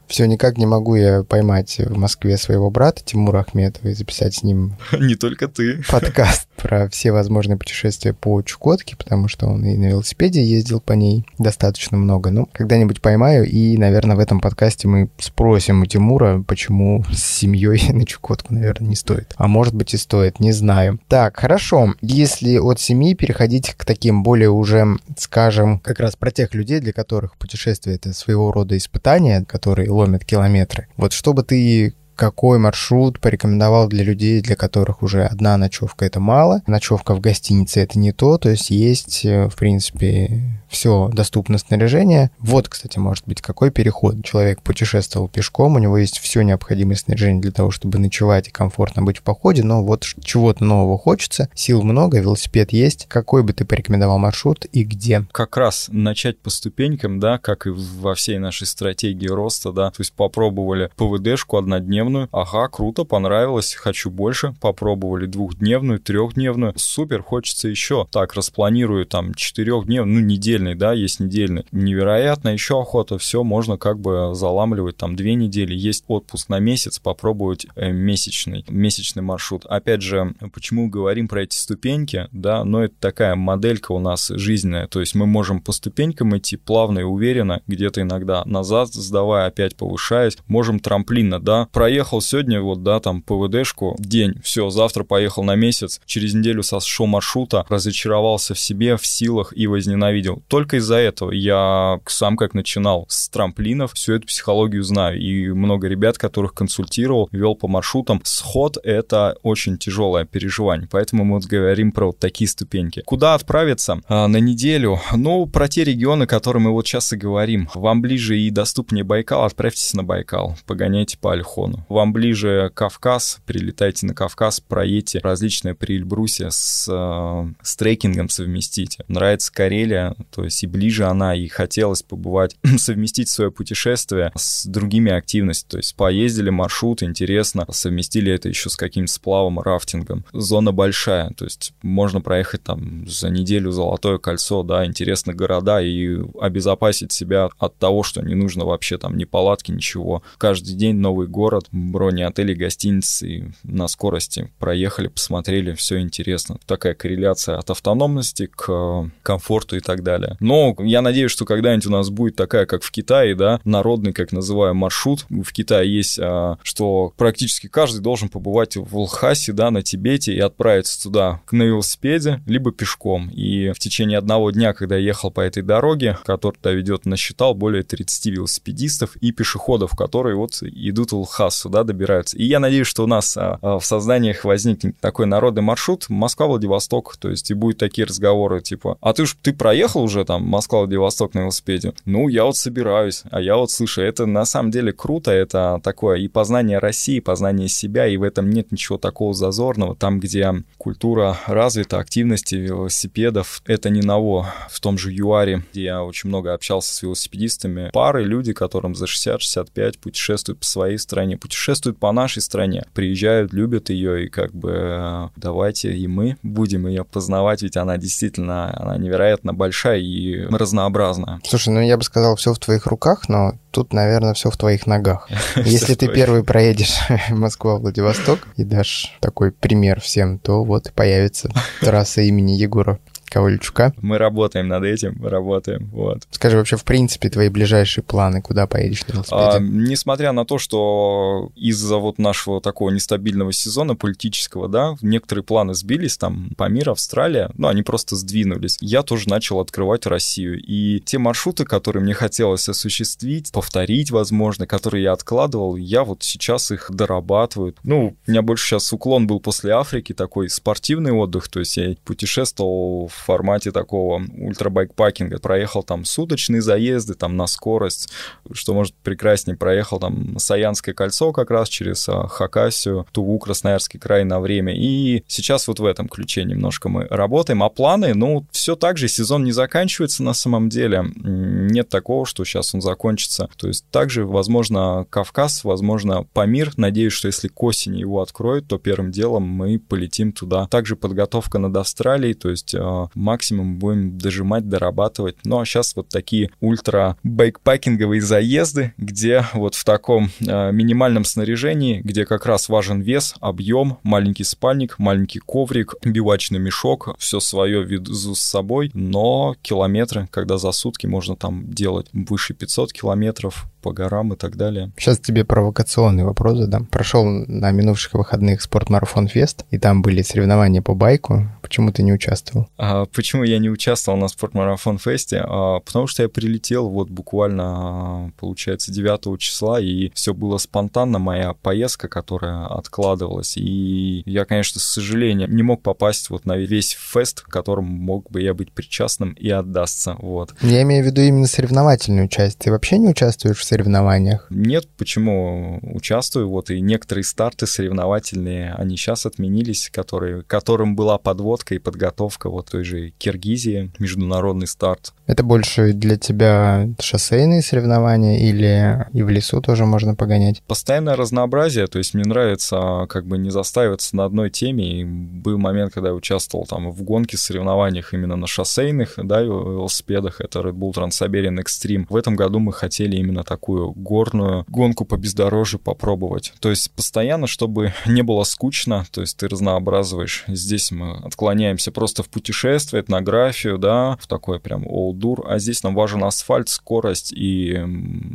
Все 0.08 0.26
никак 0.26 0.58
не 0.58 0.66
могу 0.66 0.96
я 0.96 1.24
поймать 1.24 1.78
в 1.78 1.96
Москве 1.96 2.38
своего 2.38 2.72
брата 2.72 3.04
Тимура 3.06 3.42
Ахметова 3.42 3.90
и 3.90 3.94
записать 3.94 4.34
с 4.34 4.44
ним... 4.44 4.78
Не 4.98 5.16
только 5.16 5.48
ты. 5.48 5.84
Подкаст 5.90 6.48
про 6.58 6.90
все 6.90 7.12
возможные 7.12 7.58
путешествия 7.58 8.14
по 8.14 8.42
Чукотке, 8.42 8.96
потому 8.96 9.28
что 9.28 9.48
он 9.48 9.66
и 9.66 9.78
на 9.78 9.88
велосипеде 9.88 10.44
ездил 10.44 10.80
по 10.80 10.94
ней 10.94 11.26
достаточно 11.52 11.98
много. 11.98 12.32
Ну, 12.32 12.48
когда-нибудь 12.52 13.02
поймаю, 13.02 13.46
и, 13.46 13.78
наверное, 13.78 14.16
в 14.16 14.20
этом 14.20 14.40
подкасте 14.40 14.88
мы 14.88 15.10
спросим 15.20 15.82
у 15.82 15.86
Тимура, 15.86 16.42
почему 16.48 17.04
с 17.12 17.22
семьей 17.22 17.90
на 17.94 18.06
Чукотку, 18.06 18.54
наверное, 18.54 18.88
не 18.88 18.96
стоит. 18.96 19.34
А 19.36 19.48
может 19.48 19.76
быть 19.76 19.94
и 19.94 19.98
стоит, 19.98 20.40
не 20.40 20.54
знаю. 20.54 21.00
Так, 21.10 21.38
хорошо. 21.38 21.94
Если 22.02 22.58
от 22.58 22.80
семьи 22.80 23.14
переходить 23.16 23.76
к 23.76 23.84
таким 23.84 24.24
более 24.24 24.50
уже, 24.50 24.98
скажем, 25.18 25.80
как 25.80 26.00
раз 26.00 26.16
про 26.16 26.32
тех 26.32 26.54
людей, 26.54 26.80
для 26.80 26.94
которых 26.94 27.36
путешествие— 27.38 27.96
это 27.98 28.14
своего 28.14 28.52
рода 28.54 28.78
испытание, 28.78 29.44
которые 29.44 29.92
ломят 29.92 30.24
километры. 30.24 30.88
Вот 30.96 31.12
чтобы 31.12 31.44
ты 31.44 31.94
какой 32.22 32.60
маршрут 32.60 33.20
порекомендовал 33.20 33.88
для 33.88 34.04
людей, 34.04 34.42
для 34.42 34.56
которых 34.56 35.02
уже 35.02 35.26
одна 35.26 35.58
ночевка 35.58 36.06
это 36.06 36.20
мало, 36.20 36.62
ночевка 36.68 37.16
в 37.16 37.20
гостинице 37.20 37.80
это 37.80 37.98
не 37.98 38.12
то, 38.12 38.38
то 38.38 38.50
есть 38.50 38.70
есть, 38.70 39.26
э, 39.26 39.50
в 39.50 39.56
принципе, 39.56 40.62
все 40.72 41.10
доступно 41.12 41.58
снаряжение. 41.58 42.32
Вот, 42.40 42.70
кстати, 42.70 42.98
может 42.98 43.28
быть, 43.28 43.42
какой 43.42 43.72
переход. 43.72 44.24
Человек 44.24 44.62
путешествовал 44.62 45.28
пешком, 45.28 45.76
у 45.76 45.80
него 45.80 45.98
есть 45.98 46.20
все 46.20 46.42
необходимое 46.44 46.96
снаряжение 46.96 47.42
для 47.42 47.52
того, 47.52 47.72
чтобы 47.72 48.00
ночевать 48.00 48.48
и 48.48 48.52
комфортно 48.52 49.04
быть 49.04 49.18
в 49.18 49.24
походе, 49.24 49.64
но 49.64 49.84
вот 49.84 50.06
чего-то 50.24 50.64
нового 50.64 50.98
хочется, 50.98 51.50
сил 51.54 51.84
много, 51.84 52.20
велосипед 52.20 52.72
есть. 52.72 53.06
Какой 53.10 53.44
бы 53.44 53.52
ты 53.54 53.66
порекомендовал 53.66 54.18
маршрут 54.18 54.66
и 54.72 54.84
где? 54.84 55.26
Как 55.32 55.58
раз 55.58 55.90
начать 55.92 56.40
по 56.40 56.50
ступенькам, 56.50 57.20
да, 57.20 57.38
как 57.38 57.68
и 57.68 57.70
во 57.72 58.16
всей 58.16 58.38
нашей 58.38 58.66
стратегии 58.66 59.28
роста, 59.28 59.74
да, 59.74 59.90
то 59.90 60.00
есть 60.00 60.14
попробовали 60.14 60.90
ПВДшку 60.96 61.58
однодневную, 61.58 62.11
ага, 62.32 62.68
круто, 62.68 63.04
понравилось, 63.04 63.74
хочу 63.74 64.10
больше, 64.10 64.54
попробовали 64.60 65.26
двухдневную, 65.26 66.00
трехдневную, 66.00 66.74
супер, 66.76 67.24
хочется 67.24 67.68
еще. 67.68 68.08
Так, 68.12 68.34
распланирую 68.34 69.06
там 69.06 69.34
четырехдневную, 69.34 70.22
ну, 70.22 70.26
недельный, 70.26 70.76
да, 70.76 70.94
есть 70.94 71.20
недельный. 71.20 71.66
Невероятно, 71.72 72.50
еще 72.50 72.80
охота, 72.80 73.18
все, 73.18 73.44
можно 73.44 73.78
как 73.78 74.00
бы 74.00 74.32
заламливать 74.34 74.98
там 74.98 75.16
две 75.16 75.36
недели. 75.36 75.74
Есть 75.74 76.04
отпуск 76.08 76.50
на 76.50 76.60
месяц, 76.60 77.00
попробовать 77.00 77.68
э, 77.76 77.92
месячный, 77.92 78.66
месячный 78.68 79.24
маршрут. 79.24 79.66
Опять 79.66 80.02
же, 80.02 80.34
почему 80.54 80.90
говорим 80.90 81.28
про 81.28 81.44
эти 81.44 81.56
ступеньки, 81.56 82.28
да, 82.32 82.64
но 82.64 82.84
это 82.84 82.96
такая 83.00 83.36
моделька 83.36 83.92
у 83.92 84.00
нас 84.00 84.30
жизненная, 84.30 84.88
то 84.88 85.00
есть 85.00 85.16
мы 85.16 85.26
можем 85.26 85.62
по 85.62 85.72
ступенькам 85.72 86.38
идти 86.38 86.58
плавно 86.58 87.00
и 87.00 87.04
уверенно, 87.04 87.62
где-то 87.68 88.02
иногда 88.02 88.44
назад 88.46 88.90
сдавая, 88.90 89.48
опять 89.48 89.76
повышаясь, 89.76 90.38
можем 90.48 90.80
трамплинно, 90.80 91.40
да, 91.40 91.68
проехал 92.02 92.22
сегодня 92.22 92.62
вот, 92.62 92.84
да, 92.84 93.00
там 93.00 93.22
ПВДшку, 93.22 93.96
день, 94.00 94.36
все, 94.44 94.70
завтра 94.70 95.04
поехал 95.04 95.44
на 95.44 95.56
месяц, 95.56 96.02
через 96.06 96.34
неделю 96.34 96.64
сошел 96.64 97.06
маршрута, 97.06 97.66
разочаровался 97.70 98.54
в 98.54 98.60
себе, 98.60 98.98
в 98.98 99.06
силах 99.06 99.54
и 99.56 99.68
возненавидел 99.68 100.42
только 100.48 100.78
из-за 100.78 100.96
этого 100.96 101.32
я 101.32 102.00
сам 102.08 102.38
как 102.38 102.54
начинал 102.54 103.06
с 103.08 103.30
трамплинов, 103.30 103.94
всю 103.94 104.14
эту 104.14 104.28
психологию 104.28 104.84
знаю. 104.84 105.20
И 105.20 105.50
много 105.50 105.88
ребят, 105.88 106.18
которых 106.18 106.54
консультировал, 106.54 107.30
вел 107.32 107.56
по 107.56 107.68
маршрутам. 107.68 108.22
Сход— 108.24 108.78
это 108.84 109.38
очень 109.44 109.78
тяжелое 109.78 110.26
переживание. 110.26 110.88
Поэтому 110.92 111.24
мы 111.24 111.36
вот 111.36 111.46
говорим 111.46 111.92
про 111.92 112.08
вот 112.08 112.20
такие 112.20 112.48
ступеньки. 112.48 113.02
Куда 113.06 113.36
отправиться 113.36 114.02
а, 114.08 114.28
на 114.28 114.38
неделю? 114.38 115.00
Ну, 115.16 115.46
про 115.46 115.68
те 115.68 115.84
регионы, 115.84 116.28
которые 116.28 116.62
мы 116.62 116.72
вот 116.72 116.88
сейчас 116.88 117.14
и 117.14 117.18
говорим. 117.18 117.70
Вам 117.74 118.02
ближе 118.02 118.38
и 118.38 118.50
доступнее 118.50 119.04
Байкал, 119.04 119.46
отправьтесь 119.46 119.94
на 119.94 120.04
Байкал, 120.04 120.58
погоняйте 120.66 121.18
по 121.18 121.32
Альхону. 121.32 121.81
Вам 121.90 122.14
ближе 122.14 122.72
Кавказ, 122.74 123.40
прилетайте 123.46 124.06
на 124.06 124.14
Кавказ, 124.14 124.60
проедьте 124.60 125.20
различные 125.20 125.76
при 125.76 125.98
Эльбрусе 125.98 126.50
с, 126.50 126.88
э, 126.90 127.54
с 127.62 127.76
трекингом 127.76 128.30
совместите. 128.30 129.04
Нравится 129.08 129.52
Карелия, 129.52 130.16
то 130.32 130.44
есть 130.44 130.64
и 130.64 130.68
ближе 130.68 131.06
она, 131.06 131.36
и 131.36 131.48
хотелось 131.48 132.04
побывать, 132.04 132.56
совместить 132.78 133.30
свое 133.30 133.52
путешествие 133.52 134.32
с 134.36 134.66
другими 134.66 135.12
активностями, 135.12 135.72
то 135.72 135.78
есть 135.78 135.96
поездили 135.96 136.50
маршрут, 136.50 137.04
интересно, 137.04 137.66
совместили 137.72 138.32
это 138.32 138.50
еще 138.50 138.70
с 138.70 138.76
каким-то 138.76 139.12
сплавом, 139.12 139.60
рафтингом. 139.60 140.26
Зона 140.34 140.72
большая, 140.72 141.32
то 141.32 141.46
есть 141.46 141.74
можно 141.82 142.22
проехать 142.22 142.64
там 142.64 143.08
за 143.08 143.30
неделю 143.30 143.72
Золотое 143.72 144.18
кольцо, 144.18 144.64
да, 144.64 144.86
интересно 144.86 145.34
города 145.34 145.82
и 145.82 146.20
обезопасить 146.40 147.12
себя 147.12 147.50
от 147.58 147.78
того, 147.78 148.04
что 148.04 148.22
не 148.22 148.36
нужно 148.36 148.66
вообще 148.66 148.98
там 148.98 149.18
ни 149.18 149.26
палатки, 149.26 149.72
ничего. 149.72 150.24
Каждый 150.38 150.76
день 150.76 150.96
новый 150.96 151.28
город, 151.28 151.68
брони 151.72 152.22
отели, 152.24 152.54
гостиницы, 152.54 153.28
и 153.28 153.44
на 153.64 153.88
скорости 153.88 154.52
проехали, 154.60 155.08
посмотрели, 155.08 155.74
все 155.74 156.00
интересно. 156.00 156.58
Такая 156.66 156.94
корреляция 156.94 157.58
от 157.58 157.70
автономности 157.70 158.50
к 158.54 159.10
комфорту 159.24 159.78
и 159.78 159.80
так 159.80 160.04
далее. 160.04 160.38
Но 160.40 160.76
я 160.80 161.02
надеюсь, 161.02 161.32
что 161.32 161.46
когда-нибудь 161.46 161.88
у 161.88 161.92
нас 161.92 162.10
будет 162.10 162.36
такая, 162.36 162.66
как 162.66 162.84
в 162.84 162.92
Китае, 162.92 163.36
да, 163.36 163.60
народный, 163.64 164.14
как 164.14 164.32
называем, 164.32 164.78
маршрут. 164.78 165.26
В 165.30 165.52
Китае 165.52 165.94
есть, 165.94 166.20
а, 166.20 166.58
что 166.64 167.14
практически 167.18 167.68
каждый 167.68 168.02
должен 168.02 168.30
побывать 168.30 168.76
в 168.76 168.98
Лхасе, 168.98 169.54
да, 169.54 169.72
на 169.72 169.82
Тибете 169.82 170.34
и 170.34 170.40
отправиться 170.40 171.02
туда 171.02 171.42
на 171.52 171.64
велосипеде, 171.64 172.42
либо 172.46 172.72
пешком. 172.72 173.30
И 173.30 173.72
в 173.72 173.80
течение 173.80 174.18
одного 174.18 174.52
дня, 174.52 174.74
когда 174.74 174.98
я 174.98 175.06
ехал 175.06 175.32
по 175.32 175.42
этой 175.42 175.64
дороге, 175.64 176.18
которая 176.26 176.58
туда 176.58 176.72
ведет, 176.72 177.06
насчитал 177.06 177.54
более 177.54 177.84
30 177.84 178.26
велосипедистов 178.28 179.16
и 179.18 179.32
пешеходов, 179.32 179.92
которые 179.92 180.36
вот 180.36 180.62
идут 180.62 181.12
в 181.12 181.20
Лхасу, 181.20 181.61
да, 181.70 181.84
добираются. 181.84 182.38
И 182.38 182.44
я 182.44 182.60
надеюсь, 182.60 182.88
что 182.88 183.04
у 183.04 183.08
нас 183.08 183.38
а, 183.38 183.60
а, 183.62 183.80
в 183.80 183.86
сознаниях 183.86 184.46
возникнет 184.46 185.00
такой 185.00 185.26
народный 185.26 185.62
маршрут 185.62 186.10
Москва-Владивосток, 186.10 187.18
то 187.18 187.30
есть 187.30 187.52
и 187.52 187.54
будут 187.54 187.78
такие 187.78 188.06
разговоры, 188.06 188.62
типа, 188.62 188.98
а 189.02 189.14
ты 189.14 189.26
ж 189.26 189.36
ты 189.42 189.54
проехал 189.54 190.04
уже 190.04 190.26
там 190.26 190.44
Москва-Владивосток 190.44 191.34
на 191.34 191.40
велосипеде. 191.42 191.94
Ну, 192.06 192.28
я 192.28 192.46
вот 192.46 192.58
собираюсь, 192.58 193.24
а 193.32 193.42
я 193.42 193.58
вот, 193.58 193.72
слушай, 193.72 194.06
это 194.06 194.26
на 194.26 194.46
самом 194.46 194.72
деле 194.72 194.92
круто, 194.94 195.32
это 195.32 195.80
такое 195.84 196.18
и 196.18 196.28
познание 196.28 196.80
России, 196.80 197.18
и 197.18 197.22
познание 197.22 197.68
себя, 197.68 198.08
и 198.08 198.18
в 198.18 198.24
этом 198.24 198.50
нет 198.50 198.72
ничего 198.72 198.98
такого 198.98 199.34
зазорного. 199.34 199.96
Там, 199.96 200.20
где 200.20 200.54
культура 200.78 201.38
развита, 201.48 202.00
активности 202.00 202.56
велосипедов, 202.56 203.62
это 203.66 203.90
не 203.90 204.02
ново. 204.02 204.54
В 204.70 204.80
том 204.80 204.98
же 204.98 205.12
ЮАРе, 205.12 205.64
где 205.72 205.84
я 205.84 206.04
очень 206.04 206.30
много 206.30 206.54
общался 206.54 206.94
с 206.94 207.02
велосипедистами, 207.02 207.90
пары, 207.94 208.24
люди, 208.24 208.54
которым 208.54 208.96
за 208.96 209.06
60-65 209.06 210.00
путешествуют 210.00 210.60
по 210.60 210.66
своей 210.66 210.98
стране, 210.98 211.38
путешествуют 211.52 212.00
по 212.00 212.12
нашей 212.14 212.42
стране, 212.42 212.86
приезжают, 212.94 213.52
любят 213.52 213.90
ее, 213.90 214.26
и 214.26 214.30
как 214.30 214.54
бы 214.54 214.72
э, 214.74 215.28
давайте 215.36 215.94
и 215.94 216.08
мы 216.08 216.38
будем 216.44 216.88
ее 216.88 217.04
познавать, 217.04 217.62
ведь 217.62 217.76
она 217.76 217.98
действительно, 217.98 218.74
она 218.80 218.98
невероятно 218.98 219.54
большая 219.54 220.00
и 220.00 220.46
разнообразная. 220.46 221.42
Слушай, 221.44 221.74
ну 221.74 221.82
я 221.82 221.98
бы 221.98 222.04
сказал, 222.04 222.38
все 222.38 222.54
в 222.54 222.60
твоих 222.60 222.86
руках, 222.86 223.28
но 223.28 223.54
тут, 223.72 223.92
наверное, 223.92 224.34
все 224.34 224.50
в 224.50 224.56
твоих 224.56 224.88
ногах. 224.88 225.30
Если 225.58 225.96
ты 225.96 226.08
первый 226.08 226.46
проедешь 226.46 226.98
Москва-Владивосток 227.30 228.48
и 228.56 228.64
дашь 228.64 229.18
такой 229.20 229.52
пример 229.52 230.00
всем, 230.00 230.40
то 230.40 230.64
вот 230.64 230.94
появится 230.94 231.52
трасса 231.82 232.22
имени 232.22 232.54
Егора 232.54 233.00
Ковальчука. 233.32 233.94
Мы 234.02 234.18
работаем 234.18 234.68
над 234.68 234.84
этим, 234.84 235.26
работаем, 235.26 235.90
вот. 235.94 236.28
Скажи, 236.32 236.58
вообще, 236.58 236.76
в 236.76 236.84
принципе, 236.84 237.30
твои 237.30 237.48
ближайшие 237.48 238.04
планы, 238.04 238.42
куда 238.42 238.68
поедешь 238.68 239.08
на 239.08 239.14
велосипеде? 239.14 239.42
А, 239.42 239.60
несмотря 239.60 240.34
на 240.34 240.46
то, 240.46 240.58
что 240.58 241.50
из-за 241.56 241.96
вот 241.96 242.20
нашего 242.20 242.60
такого 242.60 242.90
нестабильного 242.90 243.54
сезона 243.54 243.96
политического, 243.96 244.68
да, 244.68 244.96
некоторые 245.02 245.46
планы 245.46 245.74
сбились, 245.74 246.18
там, 246.18 246.50
Памир, 246.58 246.90
Австралия, 246.90 247.52
ну, 247.56 247.70
они 247.70 247.84
просто 247.84 248.18
сдвинулись. 248.18 248.78
Я 248.82 249.02
тоже 249.02 249.30
начал 249.30 249.62
открывать 249.62 250.06
Россию, 250.06 250.62
и 250.62 251.00
те 251.00 251.18
маршруты, 251.18 251.64
которые 251.64 252.04
мне 252.04 252.14
хотелось 252.14 252.68
осуществить, 252.68 253.54
повторить, 253.54 254.12
возможно, 254.12 254.68
которые 254.68 255.04
я 255.04 255.14
откладывал, 255.14 255.78
я 255.78 256.04
вот 256.04 256.24
сейчас 256.24 256.70
их 256.72 256.92
дорабатываю. 256.92 257.76
Ну, 257.84 258.18
у 258.28 258.32
меня 258.32 258.42
больше 258.42 258.68
сейчас 258.68 258.92
уклон 258.92 259.26
был 259.26 259.40
после 259.40 259.72
Африки, 259.72 260.14
такой 260.14 260.50
спортивный 260.50 261.14
отдых, 261.14 261.48
то 261.48 261.60
есть 261.60 261.78
я 261.78 261.96
путешествовал 262.04 263.08
в 263.08 263.21
формате 263.24 263.72
такого 263.72 264.22
ультрабайкпакинга. 264.38 265.40
Проехал 265.40 265.84
там 265.84 266.06
суточные 266.06 266.62
заезды, 266.62 267.14
там 267.14 267.38
на 267.38 267.48
скорость, 267.48 268.10
что 268.52 268.74
может 268.74 268.94
прекраснее, 268.96 269.58
проехал 269.58 270.00
там 270.00 270.38
Саянское 270.38 270.94
кольцо 270.94 271.32
как 271.32 271.52
раз 271.52 271.70
через 271.70 272.08
а, 272.10 272.28
Хакасию, 272.28 273.06
Туву, 273.12 273.40
Красноярский 273.40 274.00
край 274.00 274.24
на 274.24 274.40
время. 274.40 274.74
И 274.76 275.24
сейчас 275.28 275.68
вот 275.68 275.80
в 275.80 275.86
этом 275.86 276.08
ключе 276.08 276.44
немножко 276.44 276.90
мы 276.90 277.08
работаем. 277.10 277.64
А 277.64 277.70
планы, 277.70 278.14
ну, 278.14 278.46
все 278.52 278.76
так 278.76 278.98
же, 278.98 279.08
сезон 279.08 279.44
не 279.44 279.52
заканчивается 279.52 280.24
на 280.24 280.34
самом 280.34 280.70
деле. 280.70 281.06
Нет 281.16 281.90
такого, 281.90 282.26
что 282.26 282.44
сейчас 282.46 282.74
он 282.74 282.82
закончится. 282.82 283.50
То 283.58 283.68
есть 283.68 283.86
также, 283.90 284.26
возможно, 284.26 285.06
Кавказ, 285.10 285.64
возможно, 285.64 286.24
Памир. 286.34 286.72
Надеюсь, 286.78 287.14
что 287.14 287.28
если 287.28 287.48
к 287.48 287.64
осени 287.64 288.00
его 288.00 288.22
откроют, 288.22 288.68
то 288.68 288.78
первым 288.78 289.12
делом 289.12 289.44
мы 289.44 289.80
полетим 289.80 290.32
туда. 290.32 290.68
Также 290.68 290.96
подготовка 290.96 291.60
над 291.60 291.76
Австралией, 291.78 292.34
то 292.34 292.50
есть 292.50 292.76
а, 292.76 293.08
максимум 293.16 293.78
будем 293.78 294.18
дожимать, 294.18 294.68
дорабатывать. 294.68 295.38
Ну 295.44 295.60
а 295.60 295.66
сейчас 295.66 295.96
вот 295.96 296.10
такие 296.10 296.50
ультра 296.60 297.18
байкпакинговые 297.24 298.22
заезды, 298.22 298.94
где 298.98 299.46
вот 299.54 299.76
в 299.76 299.84
таком 299.84 300.30
э, 300.40 300.72
минимальном 300.72 301.26
снаряжении, 301.26 302.02
где 302.02 302.26
как 302.26 302.46
раз 302.46 302.70
важен 302.70 303.02
вес, 303.02 303.36
объем, 303.40 303.98
маленький 304.04 304.44
спальник, 304.44 305.00
маленький 305.00 305.40
коврик, 305.40 305.96
бивачный 306.04 306.60
мешок, 306.60 307.16
все 307.18 307.40
свое 307.40 307.84
везу 307.84 308.36
с 308.36 308.42
собой, 308.42 308.92
но 308.94 309.56
километры, 309.62 310.28
когда 310.32 310.58
за 310.58 310.72
сутки 310.72 311.08
можно 311.08 311.36
там 311.36 311.72
делать 311.72 312.08
выше 312.14 312.54
500 312.54 312.94
километров, 312.94 313.68
по 313.82 313.92
горам 313.92 314.34
и 314.34 314.36
так 314.36 314.56
далее. 314.56 314.92
Сейчас 314.98 315.20
тебе 315.20 315.44
провокационный 315.44 316.24
вопрос 316.24 316.58
задам. 316.58 316.86
Прошел 316.86 317.26
на 317.26 317.72
минувших 317.72 318.14
выходных 318.14 318.62
спортмарафон 318.62 319.28
Фест, 319.28 319.66
и 319.72 319.78
там 319.78 320.02
были 320.02 320.22
соревнования 320.22 320.82
по 320.82 320.94
байку. 320.94 321.48
Почему 321.62 321.92
ты 321.92 322.04
не 322.04 322.14
участвовал? 322.14 322.68
А, 322.78 323.01
почему 323.06 323.44
я 323.44 323.60
не 323.60 323.70
участвовал 323.70 324.18
на 324.18 324.28
спортмарафон 324.28 324.98
Фесте? 324.98 325.44
А, 325.46 325.80
потому 325.80 326.08
что 326.08 326.24
я 326.24 326.30
прилетел 326.30 326.90
вот 326.90 327.10
буквально, 327.10 328.34
получается, 328.40 328.92
9 328.92 329.40
числа, 329.40 329.80
и 329.80 330.12
все 330.14 330.34
было 330.34 330.58
спонтанно, 330.58 331.20
моя 331.20 331.54
поездка, 331.54 332.08
которая 332.08 332.66
откладывалась. 332.66 333.58
И 333.58 334.24
я, 334.26 334.46
конечно, 334.46 334.80
с 334.80 334.84
сожалением 334.84 335.56
не 335.56 335.64
мог 335.64 335.82
попасть 335.82 336.30
вот 336.30 336.46
на 336.46 336.58
весь 336.58 336.98
фест, 337.00 337.42
к 337.42 337.48
которому 337.48 337.90
мог 337.90 338.30
бы 338.30 338.42
я 338.42 338.54
быть 338.54 338.72
причастным 338.72 339.34
и 339.34 339.50
отдастся. 339.50 340.16
Вот. 340.20 340.54
Я 340.62 340.82
имею 340.84 341.04
в 341.04 341.08
виду 341.08 341.22
именно 341.22 341.48
соревновательную 341.48 342.28
часть. 342.28 342.60
Ты 342.60 342.72
вообще 342.72 342.98
не 342.98 343.10
участвуешь 343.10 343.58
в 343.58 343.64
соревнованиях? 343.64 344.48
Нет, 344.50 344.88
почему 344.98 345.80
участвую? 345.82 346.50
Вот 346.50 346.70
и 346.70 346.82
некоторые 346.82 347.24
старты 347.24 347.68
соревновательные, 347.68 348.74
они 348.74 348.98
сейчас 348.98 349.26
отменились, 349.26 349.90
которые, 349.92 350.44
которым 350.44 350.96
была 350.96 351.18
подводка 351.18 351.76
и 351.76 351.80
подготовка 351.80 352.50
вот 352.50 352.70
той 352.70 352.84
же 352.84 352.91
Киргизии, 353.18 353.92
международный 354.00 354.68
старт. 354.68 355.14
Это 355.32 355.44
больше 355.44 355.94
для 355.94 356.18
тебя 356.18 356.90
шоссейные 357.00 357.62
соревнования 357.62 358.40
или 358.40 359.08
и 359.14 359.24
в 359.24 359.30
лесу 359.30 359.62
тоже 359.62 359.86
можно 359.86 360.14
погонять? 360.14 360.62
Постоянное 360.68 361.16
разнообразие, 361.16 361.88
то 361.88 362.00
есть 362.00 362.14
мне 362.14 362.26
нравится 362.26 363.06
как 363.08 363.26
бы 363.26 363.38
не 363.38 363.50
застаиваться 363.50 364.18
на 364.18 364.26
одной 364.26 364.50
теме. 364.50 365.00
И 365.00 365.06
был 365.06 365.58
момент, 365.58 365.94
когда 365.94 366.10
я 366.10 366.16
участвовал 366.16 366.66
там 366.66 366.92
в 366.92 367.02
гонке, 367.04 367.38
соревнованиях 367.38 368.14
именно 368.14 368.36
на 368.36 368.46
шоссейных, 368.46 369.14
да, 369.16 369.40
велосипедах, 369.40 370.42
это 370.42 370.60
Red 370.60 370.74
Bull 370.74 370.92
Trans-Siberian 370.92 371.64
Extreme. 371.64 372.08
В 372.10 372.18
этом 372.18 372.36
году 372.36 372.60
мы 372.60 372.74
хотели 372.74 373.16
именно 373.16 373.46
так 373.46 373.62
такую 373.62 373.92
горную 373.92 374.66
гонку 374.68 375.06
по 375.06 375.18
бездорожью 375.18 375.80
попробовать. 375.80 376.52
То 376.60 376.72
есть 376.72 376.92
постоянно, 376.92 377.46
чтобы 377.46 377.94
не 378.08 378.24
было 378.24 378.44
скучно, 378.44 379.06
то 379.12 379.22
есть 379.22 379.38
ты 379.38 379.48
разнообразываешь. 379.48 380.46
Здесь 380.48 380.90
мы 380.90 381.18
отклоняемся 381.18 381.92
просто 381.92 382.24
в 382.24 382.30
путешествие, 382.30 383.04
этнографию, 383.04 383.78
да, 383.78 384.18
в 384.20 384.26
такой 384.26 384.60
прям 384.60 384.88
олдур, 385.22 385.46
а 385.48 385.60
здесь 385.60 385.84
нам 385.84 385.96
важен 385.96 386.24
асфальт, 386.24 386.70
скорость 386.70 387.32
и 387.34 387.80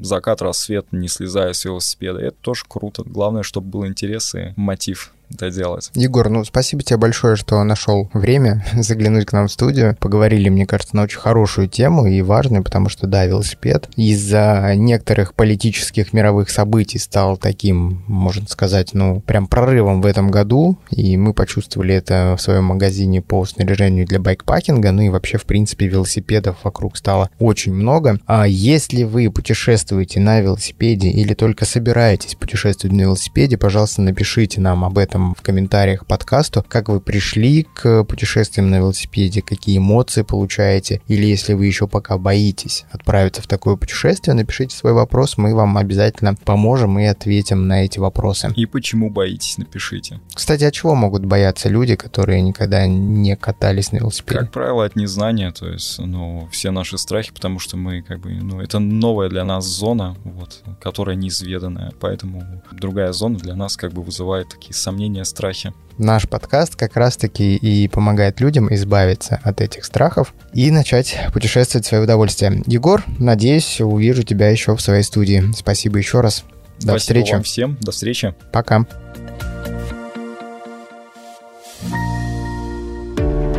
закат, 0.03 0.43
рассвет, 0.43 0.93
не 0.93 1.09
слезая 1.09 1.53
с 1.53 1.65
велосипеда. 1.65 2.21
Это 2.21 2.37
тоже 2.41 2.65
круто. 2.67 3.03
Главное, 3.05 3.43
чтобы 3.43 3.69
был 3.69 3.87
интерес 3.87 4.35
и 4.35 4.53
мотив 4.57 5.13
это 5.33 5.51
делать. 5.51 5.91
Егор, 5.95 6.29
ну 6.29 6.45
спасибо 6.45 6.83
тебе 6.83 6.99
большое, 6.99 7.37
что 7.37 7.63
нашел 7.65 8.09
время 8.13 8.65
заглянуть 8.75 9.27
к 9.27 9.33
нам 9.33 9.49
в 9.49 9.53
студию. 9.53 9.97
Поговорили, 9.99 10.49
мне 10.49 10.67
кажется, 10.67 10.97
на 10.97 11.03
очень 11.03 11.19
хорошую 11.19 11.69
тему 11.69 12.07
и 12.07 12.23
важную, 12.23 12.63
потому 12.63 12.89
что, 12.89 13.07
да, 13.07 13.25
велосипед 13.27 13.89
из-за 13.97 14.73
некоторых 14.77 15.35
политических 15.35 16.13
мировых 16.13 16.51
событий 16.51 16.99
стал 16.99 17.37
таким, 17.37 18.03
можно 18.07 18.47
сказать, 18.49 18.95
ну, 18.95 19.21
прям 19.21 19.47
прорывом 19.47 20.01
в 20.03 20.07
этом 20.07 20.31
году, 20.31 20.79
и 20.91 21.17
мы 21.17 21.35
почувствовали 21.35 21.95
это 21.95 22.37
в 22.39 22.43
своем 22.43 22.65
магазине 22.65 23.23
по 23.23 23.45
снаряжению 23.45 24.07
для 24.07 24.21
байкпакинга, 24.21 24.93
ну 24.93 25.03
и 25.03 25.09
вообще, 25.09 25.39
в 25.39 25.45
принципе, 25.45 25.87
велосипедов 25.87 26.59
вокруг 26.65 26.97
стало 26.97 27.31
очень 27.39 27.75
много. 27.75 28.21
А 28.27 28.47
если 28.47 29.03
вы 29.03 29.31
путешествуете 29.31 30.21
на 30.21 30.41
велосипеде 30.41 31.09
или 31.09 31.35
только 31.35 31.65
собираетесь 31.65 32.35
путешествовать 32.35 32.97
на 32.97 33.03
велосипеде, 33.03 33.59
пожалуйста, 33.59 34.03
напишите 34.03 34.61
нам 34.61 34.85
об 34.85 34.99
этом 34.99 35.16
этом 35.17 35.35
в 35.35 35.43
комментариях 35.43 36.07
подкасту, 36.07 36.65
как 36.67 36.89
вы 36.89 37.01
пришли 37.01 37.65
к 37.75 38.05
путешествиям 38.05 38.71
на 38.71 38.77
велосипеде, 38.77 39.43
какие 39.43 39.79
эмоции 39.79 40.23
получаете, 40.23 41.01
или 41.09 41.27
если 41.27 41.55
вы 41.55 41.67
еще 41.67 41.89
пока 41.89 42.19
боитесь 42.19 42.85
отправиться 42.91 43.43
в 43.43 43.47
такое 43.47 43.77
путешествие, 43.77 44.35
напишите 44.35 44.77
свой 44.77 44.93
вопрос, 44.93 45.39
мы 45.39 45.55
вам 45.55 45.79
обязательно 45.79 46.35
поможем 46.35 46.99
и 46.99 47.05
ответим 47.05 47.67
на 47.67 47.85
эти 47.85 47.99
вопросы. 47.99 48.53
И 48.57 48.67
почему 48.67 49.11
боитесь, 49.11 49.59
напишите. 49.59 50.21
Кстати, 50.35 50.65
от 50.65 50.75
чего 50.75 50.95
могут 50.95 51.25
бояться 51.25 51.69
люди, 51.69 51.97
которые 51.97 52.43
никогда 52.43 52.87
не 52.87 53.37
катались 53.37 53.93
на 53.93 53.99
велосипеде? 53.99 54.41
Как 54.41 54.53
правило, 54.53 54.85
от 54.85 54.97
незнания, 54.97 55.51
то 55.51 55.69
есть, 55.69 55.99
ну, 55.99 56.49
все 56.53 56.71
наши 56.71 56.99
страхи, 56.99 57.33
потому 57.33 57.59
что 57.59 57.77
мы, 57.77 58.03
как 58.03 58.21
бы, 58.21 58.31
ну, 58.31 58.61
это 58.61 58.79
новая 58.79 59.29
для 59.29 59.45
нас 59.45 59.65
зона, 59.65 60.17
вот, 60.25 60.63
которая 60.81 61.17
неизведанная, 61.17 61.93
поэтому 62.01 62.63
другая 62.73 63.13
зона 63.13 63.39
для 63.39 63.57
нас, 63.57 63.77
как 63.77 63.93
бы, 63.93 64.03
вызывает 64.03 64.49
такие 64.51 64.75
сомнения 64.75 65.06
сомнения, 65.07 65.25
страхи. 65.25 65.73
Наш 65.99 66.29
подкаст 66.29 66.77
как 66.77 66.97
раз-таки 66.97 67.57
и 67.57 67.89
помогает 67.89 68.41
людям 68.41 68.73
избавиться 68.75 69.41
от 69.43 69.61
этих 69.61 69.85
страхов 69.85 70.35
и 70.53 70.71
начать 70.71 71.17
путешествовать 71.33 71.87
в 71.87 71.89
свое 71.89 72.05
удовольствие. 72.05 72.63
Егор, 72.67 73.03
надеюсь, 73.19 73.81
увижу 73.81 74.23
тебя 74.23 74.51
еще 74.51 74.77
в 74.77 74.81
своей 74.81 75.03
студии. 75.03 75.45
Спасибо 75.57 75.99
еще 75.99 76.21
раз. 76.21 76.45
До 76.79 76.89
Спасибо 76.89 76.99
встречи. 76.99 77.33
вам 77.33 77.43
всем. 77.43 77.79
До 77.81 77.93
встречи. 77.93 78.35
Пока. 78.53 78.85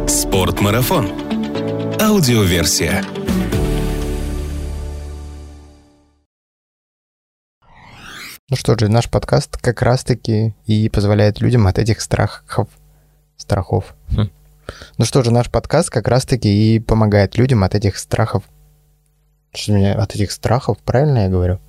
Спортмарафон. 0.08 1.12
Аудиоверсия. 2.00 3.04
Ну 8.50 8.56
что 8.56 8.78
же, 8.80 8.88
наш 8.88 9.10
подкаст 9.10 9.58
как 9.58 9.82
раз-таки 9.82 10.56
и 10.66 10.88
позволяет 10.88 11.42
людям 11.42 11.68
от 11.68 11.80
этих 11.80 12.00
страхов... 12.00 12.70
Страхов. 13.36 13.94
Хм. 14.16 14.30
Ну 14.98 15.06
что 15.06 15.22
же, 15.22 15.32
наш 15.32 15.52
подкаст 15.52 15.90
как 15.90 16.08
раз-таки 16.08 16.48
и 16.48 16.80
помогает 16.80 17.38
людям 17.38 17.66
от 17.66 17.76
этих 17.76 17.98
страхов... 17.98 18.44
Что 19.54 19.74
меня 19.74 19.96
от 19.96 20.16
этих 20.16 20.32
страхов, 20.32 20.78
правильно 20.78 21.24
я 21.24 21.28
говорю? 21.28 21.60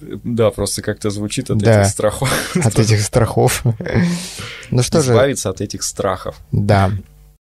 Да, 0.00 0.52
просто 0.52 0.82
как-то 0.82 1.10
звучит 1.10 1.50
от 1.50 1.58
да, 1.58 1.80
этих 1.80 1.90
страхов. 1.90 2.30
От 2.64 2.78
этих 2.78 3.00
страхов. 3.00 3.64
Ну 4.70 4.82
что 4.84 5.02
же... 5.02 5.10
Избавиться 5.10 5.50
от 5.50 5.60
этих 5.60 5.82
страхов. 5.82 6.36
Да. 6.52 6.92